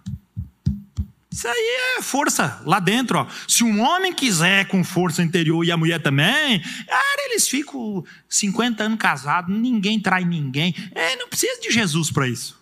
isso 1.42 1.48
aí 1.48 1.98
é 1.98 2.02
força 2.04 2.62
lá 2.66 2.80
dentro. 2.80 3.18
Ó. 3.18 3.28
Se 3.48 3.64
um 3.64 3.82
homem 3.82 4.14
quiser 4.14 4.68
com 4.68 4.84
força 4.84 5.24
interior 5.24 5.66
e 5.66 5.72
a 5.72 5.78
mulher 5.78 6.00
também, 6.00 6.62
cara, 6.86 7.26
eles 7.26 7.48
ficam 7.48 8.06
50 8.30 8.84
anos 8.84 9.00
casados, 9.00 9.56
ninguém 9.56 10.00
trai 10.00 10.24
ninguém. 10.24 10.76
É, 10.94 11.16
não 11.16 11.28
precisa 11.28 11.60
de 11.60 11.72
Jesus 11.72 12.12
para 12.12 12.28
isso. 12.28 12.62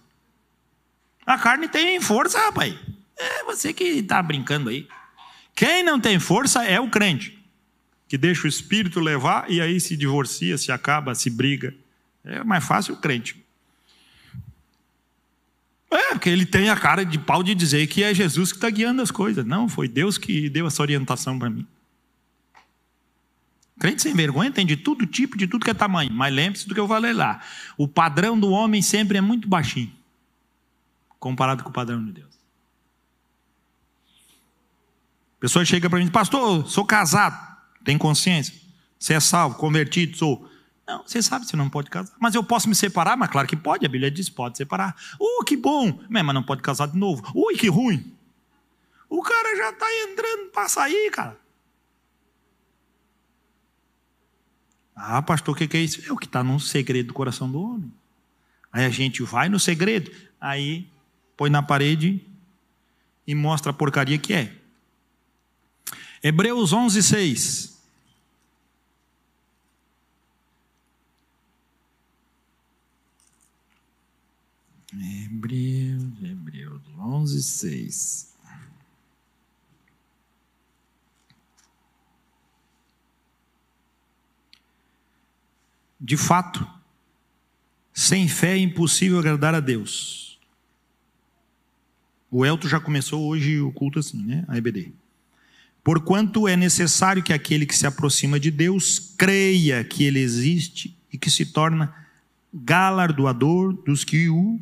A 1.25 1.37
carne 1.37 1.67
tem 1.67 1.99
força, 1.99 2.39
rapaz. 2.39 2.73
É 3.17 3.43
você 3.43 3.73
que 3.73 3.83
está 3.83 4.23
brincando 4.23 4.69
aí. 4.69 4.87
Quem 5.53 5.83
não 5.83 5.99
tem 5.99 6.17
força 6.17 6.63
é 6.63 6.79
o 6.79 6.89
crente, 6.89 7.37
que 8.07 8.17
deixa 8.17 8.45
o 8.45 8.47
espírito 8.47 9.01
levar 9.01 9.51
e 9.51 9.59
aí 9.59 9.77
se 9.81 9.97
divorcia, 9.97 10.57
se 10.57 10.71
acaba, 10.71 11.13
se 11.13 11.29
briga. 11.29 11.75
É 12.23 12.45
mais 12.45 12.63
fácil 12.63 12.93
o 12.93 12.97
crente. 12.97 13.45
É, 15.91 16.09
porque 16.11 16.29
ele 16.29 16.45
tem 16.45 16.69
a 16.69 16.75
cara 16.75 17.03
de 17.03 17.17
pau 17.17 17.41
de 17.41 17.55
dizer 17.55 17.87
que 17.87 18.03
é 18.03 18.13
Jesus 18.13 18.51
que 18.51 18.57
está 18.57 18.69
guiando 18.69 19.01
as 19.01 19.09
coisas. 19.09 19.43
Não, 19.45 19.67
foi 19.67 19.87
Deus 19.87 20.17
que 20.17 20.49
deu 20.49 20.67
essa 20.67 20.81
orientação 20.81 21.37
para 21.39 21.49
mim. 21.49 21.65
Crente 23.79 24.01
sem 24.01 24.13
vergonha 24.13 24.51
tem 24.51 24.65
de 24.65 24.75
todo 24.75 25.07
tipo, 25.07 25.37
de 25.37 25.47
tudo 25.47 25.63
que 25.63 25.71
é 25.71 25.73
tamanho. 25.73 26.11
Mas 26.11 26.33
lembre-se 26.33 26.67
do 26.67 26.73
que 26.73 26.79
eu 26.79 26.87
falei 26.87 27.13
lá. 27.13 27.41
O 27.77 27.87
padrão 27.87 28.37
do 28.37 28.49
homem 28.51 28.81
sempre 28.81 29.17
é 29.17 29.21
muito 29.21 29.47
baixinho, 29.47 29.91
comparado 31.17 31.63
com 31.63 31.69
o 31.69 31.73
padrão 31.73 32.03
de 32.05 32.11
Deus. 32.11 32.37
A 35.37 35.39
pessoa 35.39 35.63
chega 35.63 35.89
para 35.89 35.97
mim 35.97 36.03
e 36.03 36.07
diz, 36.07 36.13
pastor, 36.13 36.69
sou 36.69 36.85
casado, 36.85 37.39
tem 37.85 37.97
consciência? 37.97 38.53
Você 38.99 39.13
é 39.13 39.19
salvo, 39.21 39.55
convertido, 39.55 40.17
sou. 40.17 40.48
Não, 40.89 41.03
você 41.05 41.21
sabe 41.21 41.45
você 41.45 41.55
não 41.55 41.69
pode 41.69 41.87
casar. 41.87 42.15
Mas 42.19 42.33
eu 42.33 42.43
posso 42.43 42.67
me 42.67 42.73
separar? 42.73 43.15
Mas 43.15 43.29
claro 43.29 43.47
que 43.47 43.55
pode, 43.55 43.85
a 43.85 43.89
Bíblia 43.89 44.09
diz: 44.09 44.27
pode 44.27 44.57
separar. 44.57 44.95
Uh, 45.19 45.45
que 45.45 45.55
bom! 45.55 45.99
Mas 46.09 46.25
não 46.33 46.41
pode 46.41 46.63
casar 46.63 46.87
de 46.87 46.97
novo. 46.97 47.31
Ui, 47.35 47.55
que 47.55 47.69
ruim! 47.69 48.11
O 49.07 49.21
cara 49.21 49.55
já 49.55 49.69
está 49.69 49.85
entrando 50.03 50.49
para 50.49 50.67
sair, 50.67 51.11
cara. 51.11 51.37
Ah, 54.95 55.21
pastor, 55.21 55.53
o 55.53 55.57
que, 55.57 55.67
que 55.67 55.77
é 55.77 55.81
isso? 55.81 56.01
É 56.09 56.11
o 56.11 56.17
que 56.17 56.25
está 56.25 56.43
no 56.43 56.59
segredo 56.59 57.09
do 57.09 57.13
coração 57.13 57.49
do 57.49 57.61
homem. 57.61 57.93
Aí 58.73 58.83
a 58.83 58.89
gente 58.89 59.21
vai 59.21 59.47
no 59.47 59.59
segredo, 59.59 60.11
aí 60.41 60.87
põe 61.37 61.51
na 61.51 61.61
parede 61.61 62.25
e 63.27 63.35
mostra 63.35 63.69
a 63.69 63.73
porcaria 63.73 64.17
que 64.17 64.33
é. 64.33 64.55
Hebreus 66.23 66.73
11, 66.73 67.03
6. 67.03 67.78
Hebreus, 74.93 76.03
Hebreus 76.23 76.81
11, 76.97 77.43
6. 77.43 78.29
De 86.01 86.17
fato, 86.17 86.67
sem 87.93 88.27
fé 88.27 88.53
é 88.53 88.57
impossível 88.57 89.19
agradar 89.19 89.53
a 89.53 89.59
Deus. 89.59 90.39
O 92.31 92.45
Elton 92.45 92.67
já 92.67 92.79
começou 92.79 93.27
hoje 93.27 93.59
o 93.59 93.71
culto 93.71 93.99
assim, 93.99 94.23
né? 94.23 94.45
A 94.47 94.57
EBD. 94.57 94.93
Porquanto 95.83 96.47
é 96.47 96.55
necessário 96.55 97.21
que 97.21 97.33
aquele 97.33 97.65
que 97.65 97.75
se 97.75 97.85
aproxima 97.85 98.39
de 98.39 98.49
Deus 98.49 99.13
creia 99.17 99.83
que 99.83 100.03
ele 100.03 100.19
existe 100.19 100.97
e 101.11 101.17
que 101.17 101.29
se 101.29 101.47
torna 101.47 101.93
galardoador 102.53 103.73
dos 103.83 104.03
que 104.03 104.29
o 104.29 104.59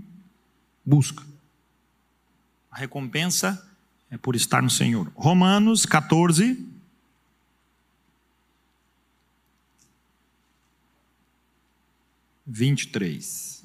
busca. 0.87 1.21
A 2.71 2.77
recompensa 2.77 3.69
é 4.09 4.17
por 4.17 4.37
estar 4.37 4.63
no 4.63 4.69
Senhor. 4.69 5.11
Romanos 5.15 5.85
14. 5.85 6.65
Vinte 12.45 12.83
e 12.83 12.87
três. 12.87 13.61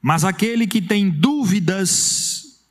Mas 0.00 0.24
aquele 0.24 0.66
que 0.66 0.80
tem 0.80 1.10
dúvidas 1.10 2.64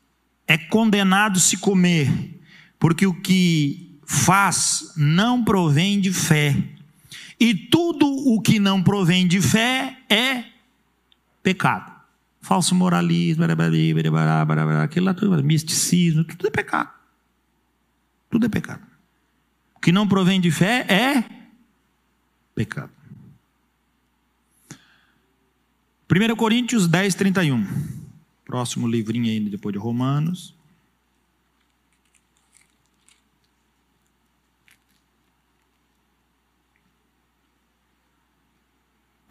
é 0.48 0.58
condenado 0.58 1.40
se 1.40 1.56
comer, 1.56 2.42
porque 2.78 3.06
o 3.06 3.22
que 3.22 3.98
faz 4.06 4.92
não 4.98 5.42
provém 5.42 6.02
de 6.02 6.12
fé. 6.12 6.71
E 7.42 7.56
tudo 7.56 8.06
o 8.06 8.40
que 8.40 8.60
não 8.60 8.84
provém 8.84 9.28
de 9.28 9.42
fé 9.42 9.98
é 10.08 10.46
pecado. 11.42 11.92
Falso 12.40 12.76
moralismo, 12.76 13.44
aquilo 14.84 15.06
lá, 15.08 15.14
tudo, 15.16 15.44
misticismo, 15.44 16.24
tudo 16.24 16.46
é 16.46 16.52
pecado. 16.52 16.92
Tudo 18.30 18.46
é 18.46 18.50
pecado. 18.50 18.86
que 19.82 19.92
não 19.92 20.08
provém 20.08 20.40
de 20.40 20.52
fé 20.52 20.86
é 20.88 21.24
pecado. 22.54 22.92
1 26.08 26.36
Coríntios 26.36 26.88
10, 26.88 27.16
31. 27.16 27.66
Próximo 28.46 28.88
livrinho 28.88 29.26
aí 29.26 29.40
depois 29.50 29.74
de 29.74 29.80
Romanos. 29.80 30.56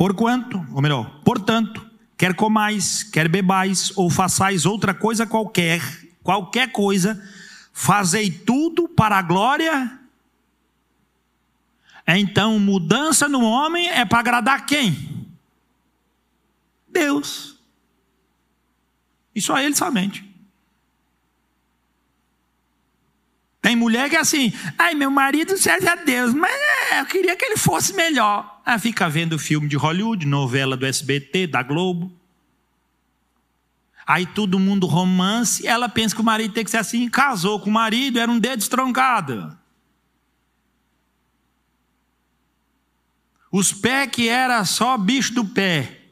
Porquanto, 0.01 0.67
ou 0.73 0.81
melhor, 0.81 1.21
portanto, 1.23 1.87
quer 2.17 2.35
comais, 2.35 3.03
quer 3.03 3.29
bebais, 3.29 3.93
ou 3.99 4.09
façais 4.09 4.65
outra 4.65 4.95
coisa 4.95 5.27
qualquer, 5.27 5.83
qualquer 6.23 6.73
coisa, 6.73 7.23
fazei 7.71 8.31
tudo 8.31 8.89
para 8.89 9.19
a 9.19 9.21
glória. 9.21 10.01
Então, 12.07 12.59
mudança 12.59 13.29
no 13.29 13.43
homem 13.43 13.91
é 13.91 14.07
para 14.07 14.21
agradar 14.21 14.65
quem? 14.65 15.29
Deus. 16.89 17.59
E 19.35 19.43
só 19.43 19.59
ele 19.59 19.77
somente. 19.77 20.25
Tem 23.61 23.77
mulher 23.77 24.09
que 24.09 24.17
é 24.17 24.21
assim, 24.21 24.51
ai, 24.79 24.95
meu 24.95 25.11
marido 25.11 25.59
serve 25.59 25.87
a 25.87 25.95
Deus, 25.95 26.33
mas 26.33 26.51
é, 26.91 27.01
eu 27.01 27.05
queria 27.05 27.37
que 27.37 27.45
ele 27.45 27.59
fosse 27.59 27.93
melhor. 27.93 28.60
Ela 28.71 28.79
fica 28.79 29.11
vendo 29.11 29.37
filme 29.37 29.67
de 29.67 29.75
Hollywood, 29.75 30.25
novela 30.25 30.77
do 30.77 30.87
SBT, 30.87 31.49
da 31.49 31.61
Globo. 31.61 32.17
Aí 34.07 34.25
todo 34.25 34.61
mundo 34.61 34.87
romance, 34.87 35.67
ela 35.67 35.89
pensa 35.89 36.15
que 36.15 36.21
o 36.21 36.25
marido 36.25 36.55
tem 36.55 36.63
que 36.63 36.71
ser 36.71 36.77
assim, 36.77 37.11
casou 37.11 37.59
com 37.59 37.69
o 37.69 37.73
marido, 37.73 38.21
era 38.21 38.31
um 38.31 38.39
dedo 38.39 38.61
estroncado. 38.61 39.59
Os 43.51 43.73
pés 43.73 44.09
que 44.13 44.29
era 44.29 44.65
só 44.65 44.97
bicho 44.97 45.35
do 45.35 45.45
pé, 45.45 46.03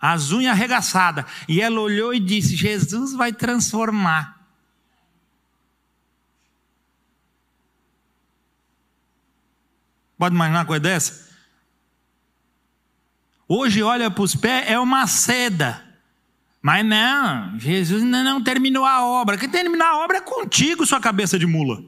as 0.00 0.30
unhas 0.30 0.52
arregaçadas. 0.52 1.24
E 1.48 1.60
ela 1.60 1.80
olhou 1.80 2.14
e 2.14 2.20
disse: 2.20 2.54
Jesus 2.54 3.14
vai 3.14 3.32
transformar. 3.32 4.46
Pode 10.16 10.36
imaginar 10.36 10.60
uma 10.60 10.66
coisa 10.66 10.82
dessa? 10.82 11.29
Hoje 13.52 13.82
olha 13.82 14.08
para 14.08 14.22
os 14.22 14.36
pés, 14.36 14.70
é 14.70 14.78
uma 14.78 15.08
seda. 15.08 15.84
Mas 16.62 16.86
não, 16.86 17.58
Jesus 17.58 18.00
ainda 18.00 18.22
não 18.22 18.40
terminou 18.40 18.84
a 18.84 19.04
obra. 19.04 19.36
Quem 19.36 19.48
terminar 19.48 19.88
a 19.88 19.98
obra 20.04 20.18
é 20.18 20.20
contigo, 20.20 20.86
sua 20.86 21.00
cabeça 21.00 21.36
de 21.36 21.48
mula. 21.48 21.82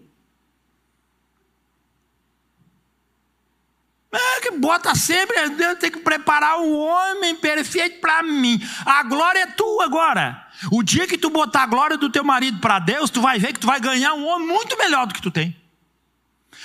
É 4.13 4.41
que 4.41 4.51
bota 4.59 4.93
sempre, 4.97 5.51
Deus 5.51 5.79
tem 5.79 5.89
que 5.89 6.01
preparar 6.01 6.59
o 6.59 6.79
homem 6.81 7.37
perfeito 7.37 8.01
para 8.01 8.25
mim. 8.25 8.61
A 8.85 9.05
glória 9.05 9.43
é 9.43 9.47
tua 9.47 9.85
agora. 9.85 10.45
O 10.73 10.83
dia 10.83 11.07
que 11.07 11.17
tu 11.17 11.31
botar 11.31 11.63
a 11.63 11.67
glória 11.67 11.97
do 11.97 12.11
teu 12.11 12.25
marido 12.25 12.59
para 12.59 12.81
Deus, 12.81 13.09
tu 13.09 13.21
vai 13.21 13.39
ver 13.39 13.53
que 13.53 13.61
tu 13.61 13.69
vai 13.69 13.79
ganhar 13.79 14.15
um 14.15 14.27
homem 14.27 14.49
muito 14.49 14.77
melhor 14.77 15.07
do 15.07 15.15
que 15.15 15.23
tu 15.23 15.31
tem. 15.31 15.57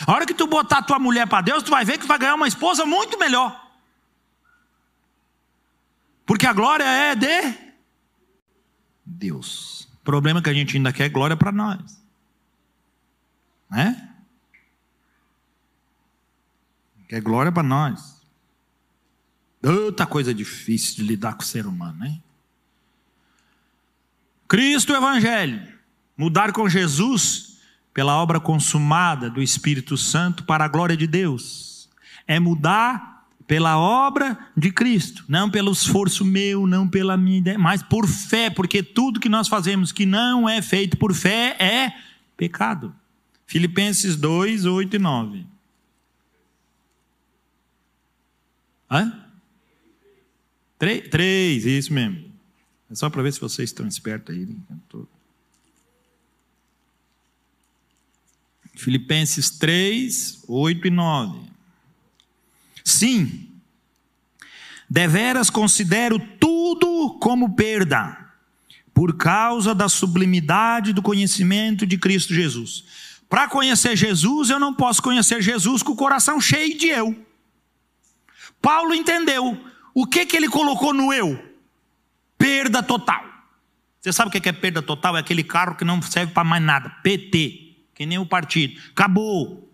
A 0.08 0.12
hora 0.12 0.26
que 0.26 0.34
tu 0.34 0.48
botar 0.48 0.82
tua 0.82 0.98
mulher 0.98 1.28
para 1.28 1.42
Deus, 1.42 1.62
tu 1.62 1.70
vai 1.70 1.86
ver 1.86 2.00
que 2.00 2.06
tu 2.06 2.08
vai 2.08 2.18
ganhar 2.18 2.34
uma 2.34 2.48
esposa 2.48 2.84
muito 2.84 3.20
melhor. 3.20 3.67
Porque 6.28 6.46
a 6.46 6.52
glória 6.52 6.84
é 6.84 7.16
de 7.16 7.58
Deus. 9.06 9.88
O 9.94 10.04
problema 10.04 10.42
é 10.42 10.44
que 10.44 10.50
a 10.50 10.54
gente 10.54 10.76
ainda 10.76 10.92
quer 10.92 11.08
glória 11.08 11.38
para 11.38 11.54
nós. 11.54 12.04
Né? 13.72 14.14
Quer 17.08 17.22
glória 17.22 17.50
para 17.50 17.64
nós. 17.64 18.22
Outra 19.64 20.06
coisa 20.06 20.34
difícil 20.34 20.98
de 20.98 21.04
lidar 21.04 21.34
com 21.34 21.44
o 21.44 21.46
ser 21.46 21.66
humano, 21.66 21.98
né? 21.98 22.22
Cristo 24.50 24.94
Evangelho. 24.94 25.78
Mudar 26.18 26.52
com 26.52 26.68
Jesus 26.68 27.62
pela 27.94 28.18
obra 28.18 28.40
consumada 28.40 29.30
do 29.30 29.42
Espírito 29.42 29.96
Santo 29.96 30.44
para 30.44 30.66
a 30.66 30.68
glória 30.68 30.98
de 30.98 31.08
Deus. 31.08 31.90
É 32.28 32.38
mudar 32.38 33.17
pela 33.48 33.80
obra 33.80 34.38
de 34.56 34.72
Cristo, 34.72 35.24
não 35.26 35.50
pelo 35.50 35.72
esforço 35.72 36.26
meu, 36.26 36.68
não 36.68 36.86
pela 36.86 37.16
minha 37.16 37.38
ideia, 37.38 37.58
mas 37.58 37.82
por 37.82 38.06
fé, 38.06 38.50
porque 38.50 38.84
tudo 38.84 39.22
que 39.22 39.30
nós 39.30 39.48
fazemos 39.48 39.94
que 39.94 40.06
não 40.06 40.50
é 40.50 40.62
feito 40.62 40.98
por 40.98 41.14
fé 41.14 41.56
é 41.58 41.94
pecado. 42.36 42.94
Filipenses 43.46 44.18
2, 44.18 44.66
8 44.66 44.98
e 44.98 45.00
9. 45.00 45.46
Hã? 48.92 49.24
Três, 50.78 51.08
três, 51.10 51.66
isso 51.66 51.94
mesmo. 51.94 52.30
É 52.92 52.96
só 52.96 53.10
para 53.10 53.24
ver 53.24 53.32
se 53.32 53.40
vocês 53.40 53.70
estão 53.70 53.88
espertos 53.88 54.36
aí. 54.36 54.46
Né? 54.46 54.58
Filipenses 58.76 59.50
3, 59.52 60.44
8 60.48 60.88
e 60.88 60.92
9. 60.92 61.57
Sim, 62.88 63.50
deveras 64.90 65.50
considero 65.50 66.18
tudo 66.40 67.18
como 67.20 67.54
perda, 67.54 68.18
por 68.94 69.18
causa 69.18 69.76
da 69.76 69.90
sublimidade 69.90 70.94
do 70.94 71.02
conhecimento 71.02 71.86
de 71.86 71.98
Cristo 71.98 72.34
Jesus. 72.34 72.86
Para 73.30 73.50
conhecer 73.50 73.96
Jesus, 73.98 74.50
eu 74.50 74.58
não 74.58 74.74
posso 74.74 75.04
conhecer 75.04 75.42
Jesus 75.42 75.84
com 75.84 75.92
o 75.92 75.98
coração 75.98 76.40
cheio 76.40 76.78
de 76.78 76.88
eu. 76.88 77.14
Paulo 78.62 78.96
entendeu 78.96 79.62
o 79.94 80.08
que, 80.08 80.26
que 80.26 80.38
ele 80.38 80.48
colocou 80.48 80.94
no 80.94 81.12
eu: 81.12 81.38
perda 82.38 82.82
total. 82.82 83.22
Você 84.00 84.14
sabe 84.14 84.30
o 84.30 84.42
que 84.42 84.48
é 84.48 84.54
perda 84.54 84.82
total? 84.82 85.18
É 85.18 85.20
aquele 85.20 85.44
carro 85.44 85.76
que 85.76 85.84
não 85.84 86.02
serve 86.02 86.32
para 86.32 86.46
mais 86.46 86.64
nada. 86.64 86.90
PT 87.04 87.68
que 87.94 88.06
nem 88.06 88.18
o 88.18 88.26
partido. 88.26 88.80
Acabou. 88.92 89.67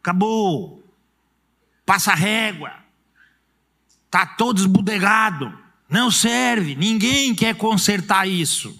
Acabou. 0.00 0.82
Passa 1.84 2.14
régua. 2.14 2.72
Está 4.06 4.26
todo 4.26 4.58
esbudegado. 4.58 5.56
Não 5.88 6.10
serve. 6.10 6.74
Ninguém 6.74 7.34
quer 7.34 7.54
consertar 7.56 8.28
isso. 8.28 8.76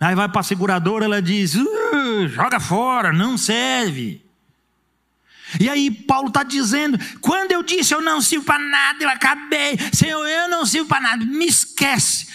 Aí 0.00 0.14
vai 0.14 0.28
para 0.28 0.40
a 0.40 0.44
seguradora, 0.44 1.04
ela 1.04 1.22
diz: 1.22 1.54
joga 2.28 2.60
fora, 2.60 3.12
não 3.12 3.38
serve. 3.38 4.22
E 5.58 5.68
aí 5.68 5.90
Paulo 5.90 6.28
está 6.28 6.42
dizendo: 6.42 6.98
quando 7.20 7.52
eu 7.52 7.62
disse 7.62 7.94
eu 7.94 8.02
não 8.02 8.20
sirvo 8.20 8.44
para 8.44 8.58
nada, 8.58 9.02
eu 9.02 9.08
acabei, 9.08 9.78
Senhor, 9.92 10.26
eu 10.26 10.48
não 10.48 10.66
sirvo 10.66 10.88
para 10.88 11.00
nada, 11.00 11.24
me 11.24 11.46
esquece. 11.46 12.28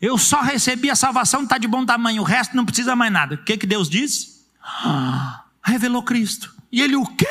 Eu 0.00 0.18
só 0.18 0.42
recebi 0.42 0.90
a 0.90 0.96
salvação, 0.96 1.44
está 1.44 1.56
de 1.56 1.66
bom 1.66 1.86
tamanho, 1.86 2.20
o 2.20 2.24
resto 2.24 2.54
não 2.54 2.66
precisa 2.66 2.94
mais 2.94 3.10
nada. 3.10 3.36
O 3.36 3.38
que, 3.38 3.56
que 3.56 3.66
Deus 3.66 3.88
disse? 3.88 4.44
Ah, 4.62 5.44
revelou 5.66 6.02
Cristo. 6.02 6.54
E 6.70 6.80
ele, 6.80 6.96
o 6.96 7.04
quê? 7.06 7.26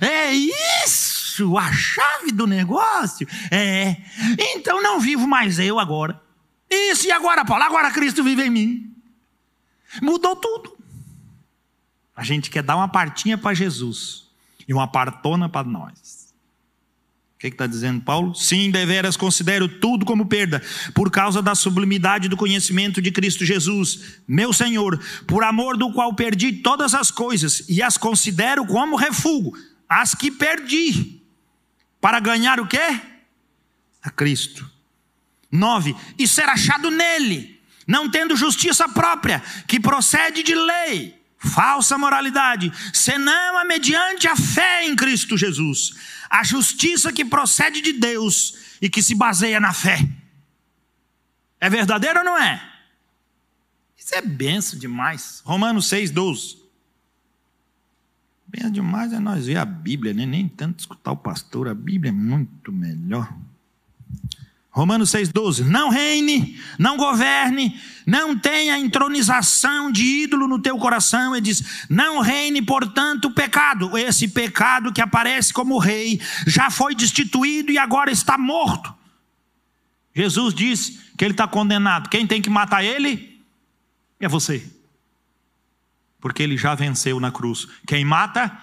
É 0.00 0.32
isso, 0.32 1.56
a 1.56 1.72
chave 1.72 2.32
do 2.32 2.46
negócio? 2.46 3.26
É. 3.50 3.96
Então 4.54 4.82
não 4.82 5.00
vivo 5.00 5.26
mais 5.26 5.58
eu 5.58 5.78
agora. 5.78 6.20
Isso, 6.70 7.06
e 7.06 7.10
agora, 7.10 7.44
Paulo? 7.44 7.64
Agora 7.64 7.90
Cristo 7.90 8.22
vive 8.22 8.44
em 8.44 8.50
mim. 8.50 8.94
Mudou 10.02 10.36
tudo. 10.36 10.76
A 12.14 12.22
gente 12.22 12.50
quer 12.50 12.62
dar 12.62 12.76
uma 12.76 12.88
partinha 12.88 13.38
para 13.38 13.54
Jesus 13.54 14.28
e 14.66 14.74
uma 14.74 14.86
partona 14.86 15.48
para 15.48 15.66
nós. 15.66 16.07
O 17.38 17.40
que 17.40 17.46
está 17.46 17.68
dizendo 17.68 18.00
Paulo? 18.00 18.34
Sim, 18.34 18.68
deveras 18.68 19.16
considero 19.16 19.68
tudo 19.68 20.04
como 20.04 20.26
perda, 20.26 20.60
por 20.92 21.08
causa 21.08 21.40
da 21.40 21.54
sublimidade 21.54 22.28
do 22.28 22.36
conhecimento 22.36 23.00
de 23.00 23.12
Cristo 23.12 23.44
Jesus, 23.44 24.16
meu 24.26 24.52
Senhor, 24.52 25.00
por 25.24 25.44
amor 25.44 25.76
do 25.76 25.92
qual 25.92 26.12
perdi 26.14 26.50
todas 26.50 26.94
as 26.94 27.12
coisas 27.12 27.62
e 27.68 27.80
as 27.80 27.96
considero 27.96 28.66
como 28.66 28.96
refúgio, 28.96 29.52
as 29.88 30.16
que 30.16 30.32
perdi, 30.32 31.22
para 32.00 32.18
ganhar 32.18 32.58
o 32.58 32.66
quê? 32.66 33.00
A 34.02 34.10
Cristo. 34.10 34.68
9. 35.48 35.94
E 36.18 36.26
ser 36.26 36.48
achado 36.48 36.90
nele, 36.90 37.60
não 37.86 38.10
tendo 38.10 38.34
justiça 38.34 38.88
própria, 38.88 39.40
que 39.68 39.78
procede 39.78 40.42
de 40.42 40.56
lei, 40.56 41.14
falsa 41.38 41.96
moralidade, 41.96 42.72
senão 42.92 43.58
a 43.58 43.64
mediante 43.64 44.26
a 44.26 44.34
fé 44.34 44.84
em 44.84 44.96
Cristo 44.96 45.38
Jesus 45.38 46.17
a 46.28 46.44
justiça 46.44 47.12
que 47.12 47.24
procede 47.24 47.80
de 47.80 47.92
Deus 47.92 48.76
e 48.80 48.88
que 48.88 49.02
se 49.02 49.14
baseia 49.14 49.58
na 49.58 49.72
fé. 49.72 49.98
É 51.60 51.68
verdadeiro 51.68 52.20
ou 52.20 52.24
não 52.24 52.38
é? 52.38 52.62
Isso 53.96 54.14
é 54.14 54.22
benção 54.22 54.78
demais. 54.78 55.42
Romanos 55.44 55.88
6, 55.88 56.10
12. 56.10 56.58
Benção 58.46 58.70
demais 58.70 59.12
é 59.12 59.18
nós 59.18 59.46
ver 59.46 59.56
a 59.56 59.64
Bíblia, 59.64 60.14
né? 60.14 60.24
nem 60.24 60.48
tanto 60.48 60.80
escutar 60.80 61.12
o 61.12 61.16
pastor. 61.16 61.68
A 61.68 61.74
Bíblia 61.74 62.10
é 62.10 62.12
muito 62.12 62.72
melhor. 62.72 63.32
Romanos 64.78 65.10
6,12: 65.10 65.64
Não 65.64 65.88
reine, 65.88 66.56
não 66.78 66.96
governe, 66.96 67.80
não 68.06 68.38
tenha 68.38 68.78
entronização 68.78 69.90
de 69.90 70.04
ídolo 70.04 70.46
no 70.46 70.62
teu 70.62 70.78
coração. 70.78 71.34
Ele 71.34 71.46
diz: 71.46 71.86
Não 71.90 72.20
reine, 72.20 72.62
portanto, 72.62 73.24
o 73.24 73.32
pecado. 73.32 73.98
Esse 73.98 74.28
pecado 74.28 74.92
que 74.92 75.00
aparece 75.00 75.52
como 75.52 75.78
rei 75.78 76.20
já 76.46 76.70
foi 76.70 76.94
destituído 76.94 77.72
e 77.72 77.78
agora 77.78 78.12
está 78.12 78.38
morto. 78.38 78.94
Jesus 80.14 80.54
disse 80.54 80.96
que 81.18 81.24
ele 81.24 81.34
está 81.34 81.48
condenado. 81.48 82.08
Quem 82.08 82.24
tem 82.24 82.40
que 82.40 82.48
matar 82.48 82.84
ele 82.84 83.42
é 84.20 84.28
você, 84.28 84.64
porque 86.20 86.40
ele 86.40 86.56
já 86.56 86.76
venceu 86.76 87.18
na 87.18 87.32
cruz. 87.32 87.66
Quem 87.84 88.04
mata 88.04 88.56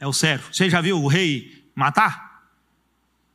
é 0.00 0.06
o 0.06 0.12
servo. 0.12 0.52
Você 0.52 0.68
já 0.68 0.80
viu 0.80 1.00
o 1.00 1.06
rei 1.06 1.64
matar? 1.76 2.23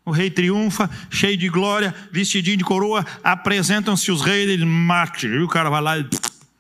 O 0.10 0.12
rei 0.12 0.32
triunfa, 0.32 0.90
cheio 1.08 1.38
de 1.38 1.48
glória, 1.48 1.94
vestidinho 2.12 2.58
de 2.58 2.64
coroa, 2.64 3.06
apresentam-se 3.24 4.12
os 4.12 4.24
reis, 4.24 4.50
ele 4.50 4.66
mate. 4.66 5.28
E 5.28 5.38
o 5.38 5.48
cara 5.48 5.70
vai 5.70 5.82
lá 5.84 6.00
e 6.00 6.10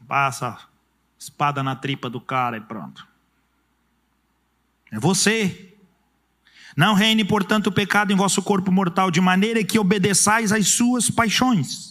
passa 0.08 0.56
espada 1.18 1.64
na 1.64 1.76
tripa 1.76 2.12
do 2.12 2.22
cara 2.22 2.58
e 2.58 2.62
pronto. 2.62 3.08
É 4.92 5.00
você. 5.00 5.74
Não 6.78 6.94
reine, 6.94 7.26
portanto, 7.26 7.68
o 7.68 7.72
pecado 7.72 8.14
em 8.14 8.16
vosso 8.16 8.44
corpo 8.44 8.72
mortal, 8.72 9.10
de 9.10 9.20
maneira 9.20 9.64
que 9.64 9.80
obedeçais 9.80 10.52
às 10.52 10.68
suas 10.68 11.10
paixões. 11.10 11.89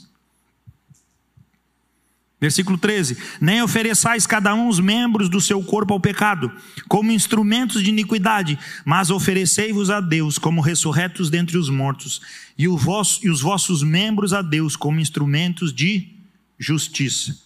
Versículo 2.40 2.78
13: 2.78 3.16
Nem 3.40 3.62
ofereçais 3.62 4.26
cada 4.26 4.54
um 4.54 4.68
os 4.68 4.78
membros 4.78 5.28
do 5.28 5.40
seu 5.40 5.62
corpo 5.62 5.92
ao 5.92 6.00
pecado, 6.00 6.52
como 6.86 7.10
instrumentos 7.10 7.82
de 7.82 7.90
iniquidade, 7.90 8.58
mas 8.84 9.10
oferecei-vos 9.10 9.90
a 9.90 10.00
Deus 10.00 10.38
como 10.38 10.60
ressurretos 10.60 11.30
dentre 11.30 11.58
os 11.58 11.68
mortos, 11.68 12.20
e, 12.56 12.68
vosso, 12.68 13.26
e 13.26 13.30
os 13.30 13.40
vossos 13.40 13.82
membros 13.82 14.32
a 14.32 14.40
Deus 14.40 14.76
como 14.76 15.00
instrumentos 15.00 15.72
de 15.72 16.08
justiça. 16.56 17.36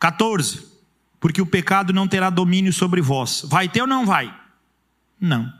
14: 0.00 0.66
Porque 1.20 1.40
o 1.40 1.46
pecado 1.46 1.92
não 1.92 2.08
terá 2.08 2.28
domínio 2.28 2.72
sobre 2.72 3.00
vós. 3.00 3.44
Vai 3.46 3.68
ter 3.68 3.82
ou 3.82 3.86
não 3.86 4.04
vai? 4.04 4.34
Não, 5.20 5.52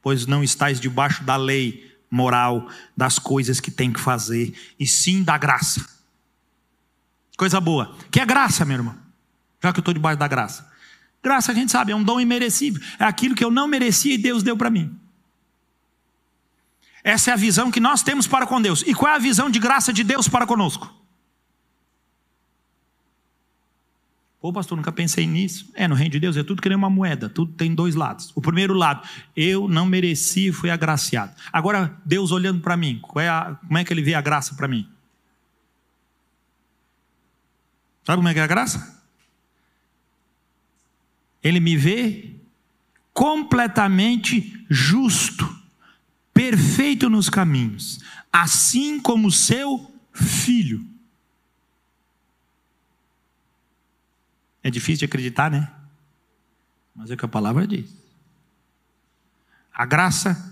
pois 0.00 0.26
não 0.26 0.42
estáis 0.42 0.80
debaixo 0.80 1.22
da 1.24 1.36
lei 1.36 1.86
moral, 2.10 2.70
das 2.96 3.18
coisas 3.18 3.60
que 3.60 3.70
tem 3.70 3.92
que 3.92 4.00
fazer, 4.00 4.54
e 4.80 4.86
sim 4.86 5.22
da 5.22 5.36
graça. 5.36 5.97
Coisa 7.38 7.60
boa. 7.60 7.96
Que 8.10 8.18
é 8.18 8.26
graça, 8.26 8.64
meu 8.64 8.78
irmão. 8.78 8.96
Já 9.62 9.72
que 9.72 9.78
eu 9.78 9.80
estou 9.80 9.94
debaixo 9.94 10.18
da 10.18 10.26
graça. 10.26 10.68
Graça, 11.22 11.52
a 11.52 11.54
gente 11.54 11.70
sabe, 11.70 11.92
é 11.92 11.96
um 11.96 12.02
dom 12.02 12.20
imerecível. 12.20 12.82
É 12.98 13.04
aquilo 13.04 13.34
que 13.34 13.44
eu 13.44 13.50
não 13.50 13.68
merecia 13.68 14.12
e 14.12 14.18
Deus 14.18 14.42
deu 14.42 14.56
para 14.56 14.68
mim. 14.68 14.98
Essa 17.04 17.30
é 17.30 17.32
a 17.32 17.36
visão 17.36 17.70
que 17.70 17.78
nós 17.78 18.02
temos 18.02 18.26
para 18.26 18.44
com 18.44 18.60
Deus. 18.60 18.82
E 18.82 18.92
qual 18.92 19.12
é 19.12 19.14
a 19.14 19.20
visão 19.20 19.48
de 19.48 19.60
graça 19.60 19.92
de 19.92 20.02
Deus 20.02 20.28
para 20.28 20.46
conosco? 20.46 20.92
Pô, 24.40 24.52
pastor, 24.52 24.76
nunca 24.76 24.90
pensei 24.90 25.24
nisso. 25.24 25.70
É, 25.74 25.86
no 25.86 25.94
reino 25.94 26.10
de 26.10 26.20
Deus 26.20 26.36
é 26.36 26.42
tudo 26.42 26.60
que 26.60 26.68
nem 26.68 26.76
uma 26.76 26.90
moeda, 26.90 27.28
tudo 27.28 27.52
tem 27.52 27.72
dois 27.72 27.94
lados. 27.94 28.32
O 28.34 28.40
primeiro 28.40 28.74
lado, 28.74 29.06
eu 29.36 29.68
não 29.68 29.86
mereci 29.86 30.48
e 30.48 30.52
fui 30.52 30.70
agraciado. 30.70 31.32
Agora, 31.52 31.96
Deus 32.04 32.32
olhando 32.32 32.60
para 32.60 32.76
mim, 32.76 33.00
é 33.16 33.28
a, 33.28 33.56
como 33.64 33.78
é 33.78 33.84
que 33.84 33.92
ele 33.92 34.02
vê 34.02 34.14
a 34.14 34.20
graça 34.20 34.56
para 34.56 34.66
mim? 34.66 34.88
Sabe 38.08 38.20
como 38.20 38.28
é 38.30 38.32
que 38.32 38.40
é 38.40 38.42
a 38.42 38.46
graça? 38.46 39.04
Ele 41.42 41.60
me 41.60 41.76
vê 41.76 42.36
completamente 43.12 44.64
justo, 44.70 45.46
perfeito 46.32 47.10
nos 47.10 47.28
caminhos, 47.28 48.02
assim 48.32 48.98
como 48.98 49.30
seu 49.30 49.92
filho. 50.10 50.82
É 54.62 54.70
difícil 54.70 55.00
de 55.00 55.04
acreditar, 55.04 55.50
né? 55.50 55.70
Mas 56.96 57.10
é 57.10 57.14
o 57.14 57.16
que 57.18 57.26
a 57.26 57.28
palavra 57.28 57.66
diz. 57.66 57.94
A 59.70 59.84
graça, 59.84 60.50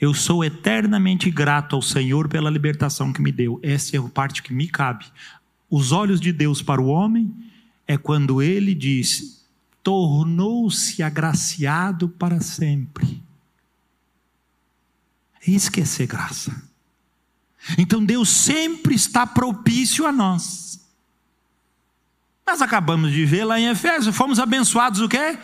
eu 0.00 0.14
sou 0.14 0.44
eternamente 0.44 1.28
grato 1.32 1.74
ao 1.74 1.82
Senhor 1.82 2.28
pela 2.28 2.48
libertação 2.48 3.12
que 3.12 3.20
me 3.20 3.32
deu. 3.32 3.58
Essa 3.60 3.96
é 3.96 3.98
a 3.98 4.08
parte 4.08 4.40
que 4.40 4.52
me 4.52 4.68
cabe 4.68 5.06
os 5.72 5.90
olhos 5.90 6.20
de 6.20 6.34
Deus 6.34 6.60
para 6.60 6.82
o 6.82 6.88
homem 6.88 7.34
é 7.88 7.96
quando 7.96 8.42
ele 8.42 8.74
diz: 8.74 9.42
tornou-se 9.82 11.02
agraciado 11.02 12.10
para 12.10 12.42
sempre. 12.42 13.22
Esquecer 15.48 16.06
graça. 16.06 16.62
Então 17.78 18.04
Deus 18.04 18.28
sempre 18.28 18.94
está 18.94 19.26
propício 19.26 20.06
a 20.06 20.12
nós. 20.12 20.78
Nós 22.46 22.60
acabamos 22.60 23.10
de 23.10 23.24
ver 23.24 23.44
lá 23.44 23.58
em 23.58 23.68
Efésios, 23.68 24.14
fomos 24.14 24.38
abençoados 24.38 25.00
o 25.00 25.08
quê? 25.08 25.38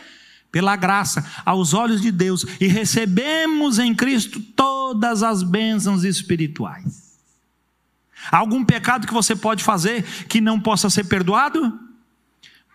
Pela 0.53 0.77
graça, 0.77 1.25
aos 1.45 1.73
olhos 1.73 2.03
de 2.03 2.11
Deus, 2.11 2.45
e 2.61 2.67
recebemos 2.67 3.79
em 3.79 3.95
Cristo 3.95 4.41
todas 4.41 5.23
as 5.23 5.43
bênçãos 5.43 6.05
espirituais. 6.05 7.08
Algum 8.31 8.65
pecado 8.65 9.07
que 9.07 9.13
você 9.13 9.35
pode 9.35 9.65
fazer 9.65 10.03
que 10.29 10.41
não 10.41 10.61
possa 10.61 10.91
ser 10.91 11.05
perdoado? 11.05 11.79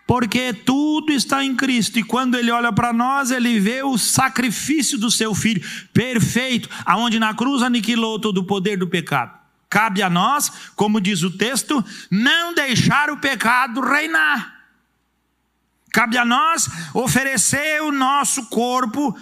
Porque 0.05 0.53
tudo 0.53 1.11
está 1.11 1.43
em 1.43 1.55
Cristo, 1.55 1.97
e 1.97 2.03
quando 2.03 2.35
Ele 2.35 2.51
olha 2.51 2.73
para 2.73 2.91
nós, 2.91 3.31
Ele 3.31 3.59
vê 3.59 3.83
o 3.83 3.97
sacrifício 3.97 4.97
do 4.97 5.09
seu 5.09 5.33
Filho, 5.33 5.65
perfeito, 5.93 6.69
aonde 6.85 7.19
na 7.19 7.33
cruz 7.33 7.63
aniquilou 7.63 8.19
todo 8.19 8.39
o 8.39 8.43
poder 8.43 8.77
do 8.77 8.87
pecado. 8.87 9.39
Cabe 9.69 10.03
a 10.03 10.09
nós, 10.09 10.51
como 10.75 11.01
diz 11.01 11.23
o 11.23 11.31
texto, 11.31 11.83
não 12.11 12.53
deixar 12.53 13.09
o 13.09 13.17
pecado 13.17 13.81
reinar. 13.81 14.53
Cabe 15.91 16.17
a 16.17 16.25
nós 16.25 16.69
oferecer 16.93 17.81
o 17.81 17.91
nosso 17.91 18.47
corpo, 18.47 19.17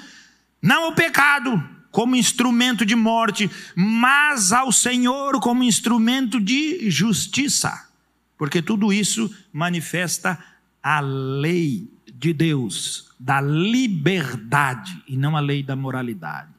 não 0.61 0.89
o 0.89 0.93
pecado, 0.93 1.63
como 1.91 2.15
instrumento 2.15 2.85
de 2.85 2.95
morte, 2.95 3.51
mas 3.75 4.51
ao 4.51 4.71
Senhor 4.71 5.39
como 5.39 5.63
instrumento 5.63 6.39
de 6.39 6.89
justiça. 6.89 7.89
Porque 8.37 8.61
tudo 8.61 8.91
isso 8.91 9.33
manifesta 9.51 10.43
a 10.81 10.99
lei 10.99 11.87
de 12.13 12.33
Deus, 12.33 13.11
da 13.19 13.41
liberdade, 13.41 15.03
e 15.07 15.17
não 15.17 15.35
a 15.35 15.39
lei 15.39 15.61
da 15.61 15.75
moralidade. 15.75 16.49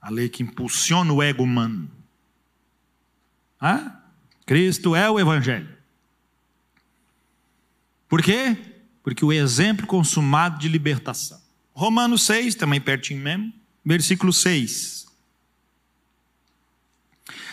A 0.00 0.10
lei 0.10 0.28
que 0.28 0.42
impulsiona 0.42 1.12
o 1.12 1.22
ego 1.22 1.42
humano. 1.42 1.90
Cristo 4.44 4.96
é 4.96 5.08
o 5.08 5.20
Evangelho. 5.20 5.68
Por 8.08 8.22
quê? 8.22 8.56
Porque 9.02 9.24
o 9.24 9.32
exemplo 9.32 9.86
consumado 9.86 10.58
de 10.58 10.68
libertação. 10.68 11.41
Romanos 11.74 12.22
6, 12.26 12.54
também 12.54 12.80
pertinho 12.80 13.20
mesmo, 13.20 13.52
versículo 13.84 14.32
6. 14.32 15.06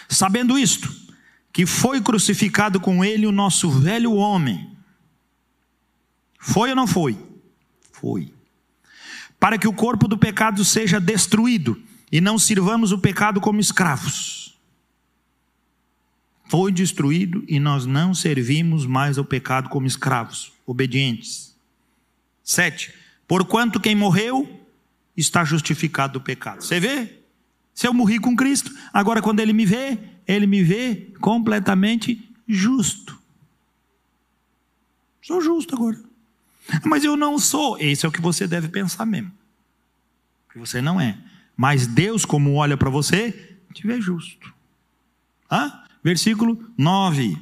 Sabendo 0.08 0.58
isto, 0.58 0.94
que 1.54 1.66
foi 1.66 2.02
crucificado 2.02 2.80
com 2.80 3.04
ele 3.04 3.26
o 3.26 3.32
nosso 3.32 3.70
velho 3.70 4.14
homem. 4.14 4.76
Foi 6.40 6.70
ou 6.70 6.76
não 6.76 6.88
foi? 6.88 7.18
Foi. 7.92 8.34
Para 9.40 9.58
que 9.58 9.68
o 9.68 9.74
corpo 9.74 10.08
do 10.08 10.18
pecado 10.18 10.64
seja 10.66 11.00
destruído 11.00 11.82
e 12.12 12.20
não 12.20 12.38
sirvamos 12.38 12.92
o 12.92 12.98
pecado 12.98 13.40
como 13.40 13.60
escravos. 13.60 14.58
Foi 16.50 16.72
destruído 16.72 17.44
e 17.48 17.60
nós 17.60 17.86
não 17.86 18.14
servimos 18.14 18.86
mais 18.86 19.18
ao 19.18 19.26
pecado 19.26 19.70
como 19.70 19.86
escravos, 19.86 20.52
obedientes. 20.66 21.56
Sete 22.44 22.92
Porquanto 23.30 23.80
quem 23.80 23.94
morreu 23.94 24.66
está 25.16 25.46
justificado 25.46 26.14
do 26.14 26.22
pecado. 26.22 26.64
Você 26.64 26.80
vê? 26.80 27.20
Se 27.76 27.86
eu 27.86 27.94
morri 27.94 28.18
com 28.18 28.36
Cristo, 28.36 28.76
agora 28.92 29.22
quando 29.22 29.40
ele 29.40 29.54
me 29.54 29.68
vê, 29.68 30.00
ele 30.28 30.48
me 30.48 30.64
vê 30.64 31.14
completamente 31.22 32.28
justo. 32.48 33.22
Sou 35.22 35.40
justo 35.42 35.76
agora. 35.76 36.02
Mas 36.84 37.04
eu 37.04 37.16
não 37.16 37.38
sou. 37.38 37.78
Esse 37.78 38.04
é 38.04 38.10
o 38.10 38.12
que 38.12 38.20
você 38.20 38.48
deve 38.48 38.68
pensar 38.68 39.06
mesmo. 39.06 39.32
Que 40.52 40.58
você 40.58 40.82
não 40.82 41.00
é. 41.00 41.16
Mas 41.56 41.86
Deus, 41.86 42.26
como 42.26 42.56
olha 42.56 42.76
para 42.76 42.90
você, 42.90 43.56
te 43.76 43.86
vê 43.86 44.02
justo. 44.02 44.52
Hã? 45.52 45.84
Versículo 46.04 46.68
9. 46.76 47.38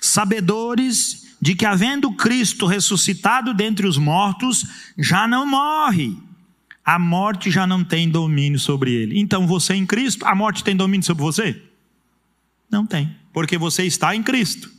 Sabedores 0.00 1.27
de 1.40 1.54
que, 1.54 1.64
havendo 1.64 2.12
Cristo 2.12 2.66
ressuscitado 2.66 3.54
dentre 3.54 3.86
os 3.86 3.96
mortos, 3.96 4.64
já 4.96 5.26
não 5.26 5.46
morre. 5.46 6.16
A 6.84 6.98
morte 6.98 7.50
já 7.50 7.66
não 7.66 7.84
tem 7.84 8.08
domínio 8.08 8.58
sobre 8.58 8.92
ele. 8.92 9.18
Então, 9.18 9.46
você 9.46 9.74
em 9.74 9.86
Cristo, 9.86 10.24
a 10.26 10.34
morte 10.34 10.64
tem 10.64 10.76
domínio 10.76 11.04
sobre 11.04 11.22
você? 11.22 11.62
Não 12.70 12.86
tem, 12.86 13.16
porque 13.32 13.56
você 13.56 13.84
está 13.84 14.14
em 14.14 14.22
Cristo. 14.22 14.70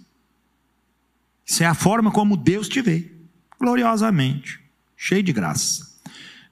Isso 1.45 1.64
é 1.64 1.66
a 1.66 1.74
forma 1.74 2.12
como 2.12 2.38
Deus 2.38 2.68
te 2.68 2.82
vê, 2.82 3.12
gloriosamente, 3.60 4.60
cheio 4.95 5.24
de 5.24 5.34
graça. 5.34 5.88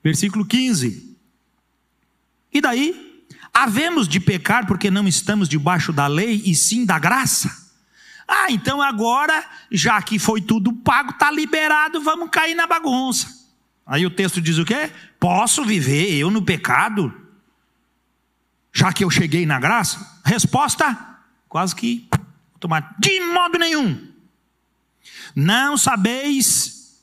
Versículo 0.04 0.46
15. 0.46 1.16
E 2.54 2.62
daí? 2.62 3.08
havemos 3.58 4.08
de 4.08 4.20
pecar 4.20 4.68
porque 4.68 4.92
não 4.92 5.08
estamos 5.08 5.50
debaixo 5.50 5.92
da 5.92 6.06
lei 6.06 6.44
e 6.46 6.54
sim 6.54 6.86
da 6.86 7.00
graça? 7.00 7.67
Ah, 8.28 8.52
então 8.52 8.82
agora, 8.82 9.46
já 9.72 10.02
que 10.02 10.20
foi 10.20 10.42
tudo 10.42 10.74
pago, 10.74 11.12
está 11.12 11.32
liberado, 11.32 12.02
vamos 12.02 12.30
cair 12.30 12.56
na 12.56 12.68
bagunça. 12.68 13.48
Aí 13.86 14.06
o 14.06 14.12
texto 14.12 14.42
diz 14.42 14.58
o 14.58 14.66
quê? 14.66 14.92
Posso 15.20 15.64
viver 15.64 16.14
eu 16.14 16.30
no 16.30 16.42
pecado? 16.42 17.14
Já 18.74 18.92
que 18.92 19.04
eu 19.04 19.10
cheguei 19.10 19.46
na 19.46 19.60
graça? 19.60 20.20
Resposta 20.26 21.18
quase 21.48 21.74
que 21.74 22.08
automática. 22.54 22.96
De 23.00 23.20
modo 23.22 23.58
nenhum. 23.58 24.08
Não 25.36 25.78
sabeis 25.78 27.02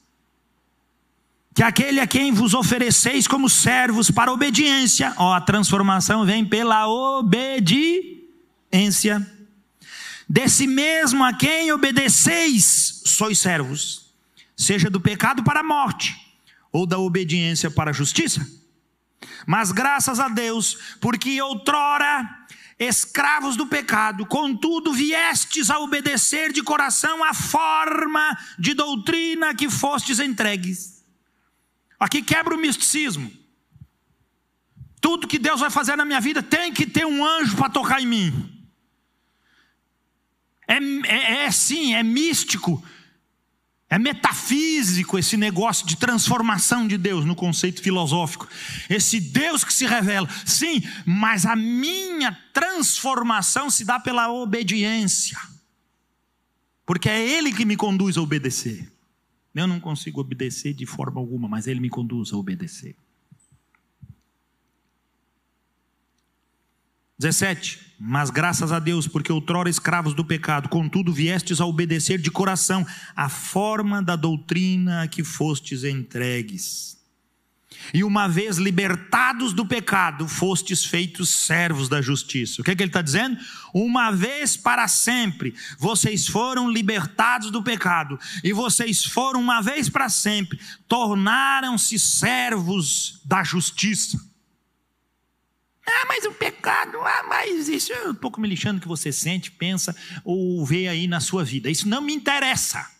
que 1.55 1.63
aquele 1.63 2.01
a 2.01 2.07
quem 2.07 2.33
vos 2.33 2.53
ofereceis 2.53 3.27
como 3.29 3.49
servos 3.49 4.11
para 4.11 4.33
obediência, 4.33 5.15
ó, 5.17 5.35
a 5.35 5.41
transformação 5.41 6.27
vem 6.27 6.45
pela 6.45 6.89
obediência. 6.89 8.15
Desse 10.29 10.67
mesmo 10.67 11.23
a 11.25 11.33
quem 11.33 11.73
obedeceis, 11.73 13.03
sois 13.05 13.39
servos, 13.39 14.15
seja 14.57 14.89
do 14.89 15.01
pecado 15.01 15.43
para 15.43 15.61
a 15.61 15.65
morte, 15.65 16.17
ou 16.73 16.87
da 16.87 16.99
obediência 16.99 17.71
para 17.71 17.91
a 17.91 17.95
justiça. 17.95 18.47
Mas 19.47 19.71
graças 19.71 20.19
a 20.19 20.29
Deus, 20.29 20.97
porque 21.01 21.41
outrora 21.41 22.45
escravos 22.79 23.57
do 23.57 23.67
pecado, 23.67 24.27
contudo 24.27 24.93
viestes 24.93 25.71
a 25.71 25.79
obedecer 25.79 26.53
de 26.53 26.63
coração 26.63 27.23
a 27.23 27.33
forma 27.33 28.37
de 28.59 28.75
doutrina 28.75 29.55
que 29.55 29.71
fostes 29.71 30.19
entregues. 30.19 31.05
Aqui 31.99 32.23
quebra 32.23 32.55
o 32.55 32.59
misticismo. 32.59 33.31
Tudo 35.01 35.29
que 35.29 35.39
Deus 35.39 35.61
vai 35.61 35.71
fazer 35.71 35.97
na 35.97 36.05
minha 36.05 36.21
vida 36.21 36.43
tem 36.43 36.73
que 36.73 36.87
ter 36.87 37.07
um 37.07 37.25
anjo 37.25 37.57
para 37.57 37.69
tocar 37.69 38.01
em 38.01 38.07
mim. 38.07 38.54
É, 40.67 40.75
é, 40.75 41.45
é 41.45 41.51
sim, 41.51 41.95
é 41.95 42.03
místico, 42.03 42.83
é 43.89 43.99
metafísico 43.99 45.19
esse 45.19 45.37
negócio 45.37 45.87
de 45.87 45.97
transformação 45.97 46.89
de 46.89 46.99
Deus 46.99 47.25
no 47.25 47.37
conceito 47.37 47.83
filosófico. 47.83 48.49
Esse 48.91 49.21
Deus 49.21 49.63
que 49.63 49.73
se 49.73 49.87
revela. 49.87 50.29
Sim, 50.45 50.83
mas 51.07 51.47
a 51.47 51.55
minha 51.55 52.33
transformação 52.53 53.71
se 53.71 53.85
dá 53.85 54.01
pela 54.01 54.33
obediência. 54.33 55.39
Porque 56.85 57.09
é 57.09 57.25
Ele 57.25 57.53
que 57.53 57.65
me 57.65 57.77
conduz 57.77 58.17
a 58.17 58.23
obedecer. 58.23 58.91
Eu 59.55 59.67
não 59.69 59.79
consigo 59.79 60.21
obedecer 60.21 60.75
de 60.75 60.87
forma 60.87 61.21
alguma, 61.21 61.49
mas 61.49 61.67
Ele 61.67 61.79
me 61.79 61.89
conduz 61.89 62.33
a 62.33 62.37
obedecer. 62.37 62.97
17. 67.19 67.95
Mas 67.99 68.29
graças 68.29 68.73
a 68.73 68.79
Deus, 68.79 69.07
porque 69.07 69.33
outrora 69.33 69.71
escravos 69.71 70.15
do 70.15 70.25
pecado, 70.25 70.69
contudo 70.69 71.13
viestes 71.13 71.61
a 71.61 71.67
obedecer 71.67 72.19
de 72.19 72.31
coração 72.31 72.87
a 73.15 73.29
forma 73.29 74.03
da 74.03 74.17
doutrina 74.17 75.03
a 75.03 75.09
que 75.09 75.23
fostes 75.23 75.85
entregues. 75.85 76.95
E 77.93 78.03
uma 78.03 78.29
vez 78.29 78.57
libertados 78.57 79.53
do 79.53 79.67
pecado, 79.67 80.29
fostes 80.29 80.85
feitos 80.85 81.29
servos 81.29 81.89
da 81.89 82.01
justiça. 82.01 82.61
O 82.61 82.65
que, 82.65 82.71
é 82.71 82.77
que 82.77 82.83
ele 82.83 82.91
está 82.91 83.03
dizendo? 83.03 83.37
Uma 83.73 84.11
vez 84.11 84.57
para 84.57 84.89
sempre, 84.89 85.55
vocês 85.79 86.27
foram 86.27 86.71
libertados 86.71 87.51
do 87.51 87.63
pecado, 87.63 88.19
e 88.43 88.53
vocês 88.53 89.05
foram, 89.05 89.41
uma 89.41 89.61
vez 89.61 89.89
para 89.89 90.09
sempre, 90.09 90.59
tornaram-se 90.89 91.99
servos 91.99 93.21
da 93.25 93.43
justiça. 93.43 94.19
Ah, 95.87 96.07
mas 96.09 96.25
o 96.25 96.33
pecado, 96.33 96.99
ah, 97.01 97.25
mas 97.29 97.69
isso 97.69 97.93
é 97.93 98.09
um 98.09 98.15
pouco 98.15 98.41
me 98.41 98.49
lixando 98.49 98.81
que 98.81 98.89
você 98.89 99.13
sente, 99.13 99.51
pensa 99.51 99.95
ou 100.25 100.65
vê 100.65 100.89
aí 100.89 101.07
na 101.07 101.21
sua 101.21 101.45
vida. 101.45 101.71
Isso 101.71 101.89
não 101.89 102.01
me 102.01 102.15
interessa. 102.15 102.91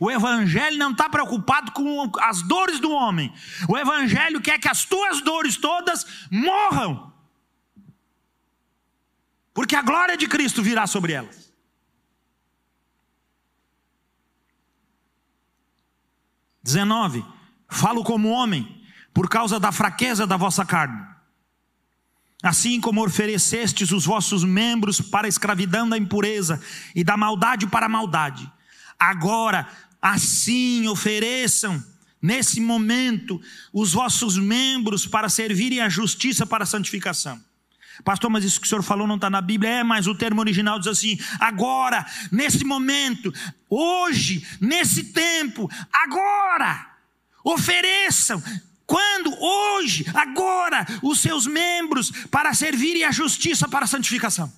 O 0.00 0.10
Evangelho 0.10 0.78
não 0.78 0.92
está 0.92 1.08
preocupado 1.08 1.72
com 1.72 2.10
as 2.20 2.42
dores 2.42 2.80
do 2.80 2.90
homem. 2.90 3.32
O 3.68 3.76
Evangelho 3.76 4.40
quer 4.40 4.58
que 4.58 4.68
as 4.68 4.84
tuas 4.84 5.20
dores 5.20 5.56
todas 5.56 6.06
morram. 6.30 7.12
Porque 9.52 9.76
a 9.76 9.82
glória 9.82 10.16
de 10.16 10.26
Cristo 10.26 10.62
virá 10.62 10.86
sobre 10.86 11.12
elas. 11.12 11.52
Dezenove. 16.62 17.24
Falo 17.68 18.04
como 18.04 18.28
homem, 18.28 18.82
por 19.12 19.28
causa 19.28 19.58
da 19.58 19.72
fraqueza 19.72 20.26
da 20.26 20.36
vossa 20.36 20.64
carne. 20.64 21.11
Assim 22.42 22.80
como 22.80 23.04
oferecestes 23.04 23.92
os 23.92 24.04
vossos 24.04 24.42
membros 24.42 25.00
para 25.00 25.26
a 25.26 25.28
escravidão 25.28 25.88
da 25.88 25.96
impureza 25.96 26.60
e 26.94 27.04
da 27.04 27.16
maldade 27.16 27.68
para 27.68 27.86
a 27.86 27.88
maldade, 27.88 28.50
agora 28.98 29.68
assim 30.00 30.88
ofereçam 30.88 31.82
nesse 32.20 32.60
momento 32.60 33.40
os 33.72 33.92
vossos 33.92 34.36
membros 34.36 35.06
para 35.06 35.28
servirem 35.28 35.80
à 35.80 35.88
justiça 35.88 36.44
para 36.44 36.64
a 36.64 36.66
santificação. 36.66 37.40
Pastor, 38.04 38.30
mas 38.30 38.44
isso 38.44 38.60
que 38.60 38.66
o 38.66 38.68
senhor 38.68 38.82
falou 38.82 39.06
não 39.06 39.16
está 39.16 39.30
na 39.30 39.40
Bíblia. 39.40 39.70
É, 39.70 39.84
mas 39.84 40.06
o 40.06 40.14
termo 40.14 40.40
original 40.40 40.78
diz 40.78 40.88
assim: 40.88 41.18
agora, 41.38 42.04
nesse 42.32 42.64
momento, 42.64 43.32
hoje, 43.68 44.44
nesse 44.60 45.04
tempo, 45.04 45.70
agora, 45.92 46.86
ofereçam 47.44 48.42
quando? 48.86 49.32
Hoje, 49.40 50.04
agora, 50.14 50.86
os 51.02 51.20
seus 51.20 51.46
membros 51.46 52.10
para 52.30 52.54
servirem 52.54 53.04
à 53.04 53.10
justiça 53.10 53.68
para 53.68 53.84
a 53.84 53.88
santificação. 53.88 54.52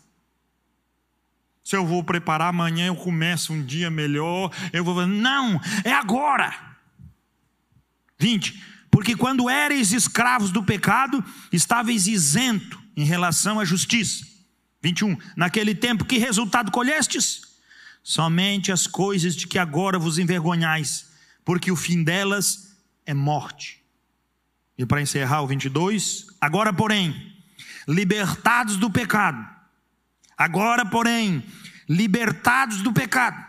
Se 1.62 1.76
eu 1.76 1.86
vou 1.86 2.04
preparar 2.04 2.48
amanhã, 2.48 2.86
eu 2.88 2.96
começo 2.96 3.52
um 3.52 3.64
dia 3.64 3.90
melhor, 3.90 4.50
eu 4.72 4.84
vou. 4.84 5.06
Não, 5.06 5.60
é 5.82 5.92
agora. 5.92 6.54
20. 8.18 8.62
Porque 8.90 9.16
quando 9.16 9.48
éreis 9.50 9.92
escravos 9.92 10.50
do 10.52 10.62
pecado, 10.62 11.24
estáveis 11.50 12.06
isento 12.06 12.80
em 12.96 13.04
relação 13.04 13.58
à 13.58 13.64
justiça. 13.64 14.26
21. 14.82 15.16
Naquele 15.34 15.74
tempo, 15.74 16.04
que 16.04 16.18
resultado 16.18 16.70
colhestes? 16.70 17.42
Somente 18.02 18.70
as 18.70 18.86
coisas 18.86 19.34
de 19.34 19.46
que 19.46 19.58
agora 19.58 19.98
vos 19.98 20.18
envergonhais, 20.18 21.06
porque 21.44 21.72
o 21.72 21.76
fim 21.76 22.04
delas 22.04 22.76
é 23.06 23.14
morte. 23.14 23.83
E 24.76 24.84
para 24.84 25.00
encerrar 25.00 25.42
o 25.42 25.46
22, 25.46 26.26
agora, 26.40 26.72
porém, 26.72 27.32
libertados 27.86 28.76
do 28.76 28.90
pecado, 28.90 29.46
agora, 30.36 30.84
porém, 30.84 31.44
libertados 31.88 32.82
do 32.82 32.92
pecado, 32.92 33.44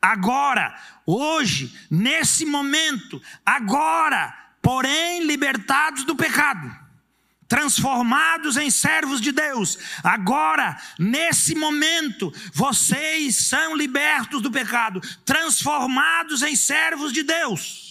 agora, 0.00 0.78
hoje, 1.06 1.74
nesse 1.90 2.44
momento, 2.44 3.20
agora, 3.44 4.34
porém, 4.60 5.24
libertados 5.24 6.04
do 6.04 6.14
pecado, 6.14 6.70
transformados 7.48 8.58
em 8.58 8.70
servos 8.70 9.22
de 9.22 9.32
Deus, 9.32 9.78
agora, 10.02 10.76
nesse 10.98 11.54
momento, 11.54 12.30
vocês 12.52 13.36
são 13.36 13.74
libertos 13.74 14.42
do 14.42 14.50
pecado, 14.50 15.00
transformados 15.24 16.42
em 16.42 16.54
servos 16.54 17.10
de 17.10 17.22
Deus. 17.22 17.85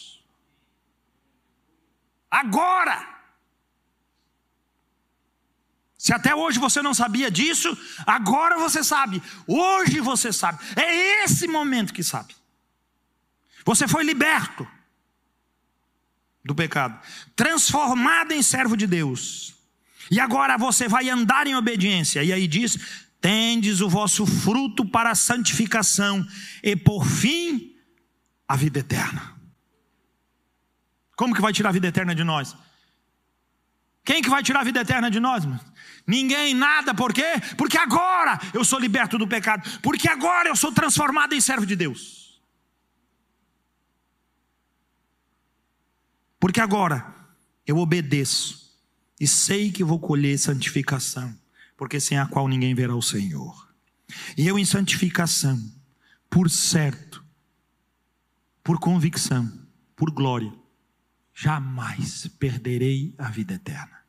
Agora! 2.36 3.16
Se 5.98 6.14
até 6.14 6.36
hoje 6.36 6.60
você 6.60 6.82
não 6.82 6.94
sabia 6.94 7.32
disso, 7.32 7.76
agora 8.06 8.58
você 8.58 8.84
sabe. 8.84 9.24
Hoje 9.48 10.02
você 10.02 10.34
sabe. 10.34 10.60
É 10.76 11.24
esse 11.24 11.48
momento 11.48 11.94
que 11.94 12.04
sabe. 12.04 12.36
Você 13.64 13.88
foi 13.88 14.04
liberto 14.04 14.68
do 16.44 16.54
pecado, 16.54 17.00
transformado 17.36 18.34
em 18.34 18.44
servo 18.44 18.76
de 18.76 18.86
Deus. 18.86 19.56
E 20.12 20.20
agora 20.20 20.58
você 20.58 20.90
vai 20.90 21.10
andar 21.10 21.48
em 21.48 21.56
obediência. 21.56 22.22
E 22.22 22.34
aí 22.34 22.48
diz: 22.48 22.78
tendes 23.22 23.80
o 23.80 23.90
vosso 23.90 24.26
fruto 24.26 24.86
para 24.86 25.12
a 25.12 25.16
santificação 25.16 26.28
e 26.62 26.76
por 26.76 27.08
fim 27.08 27.76
a 28.46 28.58
vida 28.58 28.80
eterna. 28.80 29.35
Como 31.16 31.34
que 31.34 31.42
vai 31.42 31.54
tirar 31.54 31.70
a 31.70 31.72
vida 31.72 31.88
eterna 31.88 32.14
de 32.14 32.24
nós? 32.24 32.56
Quem 34.04 34.22
que 34.22 34.30
vai 34.30 34.44
tirar 34.44 34.62
a 34.62 34.64
vida 34.64 34.82
eterna 34.82 35.10
de 35.10 35.20
nós? 35.20 35.44
Ninguém, 36.06 36.54
nada, 36.54 36.94
por 36.94 37.12
quê? 37.14 37.34
Porque 37.58 37.78
agora 37.78 38.40
eu 38.54 38.64
sou 38.64 38.80
liberto 38.80 39.18
do 39.18 39.28
pecado, 39.28 39.80
porque 39.82 40.08
agora 40.08 40.50
eu 40.50 40.56
sou 40.56 40.72
transformado 40.72 41.34
em 41.34 41.42
servo 41.42 41.66
de 41.66 41.76
Deus. 41.76 42.40
Porque 46.40 46.60
agora 46.60 47.16
eu 47.66 47.78
obedeço 47.78 48.78
e 49.20 49.26
sei 49.26 49.72
que 49.72 49.84
vou 49.84 50.00
colher 50.00 50.38
santificação, 50.38 51.36
porque 51.76 52.00
sem 52.00 52.20
a 52.20 52.28
qual 52.28 52.48
ninguém 52.48 52.76
verá 52.76 52.96
o 52.96 53.02
Senhor. 53.02 53.68
E 54.38 54.46
eu 54.46 54.60
em 54.60 54.66
santificação, 54.66 55.60
por 56.30 56.50
certo, 56.50 57.26
por 58.64 58.78
convicção, 58.80 59.52
por 59.96 60.12
glória 60.12 60.54
jamais 61.36 62.28
perderei 62.40 63.14
a 63.18 63.30
vida 63.30 63.56
eterna. 63.56 64.00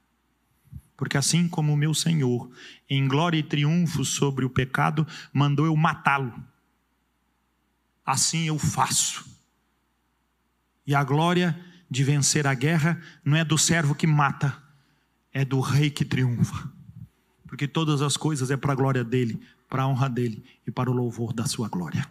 Porque 0.97 1.19
assim 1.19 1.49
como 1.49 1.73
o 1.73 1.77
meu 1.77 1.93
Senhor, 1.93 2.49
em 2.89 3.07
glória 3.07 3.37
e 3.37 3.43
triunfo 3.43 4.05
sobre 4.05 4.45
o 4.45 4.51
pecado, 4.51 5.07
mandou 5.33 5.67
eu 5.67 5.77
matá-lo, 5.77 6.33
assim 8.05 8.45
eu 8.47 8.59
faço. 8.59 9.27
E 10.87 10.95
a 10.95 11.03
glória 11.03 11.59
de 11.91 12.05
vencer 12.05 12.47
a 12.47 12.55
guerra 12.55 13.03
não 13.25 13.37
é 13.37 13.45
do 13.45 13.59
servo 13.59 13.95
que 13.95 14.07
mata, 14.07 14.57
é 15.33 15.45
do 15.45 15.61
rei 15.61 15.91
que 15.91 16.05
triunfa. 16.05 16.73
Porque 17.47 17.67
todas 17.67 18.01
as 18.01 18.17
coisas 18.17 18.51
é 18.51 18.57
para 18.57 18.73
a 18.73 18.77
glória 18.77 19.05
dele, 19.05 19.41
para 19.69 19.83
a 19.83 19.89
honra 19.89 20.09
dele 20.09 20.45
e 20.67 20.71
para 20.71 20.91
o 20.91 20.95
louvor 20.95 21.33
da 21.33 21.45
sua 21.45 21.69
glória. 21.69 22.09